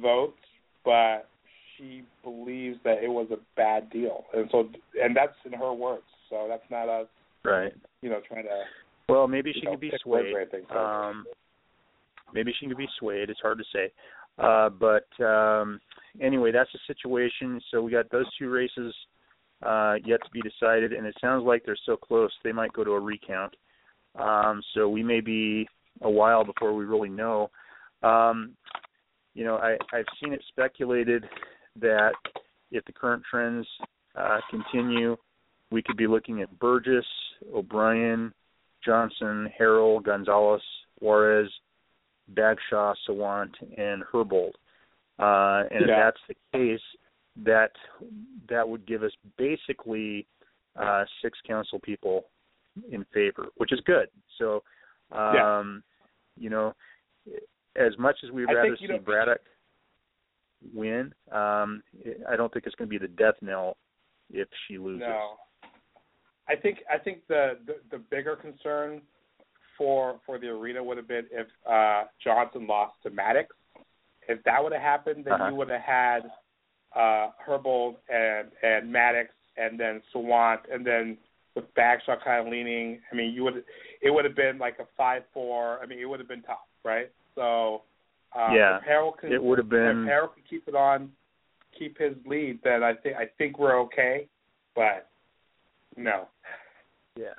votes, 0.00 0.38
but 0.84 1.28
she 1.76 2.02
believes 2.22 2.76
that 2.84 3.02
it 3.02 3.08
was 3.08 3.28
a 3.32 3.38
bad 3.56 3.90
deal, 3.90 4.24
and 4.34 4.48
so 4.50 4.68
and 5.02 5.16
that's 5.16 5.34
in 5.46 5.52
her 5.52 5.72
words. 5.72 6.04
So 6.28 6.46
that's 6.48 6.68
not 6.70 6.88
us 6.88 7.06
Right. 7.44 7.72
you 8.02 8.10
know 8.10 8.20
trying 8.26 8.44
to 8.44 8.62
Well, 9.08 9.26
maybe 9.26 9.52
she 9.52 9.62
know, 9.62 9.72
could 9.72 9.80
be 9.80 9.92
swayed. 10.02 10.34
or 10.34 10.40
anything, 10.40 10.66
so- 10.68 10.78
Um, 10.78 11.26
maybe 12.32 12.52
she 12.58 12.66
could 12.68 12.76
be 12.76 12.88
swayed. 12.98 13.30
It's 13.30 13.40
hard 13.40 13.58
to 13.58 13.64
say. 13.72 13.90
Uh, 14.38 14.68
but 14.70 15.08
um, 15.24 15.80
anyway, 16.20 16.52
that's 16.52 16.70
the 16.72 16.78
situation. 16.86 17.60
So 17.70 17.82
we 17.82 17.90
got 17.90 18.10
those 18.10 18.26
two 18.38 18.48
races 18.50 18.94
uh, 19.62 19.96
yet 20.04 20.20
to 20.24 20.30
be 20.32 20.40
decided, 20.42 20.92
and 20.92 21.06
it 21.06 21.16
sounds 21.20 21.44
like 21.44 21.64
they're 21.64 21.76
so 21.84 21.96
close 21.96 22.30
they 22.44 22.52
might 22.52 22.72
go 22.72 22.84
to 22.84 22.92
a 22.92 23.00
recount. 23.00 23.54
Um, 24.18 24.62
so 24.74 24.88
we 24.88 25.02
may 25.02 25.20
be 25.20 25.68
a 26.02 26.10
while 26.10 26.44
before 26.44 26.74
we 26.74 26.84
really 26.84 27.08
know. 27.08 27.50
Um, 28.02 28.52
you 29.34 29.44
know, 29.44 29.56
I, 29.56 29.76
I've 29.92 30.06
seen 30.22 30.32
it 30.32 30.42
speculated 30.48 31.24
that 31.80 32.12
if 32.70 32.84
the 32.84 32.92
current 32.92 33.22
trends 33.30 33.66
uh, 34.16 34.38
continue, 34.50 35.16
we 35.70 35.82
could 35.82 35.96
be 35.96 36.06
looking 36.06 36.42
at 36.42 36.58
Burgess, 36.58 37.06
O'Brien, 37.54 38.32
Johnson, 38.84 39.48
Harrell, 39.58 40.02
Gonzalez, 40.02 40.62
Juarez, 41.00 41.50
Bagshaw, 42.34 42.94
Sawant, 43.08 43.52
and 43.76 44.02
Herbold. 44.12 44.52
Uh, 45.18 45.68
and 45.70 45.82
if 45.82 45.88
that's 45.88 46.20
the 46.28 46.34
case, 46.52 46.80
that 47.44 47.70
that 48.48 48.68
would 48.68 48.86
give 48.86 49.02
us 49.02 49.12
basically 49.36 50.26
uh, 50.76 51.04
six 51.22 51.38
council 51.46 51.78
people 51.78 52.24
in 52.90 53.04
favor, 53.12 53.46
which 53.56 53.72
is 53.72 53.80
good. 53.80 54.08
So, 54.38 54.62
um, 55.12 55.34
Yeah. 55.34 55.80
you 56.36 56.50
know, 56.50 56.74
as 57.76 57.96
much 57.98 58.16
as 58.24 58.30
we'd 58.30 58.44
rather 58.46 58.76
see 58.76 58.98
Braddock 58.98 59.42
win, 60.74 61.14
um, 61.30 61.82
I 62.28 62.36
don't 62.36 62.52
think 62.52 62.66
it's 62.66 62.74
going 62.74 62.88
to 62.88 62.98
be 62.98 62.98
the 62.98 63.08
death 63.08 63.36
knell 63.40 63.76
if 64.32 64.48
she 64.66 64.78
loses. 64.78 65.00
No. 65.00 65.38
I 66.48 66.56
think 66.56 66.78
I 66.92 66.98
think 66.98 67.26
the, 67.28 67.58
the 67.66 67.76
the 67.92 67.98
bigger 67.98 68.34
concern 68.34 69.02
for 69.78 70.20
for 70.26 70.36
the 70.38 70.48
arena 70.48 70.82
would 70.82 70.96
have 70.96 71.06
been 71.06 71.26
if 71.30 71.46
uh 71.64 72.04
Johnson 72.22 72.66
lost 72.66 72.94
to 73.04 73.10
Maddux. 73.10 73.46
If 74.28 74.42
that 74.44 74.62
would 74.62 74.72
have 74.72 74.82
happened, 74.82 75.24
then 75.26 75.34
Uh-huh. 75.34 75.48
you 75.50 75.54
would 75.54 75.68
have 75.70 75.80
had 75.80 76.20
uh 76.96 77.28
Herbold 77.46 77.96
and 78.08 78.50
and 78.62 78.92
Maddux 78.92 79.28
and 79.56 79.78
then 79.78 80.02
Sawant, 80.12 80.60
and 80.72 80.84
then 80.84 81.18
with 81.54 81.64
Bagshaw 81.74 82.16
kind 82.24 82.46
of 82.46 82.52
leaning. 82.52 83.00
I 83.10 83.14
mean, 83.14 83.32
you 83.32 83.44
would 83.44 83.64
it 84.02 84.10
would 84.10 84.24
have 84.24 84.36
been 84.36 84.58
like 84.58 84.78
a 84.78 84.86
five 84.96 85.22
four. 85.32 85.78
I 85.82 85.86
mean, 85.86 85.98
it 85.98 86.04
would 86.06 86.20
have 86.20 86.28
been 86.28 86.42
tough, 86.42 86.58
right? 86.84 87.10
So 87.34 87.82
uh, 88.36 88.52
Yeah, 88.52 88.78
if 88.78 88.84
Harrell 88.84 89.16
can, 89.18 89.32
it 89.32 89.42
would 89.42 89.58
have 89.58 89.68
been- 89.68 90.04
if 90.04 90.10
Harrell 90.10 90.32
can 90.34 90.42
keep 90.48 90.68
it 90.68 90.74
on, 90.74 91.10
keep 91.76 91.98
his 91.98 92.14
lead, 92.26 92.60
then 92.62 92.82
I 92.82 92.94
think 92.94 93.16
I 93.16 93.26
think 93.38 93.58
we're 93.58 93.78
okay. 93.82 94.28
But 94.74 95.08
no. 95.96 96.28
Yeah. 97.16 97.34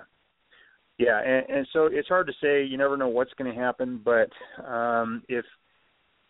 Yeah, 0.97 1.19
and, 1.19 1.49
and 1.49 1.67
so 1.73 1.85
it's 1.85 2.07
hard 2.07 2.27
to 2.27 2.33
say. 2.41 2.63
You 2.63 2.77
never 2.77 2.95
know 2.95 3.07
what's 3.07 3.33
going 3.33 3.51
to 3.51 3.59
happen, 3.59 4.01
but 4.03 4.29
um, 4.63 5.23
if 5.27 5.45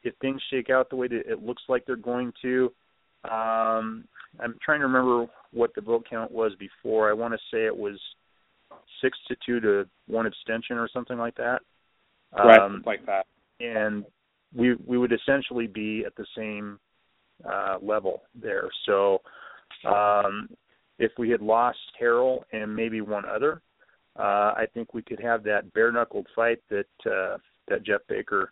if 0.03 0.15
things 0.21 0.41
shake 0.49 0.69
out 0.69 0.89
the 0.89 0.95
way 0.95 1.07
that 1.07 1.29
it 1.29 1.43
looks 1.43 1.63
like 1.67 1.85
they're 1.85 1.95
going 1.95 2.31
to, 2.41 2.71
um, 3.29 4.05
I'm 4.39 4.55
trying 4.63 4.79
to 4.79 4.87
remember 4.87 5.27
what 5.51 5.73
the 5.75 5.81
vote 5.81 6.05
count 6.09 6.31
was 6.31 6.53
before. 6.59 7.09
I 7.09 7.13
want 7.13 7.33
to 7.33 7.39
say 7.51 7.65
it 7.65 7.75
was 7.75 7.99
six 9.01 9.17
to 9.27 9.35
two 9.45 9.59
to 9.59 9.87
one 10.07 10.25
abstention 10.25 10.77
or 10.77 10.87
something 10.93 11.17
like 11.17 11.35
that. 11.35 11.61
Right, 12.33 12.59
Um, 12.59 12.81
like 12.85 13.05
that. 13.07 13.25
and 13.59 14.05
we 14.55 14.75
we 14.85 14.97
would 14.97 15.11
essentially 15.13 15.67
be 15.67 16.03
at 16.05 16.15
the 16.15 16.25
same 16.35 16.79
uh, 17.45 17.77
level 17.81 18.23
there. 18.35 18.69
So 18.85 19.21
um, 19.85 20.49
if 20.99 21.11
we 21.17 21.29
had 21.29 21.41
lost 21.41 21.79
Harrell 22.01 22.43
and 22.53 22.73
maybe 22.73 23.01
one 23.01 23.25
other, 23.25 23.61
uh, 24.17 24.53
I 24.55 24.65
think 24.73 24.93
we 24.93 25.01
could 25.01 25.19
have 25.19 25.43
that 25.43 25.73
bare 25.73 25.91
knuckled 25.91 26.27
fight 26.35 26.59
that 26.69 26.85
uh, 27.05 27.37
that 27.67 27.83
Jeff 27.83 28.01
Baker 28.07 28.51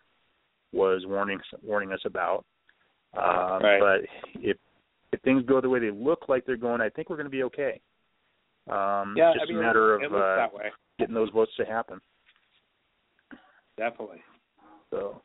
was 0.71 1.03
warning 1.05 1.39
warning 1.63 1.91
us 1.91 2.01
about. 2.05 2.45
Uh, 3.15 3.59
Right. 3.61 3.79
But 3.79 4.41
if 4.41 4.57
if 5.11 5.21
things 5.21 5.43
go 5.45 5.61
the 5.61 5.69
way 5.69 5.79
they 5.79 5.91
look 5.91 6.25
like 6.27 6.45
they're 6.45 6.57
going, 6.57 6.81
I 6.81 6.89
think 6.89 7.09
we're 7.09 7.15
going 7.15 7.25
to 7.25 7.31
be 7.31 7.43
okay. 7.43 7.79
Um, 8.69 9.15
Yeah, 9.17 9.33
just 9.33 9.45
I 9.49 9.53
mean, 9.53 9.57
a 9.57 9.61
matter 9.61 9.95
of 9.95 10.13
uh, 10.13 10.47
getting 10.99 11.15
those 11.15 11.29
votes 11.31 11.51
to 11.57 11.65
happen. 11.65 11.99
Definitely. 13.77 14.21
So, 14.91 15.21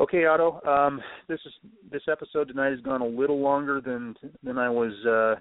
okay, 0.00 0.24
Otto. 0.24 0.60
Um, 0.66 1.00
this 1.28 1.40
is 1.44 1.52
this 1.90 2.02
episode 2.10 2.48
tonight 2.48 2.70
has 2.70 2.80
gone 2.80 3.02
a 3.02 3.06
little 3.06 3.40
longer 3.40 3.80
than 3.80 4.14
than 4.42 4.56
I 4.56 4.70
was 4.70 4.92
uh, 5.04 5.40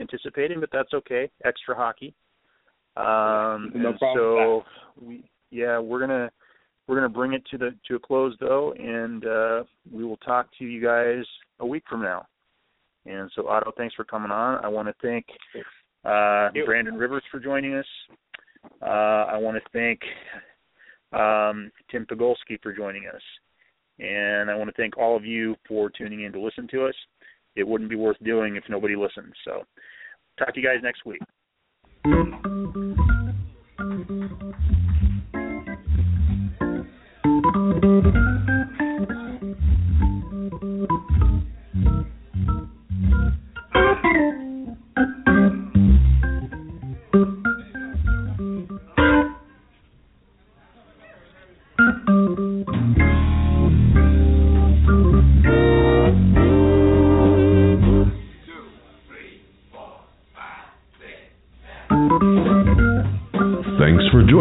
anticipating, 0.00 0.60
but 0.60 0.68
that's 0.72 0.92
okay. 0.92 1.30
Extra 1.44 1.74
hockey. 1.74 2.14
Um, 2.96 3.72
No 3.74 3.90
and 3.90 3.98
problem 3.98 4.16
so 4.16 4.64
we, 5.00 5.24
yeah, 5.50 5.78
we're 5.78 6.00
gonna 6.00 6.30
we're 6.86 6.96
gonna 6.96 7.08
bring 7.08 7.32
it 7.32 7.42
to 7.50 7.58
the 7.58 7.74
to 7.88 7.96
a 7.96 7.98
close 7.98 8.36
though, 8.38 8.72
and 8.78 9.26
uh, 9.26 9.64
we 9.90 10.04
will 10.04 10.18
talk 10.18 10.48
to 10.58 10.64
you 10.64 10.82
guys 10.82 11.24
a 11.60 11.66
week 11.66 11.84
from 11.88 12.02
now. 12.02 12.26
And 13.06 13.30
so, 13.34 13.48
Otto, 13.48 13.72
thanks 13.76 13.94
for 13.94 14.04
coming 14.04 14.30
on. 14.30 14.64
I 14.64 14.68
want 14.68 14.88
to 14.88 14.94
thank 15.02 15.26
uh, 16.04 16.48
Brandon 16.64 16.94
Rivers 16.94 17.22
for 17.30 17.38
joining 17.38 17.74
us. 17.74 17.86
Uh, 18.80 18.84
I 18.84 19.36
want 19.36 19.56
to 19.56 19.62
thank 19.72 20.00
um, 21.12 21.70
Tim 21.90 22.06
Pigulski 22.06 22.60
for 22.62 22.72
joining 22.72 23.06
us. 23.06 23.22
And 23.98 24.50
I 24.50 24.56
want 24.56 24.68
to 24.68 24.76
thank 24.76 24.98
all 24.98 25.16
of 25.16 25.24
you 25.24 25.54
for 25.68 25.90
tuning 25.90 26.24
in 26.24 26.32
to 26.32 26.40
listen 26.40 26.66
to 26.72 26.86
us. 26.86 26.94
It 27.56 27.66
wouldn't 27.66 27.90
be 27.90 27.96
worth 27.96 28.16
doing 28.24 28.56
if 28.56 28.64
nobody 28.68 28.96
listened. 28.96 29.32
So, 29.44 29.62
talk 30.38 30.54
to 30.54 30.60
you 30.60 30.66
guys 30.66 30.78
next 30.82 31.04
week. 31.04 31.20
Thanks 37.54 37.82
for 37.82 38.24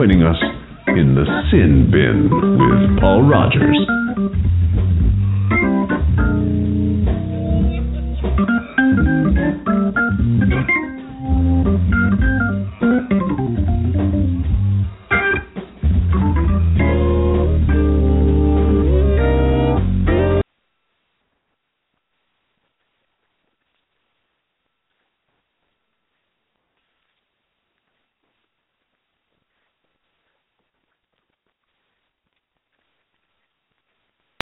joining 0.04 0.24
us 0.24 0.36
in 0.88 1.16
the 1.16 1.24
Sin 1.50 1.90
Bin 1.90 2.30
with 2.30 3.00
Paul 3.00 3.22
Rogers. 3.24 4.03